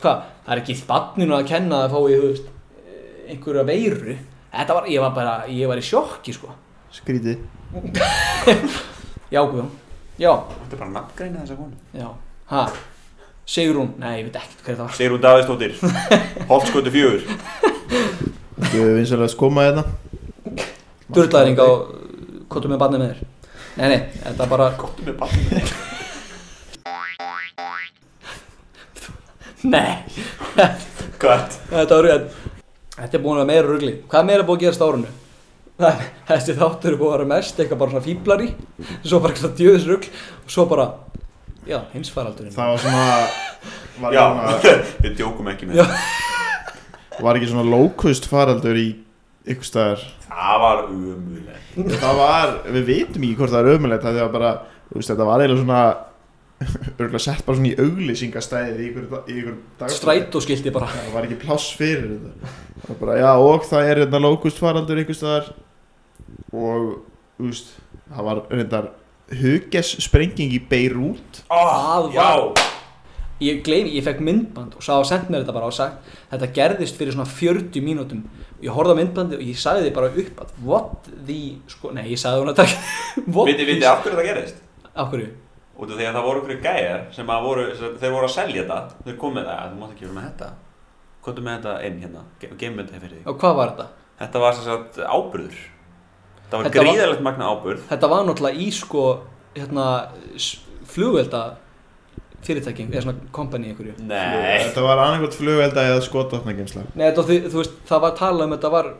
Hvað, 0.00 0.24
það 0.44 0.52
er 0.54 0.60
ekki 0.60 0.76
barninu 0.88 1.36
að 1.36 1.48
kenna 1.48 1.84
að 1.84 1.94
fái 1.94 2.02
þú 2.02 2.20
veist, 2.24 2.48
eh, 2.48 2.53
einhverja 3.28 3.64
veiru. 3.68 4.16
Þetta 4.54 4.76
var, 4.78 4.88
ég 4.90 5.02
var 5.02 5.14
bara, 5.16 5.34
ég 5.50 5.70
var 5.70 5.80
í 5.80 5.84
sjokki 5.84 6.34
sko. 6.36 6.52
Skrítið. 6.94 7.38
Já 9.34 9.40
Guðjón, 9.42 9.70
já, 10.20 10.30
Þetta 10.30 10.76
er 10.76 10.78
bara 10.78 10.90
nafngreina 10.94 11.40
þessa 11.42 11.56
konu. 11.58 11.74
Já. 11.98 12.08
Ha, 12.52 12.60
Sigrún, 13.50 13.88
nei, 13.98 14.12
ég 14.20 14.28
veit 14.28 14.36
ekkert 14.38 14.60
hver 14.62 14.76
það 14.76 14.84
var. 14.84 14.94
Sigrún 14.98 15.22
Davíðsdóttir. 15.24 15.72
Holtskóti 16.52 16.92
fjögur. 16.94 17.22
Þú 18.60 18.70
hefur 18.70 18.94
vinsalega 19.00 19.26
að 19.26 19.32
skoma 19.34 19.64
hérna. 19.66 19.84
Durlaðring 21.14 21.58
á 21.58 21.68
Kottum 22.52 22.70
með 22.76 22.80
barnið 22.84 23.02
með 23.02 23.10
þér. 23.10 23.20
Nei, 23.74 23.88
nei, 23.90 24.00
þetta 24.22 24.44
er 24.44 24.50
bara 24.54 24.70
Góttu 24.78 25.02
með 25.08 25.16
barnið 25.18 25.72
Nei, 29.74 29.94
Gött 31.18 31.58
þetta 31.72 31.96
var 31.96 32.08
Þetta 32.94 33.18
er 33.18 33.22
búin 33.24 33.38
að 33.40 33.42
vera 33.42 33.50
meira 33.50 33.68
rugli 33.72 33.92
Hvað 34.08 34.20
er 34.20 34.28
meira 34.30 34.46
búið 34.46 34.58
að 34.60 34.64
gerast 34.64 34.82
á 34.82 34.86
árunu? 34.88 35.12
Það- 35.80 36.02
Þessi 36.28 36.54
þáttur 36.60 36.92
er 36.94 36.98
búið 37.00 37.08
að 37.10 37.16
vera 37.16 37.28
mest 37.34 37.58
eitthvað 37.58 37.80
bara 37.82 37.94
svona 37.94 38.04
fíblari 38.04 38.48
Svo 39.02 39.20
bara 39.24 39.34
eitthvað 39.34 39.56
djöðis 39.58 39.86
rugl 39.90 40.10
Og 40.44 40.52
svo 40.54 40.66
bara, 40.70 40.86
já, 41.66 41.78
heimsfaraldurinn. 41.94 42.54
Það 42.54 42.70
var 42.74 42.84
svona 42.84 43.06
Var, 44.04 44.14
Já, 44.14 44.22
svona, 44.26 44.76
við 45.04 45.16
djókum 45.20 45.50
ekki 45.54 45.70
með 45.70 45.82
það 47.14 47.22
var 47.22 47.38
ekki 47.38 47.46
svona 47.46 47.62
lókust 47.70 48.24
faraldur 48.26 48.74
í 48.74 48.86
ykkur 49.46 49.66
staðar? 49.68 50.00
Það 50.26 50.56
var 50.64 50.80
umuleg 50.90 51.92
Það 52.02 52.16
var, 52.18 52.54
við 52.74 52.88
vitum 52.88 53.22
ekki 53.28 53.36
hvort 53.38 53.52
það 53.54 53.60
er 53.68 53.76
ömulegt 53.78 54.02
Það 54.06 54.18
var 54.18 54.32
bara, 54.34 54.50
þú 54.88 54.98
veist, 54.98 55.12
þetta 55.12 55.28
var 55.28 55.44
eiginlega 55.44 55.60
svona 55.62 55.82
Örgulega 56.62 57.18
sett 57.18 57.42
bara 57.44 57.58
svona 57.58 57.72
í 57.72 57.78
auglýsingastæði 57.82 58.74
í 58.78 58.88
ykkur, 58.90 59.06
í 59.26 59.38
ykkur 59.40 59.56
dag 59.80 59.90
Strætóskilti 59.92 60.72
bara. 60.74 60.88
Það 60.92 61.16
var 61.16 61.26
ekki 61.26 61.38
pláss 61.42 61.72
fyrir 61.76 62.12
þetta. 62.14 62.52
Bara, 63.00 63.16
já, 63.18 63.30
og 63.40 63.66
það 63.68 63.88
er 63.90 64.02
hérna 64.04 64.20
lókust 64.22 64.60
faraldur 64.62 65.00
ykkur 65.02 65.18
staðar. 65.18 65.50
Og, 66.54 66.92
veist, 67.42 67.74
það 68.12 68.28
var 68.28 68.44
reyndar 68.52 68.92
Huges 69.34 69.94
sprenging 70.04 70.52
í 70.52 70.60
Beirut 70.68 71.40
Það 71.48 72.10
Já, 72.14 72.28
Ég 73.42 73.62
gleymi, 73.66 73.90
ég 73.96 74.04
fekk 74.06 74.20
myndband 74.22 74.76
og 74.78 74.84
sá 74.84 74.92
að 74.94 75.08
senda 75.08 75.32
mér 75.32 75.42
þetta 75.42 75.54
bara 75.56 75.70
og 75.70 75.74
sagt 75.74 76.10
Þetta 76.30 76.50
gerðist 76.54 76.98
fyrir 77.00 77.16
svona 77.16 77.26
40 77.26 77.82
mínútum. 77.82 78.20
Ég 78.62 78.74
horfði 78.74 78.94
á 78.94 79.00
myndbandi 79.00 79.38
og 79.40 79.42
ég 79.42 79.58
sagði 79.58 79.88
því 79.88 79.94
bara 79.96 80.12
upp 80.12 80.44
að 80.44 80.52
What 80.68 81.08
the, 81.26 81.40
sko, 81.72 81.90
nei, 81.96 82.04
ég 82.12 82.20
sagði 82.20 82.44
hún 82.44 82.52
að 82.52 82.62
What 83.34 83.50
viti, 83.50 83.66
viti 83.72 83.88
af 83.88 84.04
hverju 84.04 84.20
það 84.20 84.30
gerist? 84.30 84.62
Af 84.94 85.10
hverju? 85.10 85.32
Út 85.74 85.90
af 85.90 85.96
því 85.98 86.04
að 86.06 86.14
það 86.14 86.26
voru 86.28 86.40
okkur 86.44 86.60
gæjar 86.62 87.00
sem 87.16 87.26
að 87.34 87.42
voru, 87.48 87.62
þeir 88.00 88.12
voru 88.14 88.26
að 88.28 88.34
selja 88.36 88.62
þetta. 88.62 88.76
Þeir 89.04 89.16
komið 89.18 89.34
með 89.40 89.46
það, 89.50 89.70
þú 89.72 89.78
mátt 89.80 89.94
ekki 89.94 90.04
vera 90.06 90.16
með 90.20 90.26
þetta. 90.28 90.50
Kvotu 91.24 91.42
með 91.42 91.54
þetta 91.56 91.74
inn 91.88 92.00
hérna, 92.04 92.22
geymum 92.60 92.78
þetta 92.84 93.00
fyrir 93.00 93.14
því 93.18 93.30
Og 93.32 93.38
hvað 93.40 93.54
var 93.58 93.70
þetta? 93.72 93.86
Þetta 94.20 94.42
var 94.44 94.52
sem 94.54 94.64
sagt 94.68 94.98
áburður. 95.08 95.56
Það 96.50 96.56
var 96.58 96.64
Þetta 96.68 96.84
var- 96.84 96.94
gríðalegt 96.94 97.22
magna 97.26 97.44
áburð. 97.50 97.80
Þetta 97.90 98.10
var 98.12 98.24
náttúrulega 98.28 98.60
í 98.60 98.68
sko 98.72 99.04
hérna 99.56 99.86
flugvelda 100.86 101.42
fyrirtæking 102.44 102.90
eða 102.92 103.02
svona 103.06 103.30
kompani 103.32 103.70
einhverju. 103.72 103.94
Nei. 104.04 104.58
Þetta 104.66 104.82
var 104.84 105.00
annarkvæmt 105.00 105.38
flugvelda 105.38 105.84
eða 105.88 106.02
skototnagemsla 106.04 106.82
Nei, 106.94 107.06
þetta, 107.08 107.22
var 107.22 107.30
því- 107.30 107.48
þú 107.54 107.60
veist, 107.62 107.78
það 107.88 108.00
var 108.04 108.10
talað 108.18 108.44
um 108.44 108.50
þetta 108.58 108.70
var 108.74 108.90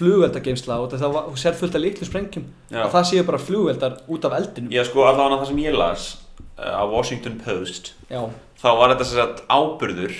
flugveldageimsla 0.00 0.80
og 0.82 0.96
það 0.96 1.14
sér 1.44 1.54
fullt 1.60 1.76
af 1.78 1.84
litlu 1.84 2.08
sprengjum 2.08 2.44
Já. 2.72 2.82
og 2.86 2.90
það 2.96 3.06
séu 3.12 3.24
bara 3.28 3.38
flugveldar 3.44 3.96
út 4.08 4.24
af 4.28 4.36
eldinum. 4.40 4.72
Já 4.74 4.82
sko 4.88 5.04
allavega 5.06 5.40
það 5.44 5.48
sem 5.52 5.62
ég 5.66 5.76
las 5.78 6.08
uh, 6.58 6.74
á 6.80 6.84
Washington 6.90 7.38
Post 7.44 7.92
Já, 8.10 8.24
þá 8.62 8.68
var 8.80 8.94
þetta 8.96 9.08
sem 9.10 9.20
sagt 9.22 9.42
áburður 9.48 10.16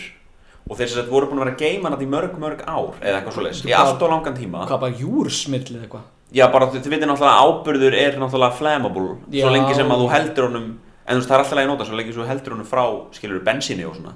og 0.70 0.76
þeir 0.78 0.90
sagt 0.92 1.08
voru 1.10 1.26
búin 1.30 1.40
að 1.40 1.46
vera 1.48 1.54
að 1.56 1.62
geima 1.64 1.90
þetta 1.90 2.06
í 2.06 2.10
mörg 2.14 2.36
mörg 2.38 2.60
ár 2.68 2.92
eða 3.00 3.16
eitthvað 3.18 3.36
svoleiðis, 3.38 3.62
í 3.64 3.72
Hvað- 3.72 3.88
allt 3.90 4.02
og 4.06 4.12
langan 4.14 4.36
tíma. 4.38 4.66
hvað 4.70 4.82
bara 4.84 5.00
júrsmill 5.00 5.64
eða 5.66 5.82
eitthvað? 5.88 6.04
Já 6.30 6.44
bara 6.52 6.68
þið 6.70 6.84
veitir 6.92 7.08
náttúrulega 7.10 7.32
að 7.34 7.48
áburður 7.48 7.96
er 7.98 8.18
náttúrulega 8.20 8.54
flammable 8.60 9.08
Já. 9.34 9.42
svo 9.42 9.50
lengi 9.56 9.74
sem 9.74 9.90
að 9.90 10.04
þú 10.04 10.10
heldur 10.14 10.46
honum 10.46 10.68
en 11.10 11.16
þú 11.16 11.18
veist 11.18 11.30
það 11.32 11.34
er 11.34 11.42
alltaf 11.42 11.58
að 11.58 11.66
nota 11.72 11.86
svo 11.88 11.96
lengi 11.98 12.12
sem 12.14 12.22
þú 12.22 12.28
heldur 12.30 12.54
honum 12.54 12.68
frá 12.70 12.84
skilur 13.16 13.42
bensíni 13.48 13.86
og 13.88 13.96
svona 13.98 14.12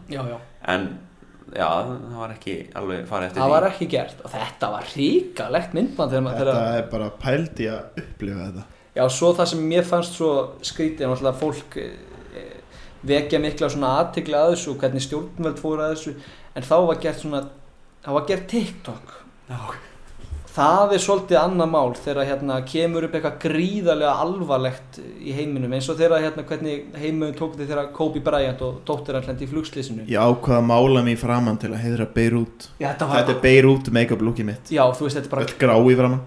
Já, 1.54 1.68
það 1.86 2.16
var 2.18 2.32
ekki 2.34 2.54
alveg 2.80 3.04
farið 3.08 3.28
eftir 3.28 3.40
það 3.40 3.48
því. 3.48 3.54
var 3.54 3.66
ekki 3.68 3.88
gert. 3.94 4.22
Og 4.24 4.32
þetta 4.34 4.70
var 4.74 4.88
ríkalegt 4.94 5.76
myndband 5.78 6.14
þegar 6.14 6.24
maður 6.26 6.40
Þetta 6.40 6.56
þegar, 6.58 6.78
er 6.80 6.88
bara 6.94 7.10
pælt 7.24 7.62
í 7.62 7.68
að 7.70 8.00
upplifa 8.02 8.48
þetta. 8.48 8.64
Já, 8.94 9.04
svo 9.10 9.30
það 9.38 9.50
sem 9.52 9.64
mér 9.72 9.88
fannst 9.88 10.18
svo 10.18 10.30
skrítið 10.66 11.06
er 11.06 11.12
náttúrulega 11.12 11.34
að 11.34 11.42
fólk 11.42 11.78
eh, 11.82 12.78
vekja 13.06 13.42
mikla 13.42 13.70
svona 13.70 13.92
aðtikla 14.00 14.42
að 14.44 14.54
þessu 14.54 14.76
hvernig 14.82 15.06
stjórnveld 15.06 15.62
fóru 15.62 15.86
að 15.86 15.94
þessu. 15.94 16.14
En 16.54 16.66
þá 16.66 16.76
var 16.90 17.02
gert 17.06 17.22
svona 17.22 17.42
það 18.04 18.18
var 18.18 18.28
gert 18.30 18.46
TikTok. 18.50 19.18
Já. 19.50 19.60
Það 20.54 20.92
er 20.94 21.02
svolítið 21.02 21.38
annað 21.40 21.70
mál 21.72 21.94
þegar 21.98 22.28
hérna 22.28 22.56
kemur 22.68 23.06
upp 23.08 23.14
eitthvað 23.18 23.38
gríðarlega 23.42 24.12
alvarlegt 24.22 24.98
í 25.02 25.32
heiminum 25.34 25.72
eins 25.74 25.88
og 25.90 25.98
þegar 25.98 26.22
hérna 26.22 26.44
hvernig 26.46 26.92
heiminum 27.00 27.32
tók 27.34 27.56
þetta 27.56 27.70
þegar 27.72 27.88
Kobe 27.96 28.22
Bryant 28.22 28.62
og 28.62 28.76
dóttir 28.86 29.18
hann 29.18 29.26
hlendi 29.26 29.48
í 29.48 29.50
flugslýsinu 29.50 30.06
Ég 30.06 30.20
ákvaða 30.20 30.60
að 30.60 30.68
mála 30.68 31.02
mig 31.06 31.18
framann 31.18 31.58
til 31.58 31.72
að 31.72 31.82
heiðra 31.86 32.06
Beirut 32.14 32.68
Já, 32.78 32.92
þetta 32.92 33.08
var 33.10 33.18
Þetta 33.18 33.34
er 33.34 33.42
Beirut 33.48 33.90
make-up 33.98 34.22
lookið 34.22 34.48
mitt. 34.52 34.70
Já, 34.70 34.84
þú 34.94 35.08
veist, 35.08 35.18
þetta 35.18 35.30
er 35.30 35.34
bara 35.34 35.48
Öll 35.48 35.58
grá 35.64 35.74
í 35.74 35.98
framann 35.98 36.22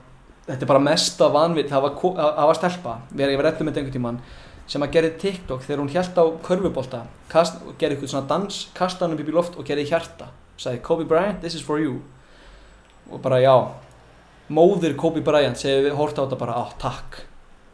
þetta 0.48 0.64
er 0.64 0.72
bara 0.72 0.84
mesta 0.84 1.32
vanvið 1.32 1.72
það 1.72 1.86
var, 1.86 1.96
það 2.02 2.50
var 2.50 2.60
stelpa, 2.60 2.98
við 3.12 3.26
erum 3.26 3.42
rættum 3.44 3.68
með 3.68 3.80
einhvern 3.82 3.96
tímann 3.96 4.20
sem 4.68 4.84
að 4.84 4.94
gerði 4.96 5.10
TikTok 5.24 5.64
þegar 5.64 5.82
hún 5.82 5.92
hjælt 5.92 6.20
á 6.20 6.24
og 6.24 6.38
gerði 6.48 7.96
eitthvað 7.96 8.12
svona 8.12 8.28
dans, 8.28 8.62
kasta 8.76 9.06
hann 9.06 9.16
upp 9.16 9.24
í 9.24 9.36
loft 9.36 9.56
og 9.60 9.68
gerði 9.68 9.88
hjarta 9.92 10.30
sagði 10.60 10.82
Kobe 10.84 11.06
Bryant, 11.08 11.42
this 11.44 11.56
is 11.56 11.62
for 11.64 11.80
you. 11.80 12.00
Og 13.12 13.22
bara 13.24 13.40
já 13.40 13.54
móðir 14.50 14.96
Kobe 15.00 15.22
Bryant 15.26 15.58
segir 15.60 15.84
við 15.90 15.96
horta 15.98 16.22
á 16.22 16.26
þetta 16.28 16.40
bara, 16.40 16.54
á 16.60 16.66
takk. 16.80 17.22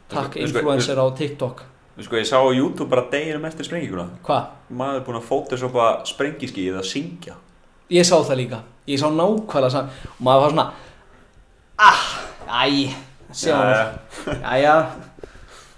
Takk 0.09 0.33
Við- 0.33 0.41
við- 0.43 0.47
influencer 0.49 0.97
á 0.99 1.05
TikTok. 1.17 1.63
sko 2.01 2.15
ég 2.17 2.25
sá 2.25 2.37
á 2.41 2.49
YouTube 2.53 2.89
bara 2.89 3.05
deginum 3.11 3.45
eftir 3.45 3.65
sprenginguna 3.65 4.09
hvað? 4.25 4.47
maður 4.73 5.03
búinn 5.05 5.19
að 5.21 5.27
photoshopa 5.29 6.05
sprengiskið 6.05 6.77
að 6.79 6.87
syngja. 6.89 7.35
Ég 7.89 8.03
sá 8.05 8.15
það 8.23 8.37
líka, 8.41 8.59
ég 8.87 8.97
sá 8.99 9.07
nákvæmlega 9.13 9.69
saman 9.71 9.89
og 9.89 10.21
maður 10.25 10.41
var 10.41 10.49
svona 10.51 10.71
ah, 11.77 12.03
æ, 12.65 12.93
sjá 13.33 13.53
Jæja. 13.53 13.83
æja, 14.55 14.75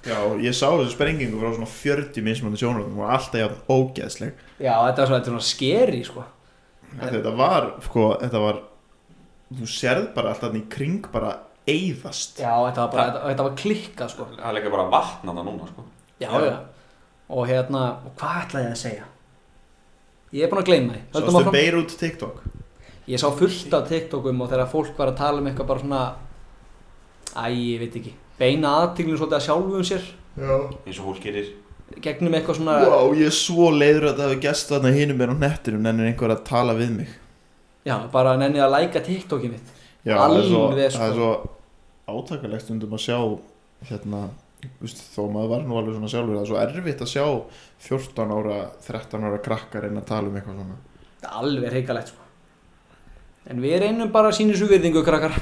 Já, 0.05 0.19
ég 0.37 0.53
sá 0.53 0.67
þessu 0.69 0.93
sprengingu 0.93 1.39
frá 1.41 1.49
svona 1.55 1.65
40 1.65 2.21
mismunandi 2.21 2.59
sjónaröndum 2.61 2.99
og 3.01 3.09
alltaf 3.09 3.39
jafn 3.41 3.61
ógeðsleg. 3.73 4.33
Já, 4.61 4.75
þetta 4.85 5.01
var 5.01 5.07
svona, 5.09 5.19
þetta 5.19 5.31
var 5.33 5.41
svona 5.41 5.47
skeri 5.49 6.01
sko. 6.05 6.23
Þetta 6.99 7.31
var, 7.39 7.65
sko, 7.81 8.03
þetta 8.21 8.41
var 8.43 8.59
Þú 9.53 9.67
sérð 9.69 10.07
bara 10.15 10.31
alltaf 10.33 10.55
í 10.57 10.63
kring 10.73 11.05
bara 11.13 11.35
eyðast. 11.69 12.39
Já, 12.41 12.53
þetta 12.67 12.81
var 12.85 12.91
bara, 12.93 13.05
þetta, 13.09 13.21
þetta 13.29 13.45
var 13.47 13.57
klikkað 13.61 14.09
sko. 14.13 14.27
Það 14.35 14.47
er 14.49 14.57
líka 14.57 14.71
bara 14.73 14.87
vatn 14.93 15.31
að 15.31 15.37
það 15.39 15.47
núna 15.49 15.69
sko. 15.69 15.85
Já, 16.21 16.29
Já. 16.29 16.45
já 16.45 16.55
Og 17.35 17.47
hérna, 17.49 17.83
og 18.05 18.11
hvað 18.19 18.41
ætlaði 18.43 18.65
ég 18.65 18.73
að 18.75 18.81
segja? 18.83 19.05
Ég 20.35 20.43
er 20.45 20.51
búinn 20.51 20.61
að 20.61 20.69
gleyma 20.69 20.93
því. 20.93 21.01
Sástu 21.15 21.31
áfram. 21.39 21.55
Beirut 21.55 21.95
TikTok? 22.01 22.43
Ég 23.09 23.21
sá 23.21 23.27
fullt 23.37 23.73
af 23.77 23.87
TikTokum 23.89 24.41
og 24.41 24.49
þegar 24.51 24.69
fólk 24.69 24.97
var 24.97 25.11
að 25.11 25.17
tala 25.21 25.41
um 25.41 25.49
eitthvað 25.49 25.69
bara 25.69 25.81
svona 25.83 26.03
Æ, 27.35 27.45
ég 27.53 27.81
veit 27.83 27.97
ekki 27.99 28.13
Beina 28.39 28.71
aðtíklinu 28.81 29.17
svolítið 29.19 29.37
að 29.37 29.45
sjálfum 29.45 29.85
sér. 29.87 30.07
Já. 30.35 30.55
Eins 30.85 30.97
og 30.99 31.05
fólk 31.09 31.21
gerir. 31.23 31.51
Gegnum 32.01 32.33
eitthvað 32.35 32.57
svona 32.59 32.77
Vá, 32.81 32.97
ég 33.15 33.29
er 33.29 33.35
svo 33.35 33.69
leiður 33.71 34.09
að 34.09 34.17
það 34.19 34.31
hefur 34.31 34.41
gæst 34.47 34.71
þarna 34.73 34.91
hinum 34.95 35.19
mér 35.21 35.31
á 35.31 35.35
nettinum 35.45 35.85
en 35.85 36.01
er 36.01 36.09
einhver 36.09 36.33
að 36.33 36.41
tala 36.49 36.73
við 36.77 36.91
mig 36.97 37.13
Já, 37.85 37.95
bara 38.13 38.33
nennið 38.41 38.63
að 38.65 38.73
læka 38.73 39.01
TikTokið 39.05 39.51
mitt. 39.53 39.75
Já, 40.05 40.15
það 40.17 40.39
svo, 40.47 40.63
Alveg, 40.69 40.89
sko. 40.89 41.01
það 41.01 41.11
er 41.11 41.19
svo 41.19 41.29
átakalegt 42.15 42.65
stundum 42.65 42.97
að 42.97 43.03
sjá 43.05 43.17
hérna, 43.89 44.21
veist, 44.81 45.01
þó 45.13 45.21
maður 45.33 45.51
var 45.51 45.63
nú 45.65 45.79
alveg 45.79 45.97
svona 45.97 46.11
sjálfur 46.13 46.35
það 46.35 46.43
er 46.43 46.49
svo 46.51 46.59
erfitt 46.61 47.03
að 47.05 47.11
sjá 47.13 47.25
14 47.87 48.35
ára, 48.37 48.59
13 48.85 49.25
ára 49.29 49.41
krakkar 49.47 49.85
reyna 49.85 50.01
að 50.01 50.09
tala 50.11 50.29
um 50.29 50.37
eitthvað 50.39 50.59
svona. 50.61 50.77
Það 51.21 51.29
er 51.29 51.39
alveg 51.41 51.75
reikalegt 51.75 52.13
sko. 52.13 52.21
En 53.45 53.61
við 53.61 53.75
reynum 53.83 54.13
bara 54.13 54.31
að 54.31 54.39
sína 54.39 54.57
svo 54.57 54.69
virðingu 54.69 55.05
krakkar. 55.05 55.37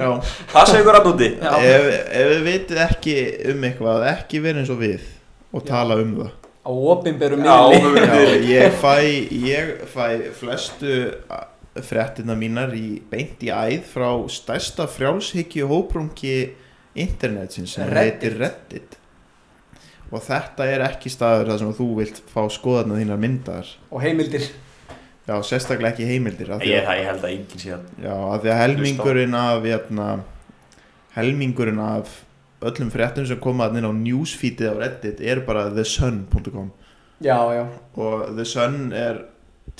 Já, 0.00 0.10
Passa 0.52 0.78
ykkur 0.78 1.00
að 1.00 1.08
núti 1.10 1.32
ef, 1.34 1.86
ef 2.14 2.28
þið 2.30 2.44
vitið 2.46 2.82
ekki 2.84 3.14
um 3.50 3.64
eitthvað 3.66 4.04
ekki 4.12 4.42
verið 4.44 4.62
eins 4.62 4.70
og 4.70 4.78
við 4.78 5.08
og 5.50 5.64
tala 5.66 5.98
um 5.98 6.12
það 6.20 6.39
Á 6.60 6.70
opinberum 6.70 7.40
Já, 7.44 7.56
miðli. 7.72 8.40
ég 8.52 8.74
fæ, 8.82 8.94
ég 9.32 9.70
fæ 9.88 10.06
flestu 10.36 10.94
fréttina 11.80 12.34
mínar 12.36 12.74
í 12.76 13.00
beint 13.10 13.40
í 13.46 13.48
æð 13.48 13.84
frá 13.94 14.10
stærsta 14.28 14.84
frjálshyggju 14.90 15.68
hóprungi 15.70 16.34
internetsins 17.00 17.76
sem 17.78 17.86
Reddit. 17.88 18.24
heitir 18.26 18.38
Reddit. 18.42 18.96
Og 20.10 20.20
þetta 20.26 20.66
er 20.66 20.82
ekki 20.88 21.08
staður 21.14 21.52
þar 21.52 21.60
sem 21.62 21.72
þú 21.78 21.86
vilt 22.00 22.18
fá 22.32 22.42
skoðarna 22.50 22.96
þínar 22.98 23.20
myndar. 23.22 23.68
Og 23.94 24.02
heimildir. 24.02 24.48
Já, 25.30 25.36
sérstaklega 25.46 25.92
ekki 25.94 26.08
heimildir 26.10 26.50
af 26.50 26.58
því 26.64 26.72
Ég, 26.74 26.82
að, 26.90 26.98
ég 26.98 27.06
held 27.06 27.24
að 27.24 27.30
enginn 27.36 27.60
sé 27.62 27.70
að 27.76 27.84
já, 28.02 28.14
af 28.34 28.40
því 28.42 28.50
að 28.50 28.60
helmingurinn 28.64 29.36
af 29.38 29.62
hérna, 29.68 30.06
helmingurinn 31.14 31.78
af 31.84 32.16
öllum 32.60 32.90
fréttum 32.92 33.26
sem 33.28 33.40
koma 33.40 33.70
inn 33.72 33.88
á 33.88 33.92
newsfeedið 33.92 34.72
á 34.72 34.74
Reddit 34.80 35.20
er 35.24 35.42
bara 35.46 35.68
thesun.com 35.72 36.70
og 38.00 38.36
The 38.36 38.44
Sun 38.48 38.92
er 38.96 39.24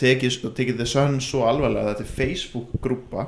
tekið, 0.01 0.41
tekið 0.57 0.81
The 0.81 0.89
Sun 0.89 1.21
svo 1.25 1.45
alvarlega 1.49 1.87
að 1.87 1.93
þetta 1.95 2.07
er 2.07 2.17
Facebook 2.17 2.75
grúpa 2.85 3.27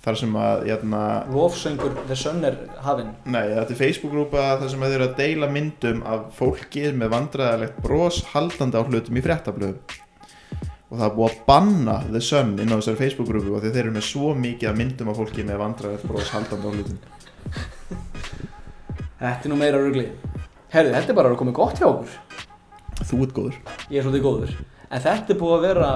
þar 0.00 0.16
sem 0.16 0.36
að 0.40 0.66
jæna, 0.70 1.00
Lofsöngur 1.34 1.96
The 2.08 2.16
Sun 2.16 2.44
er 2.48 2.56
hafinn. 2.84 3.10
Nei, 3.28 3.50
þetta 3.52 3.74
er 3.74 3.80
Facebook 3.80 4.14
grúpa 4.14 4.44
þar 4.62 4.70
sem 4.72 4.84
að 4.84 4.94
þeir 4.94 5.00
eru 5.00 5.08
að 5.08 5.18
deila 5.18 5.50
myndum 5.52 6.04
af 6.08 6.28
fólki 6.38 6.86
með 6.96 7.12
vandræðalegt 7.14 7.82
bros 7.84 8.22
haldandi 8.32 8.80
á 8.80 8.82
hlutum 8.86 9.20
í 9.20 9.24
fréttablöðum. 9.26 9.98
Og 10.90 10.98
það 10.98 11.06
er 11.06 11.16
búið 11.18 11.28
að 11.28 11.42
banna 11.46 11.98
The 12.08 12.22
Sun 12.24 12.56
inn 12.58 12.72
á 12.72 12.78
þessari 12.78 13.02
Facebook 13.04 13.30
grúpu 13.30 13.54
og 13.58 13.66
þeir 13.66 13.82
eru 13.84 13.96
með 13.98 14.08
svo 14.08 14.32
mikið 14.38 14.72
af 14.72 14.78
myndum 14.80 15.12
af 15.12 15.20
fólki 15.20 15.46
með 15.46 15.60
vandræðalegt 15.66 16.08
bros 16.10 16.32
haldandi 16.34 16.66
á 16.66 16.74
hlutum 16.74 18.08
Þetta 19.20 19.44
er 19.44 19.52
nú 19.52 19.58
meira 19.60 19.80
rugli. 19.80 20.06
Herðu, 20.72 20.94
þetta 20.96 21.12
er 21.12 21.18
bara 21.18 21.30
að 21.34 21.40
koma 21.42 21.52
gott 21.56 21.80
hjá 21.80 21.86
okkur. 21.90 22.12
Þú 23.04 23.18
ert 23.24 23.34
góður. 23.36 23.56
Ég 23.92 24.00
er 24.00 24.06
svolítið 24.06 24.24
góður. 24.24 24.54
En 24.90 25.02
þetta 25.04 25.34
er 25.34 25.40
búið 25.40 25.56
að 25.56 25.66
vera 25.66 25.90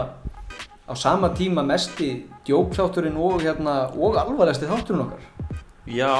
á 0.85 0.93
sama 1.01 1.31
tíma 1.33 1.65
mesti 1.65 2.09
djókþátturinn 2.45 3.17
og, 3.17 3.39
hérna, 3.47 3.77
og 3.97 4.19
alvarlegsti 4.21 4.69
þátturinn 4.69 5.07
okkar. 5.07 5.25
Já, 5.89 6.13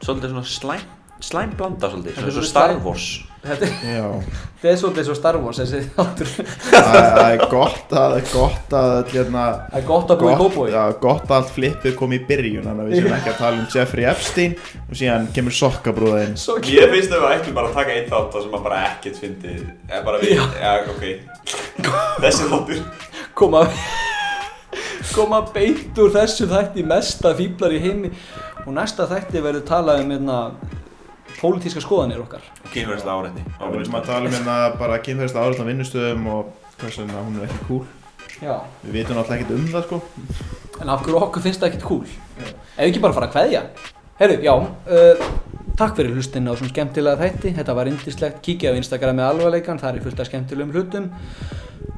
svolítið 0.00 0.32
svona 0.32 0.48
slæm 0.48 0.86
Slæm 1.18 1.50
blanda 1.58 1.88
svolítið, 1.90 2.12
er 2.14 2.20
svona 2.22 2.34
svo 2.36 2.42
Star. 2.46 2.76
Wars. 2.84 3.06
Þetta 3.42 3.66
er, 3.66 3.72
já. 3.96 4.06
Þetta 4.58 4.68
er 4.70 4.78
svolítið 4.80 5.06
svo 5.08 5.14
Star 5.18 5.36
Wars 5.42 5.58
þessi 5.62 5.80
þáttur. 5.96 6.30
Það 6.68 6.96
það 6.98 7.30
er 7.32 7.42
gott 7.52 7.94
að 7.98 8.14
gott 8.32 8.74
að 8.78 9.12
hérna, 9.14 9.44
Það 9.68 9.78
er 9.80 9.86
gott 9.88 10.12
að 10.14 10.22
búið 10.22 10.32
í 10.32 10.38
kópói. 10.42 10.66
já, 10.72 10.80
gott 11.02 11.26
að 11.28 11.34
allt 11.38 11.52
flippið 11.56 11.96
kom 11.98 12.14
í 12.14 12.20
byrjun 12.30 12.66
þannig 12.68 12.84
að 12.84 12.90
við 12.92 13.02
séum 13.02 13.16
ekki 13.18 13.32
að 13.32 13.38
tala 13.42 13.60
um 13.62 13.68
Jeffrey 13.74 14.08
Epstein 14.10 14.56
og 14.84 14.98
síðan 15.02 15.28
kemur 15.36 15.56
sokkabrúðin 15.58 16.34
Ég 16.70 16.94
finnst 16.94 17.14
að 17.14 17.24
við 17.26 17.36
ættum 17.36 17.58
bara 17.58 17.70
að 17.70 17.78
taka 17.78 17.96
einn 17.98 18.10
þátt 18.10 18.38
sem 18.42 18.58
að 18.58 18.66
bara 18.68 18.82
ekkert 18.92 19.22
fyndi 19.22 19.54
Eða 19.88 20.02
bara 20.10 20.22
við, 20.22 20.44
já, 20.58 20.74
ok. 20.94 21.06
Þessi 22.22 22.50
þáttur. 22.52 22.84
Koma 23.38 23.64
koma 25.14 25.40
beint 25.54 25.96
úr 25.98 26.10
þessu 26.14 26.46
þætti 26.50 26.84
mesta 26.86 27.32
fíblar 27.38 27.72
í 27.74 27.80
heimi. 27.82 28.10
Og 28.66 28.74
næsta 28.76 29.06
þætti 29.08 29.40
verður 29.42 29.64
talað 29.66 30.02
um 30.04 30.10
hérna, 30.12 30.38
pólitíska 31.38 31.82
skoðanir 31.82 32.22
okkar. 32.22 32.42
Kynverðslega 32.72 33.14
áreitni 33.14 33.44
og 33.58 33.74
við 33.74 33.84
erum 33.84 33.98
að 33.98 34.08
tala 34.08 34.30
um 34.30 34.34
hérna 34.34 34.56
bara 34.80 34.98
kynferðist 35.04 35.38
árætt 35.38 35.62
á 35.62 35.68
vinnustöðum 35.68 36.26
og 36.34 36.50
hvers 36.80 36.98
vegna 37.02 37.22
hún 37.22 37.38
er 37.38 37.48
ekki 37.48 37.68
cool. 37.68 37.84
Já. 38.38 38.54
við 38.84 39.00
vitum 39.00 39.18
náttúrulega 39.18 39.42
ekkert 39.42 39.54
um 39.56 39.68
það 39.72 39.86
sko. 39.86 40.00
En 40.78 40.90
af 40.92 41.02
hverju 41.02 41.20
okkur 41.24 41.42
finnst 41.42 41.62
það 41.62 41.72
ekkert 41.72 41.86
cool? 41.88 42.04
Ef 42.76 42.84
ekki 42.86 43.02
bara 43.02 43.16
fara 43.16 43.28
að 43.30 43.34
kveðja. 43.34 43.62
Herru, 44.18 44.36
já, 44.42 44.52
uh, 44.54 45.24
takk 45.78 45.98
fyrir 45.98 46.14
hlustin 46.14 46.46
á 46.46 46.54
svona 46.54 46.70
skemmtilega 46.70 47.18
þætti. 47.22 47.54
Þetta 47.58 47.76
var 47.78 47.90
indislegt, 47.90 48.40
kíkja 48.46 48.74
á 48.74 48.78
Instagram 48.78 49.18
með 49.18 49.30
alvarleikan 49.32 49.82
það 49.82 49.98
er 49.98 50.06
fullt 50.06 50.22
af 50.22 50.30
skemmtilegum 50.30 50.74
hlutum. 50.74 51.10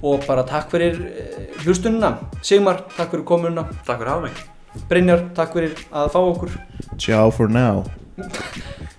Og 0.01 0.25
bara 0.25 0.47
takk 0.49 0.73
fyrir 0.73 1.01
uh, 1.05 1.39
hlustunina. 1.67 2.15
Sigmar, 2.41 2.87
takk 2.97 3.13
fyrir 3.13 3.29
komuna. 3.29 3.69
Takk 3.85 4.01
fyrir 4.01 4.13
að 4.13 4.17
hafa 4.17 4.29
mig. 4.29 4.85
Brynjar, 4.89 5.25
takk 5.37 5.57
fyrir 5.57 5.81
að 5.93 6.13
fá 6.17 6.21
okkur. 6.25 6.61
Ciao 6.97 7.29
for 7.35 7.53
now 7.53 7.85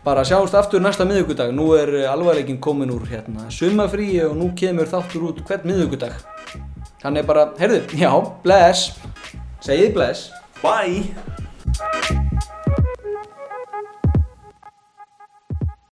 bara 0.05 0.25
sjáumst 0.25 0.55
aftur 0.57 0.81
næsta 0.83 1.05
miðugudag 1.07 1.53
nú 1.55 1.71
er 1.77 1.93
uh, 2.03 2.11
alvarleikin 2.13 2.61
komin 2.61 2.93
úr 2.93 3.05
hérna. 3.09 3.49
Sumafríi 3.53 4.23
og 4.27 4.37
nú 4.39 4.51
kemur 4.57 4.89
þáttur 4.91 5.29
út 5.31 5.43
hvern 5.47 5.67
miðugudag 5.69 6.17
þannig 7.01 7.27
bara, 7.29 7.49
heyrðu, 7.59 7.83
já, 7.97 8.11
bless. 8.45 8.91
Segið 9.65 9.95
bless. 9.97 10.29
Bye 10.61 12.20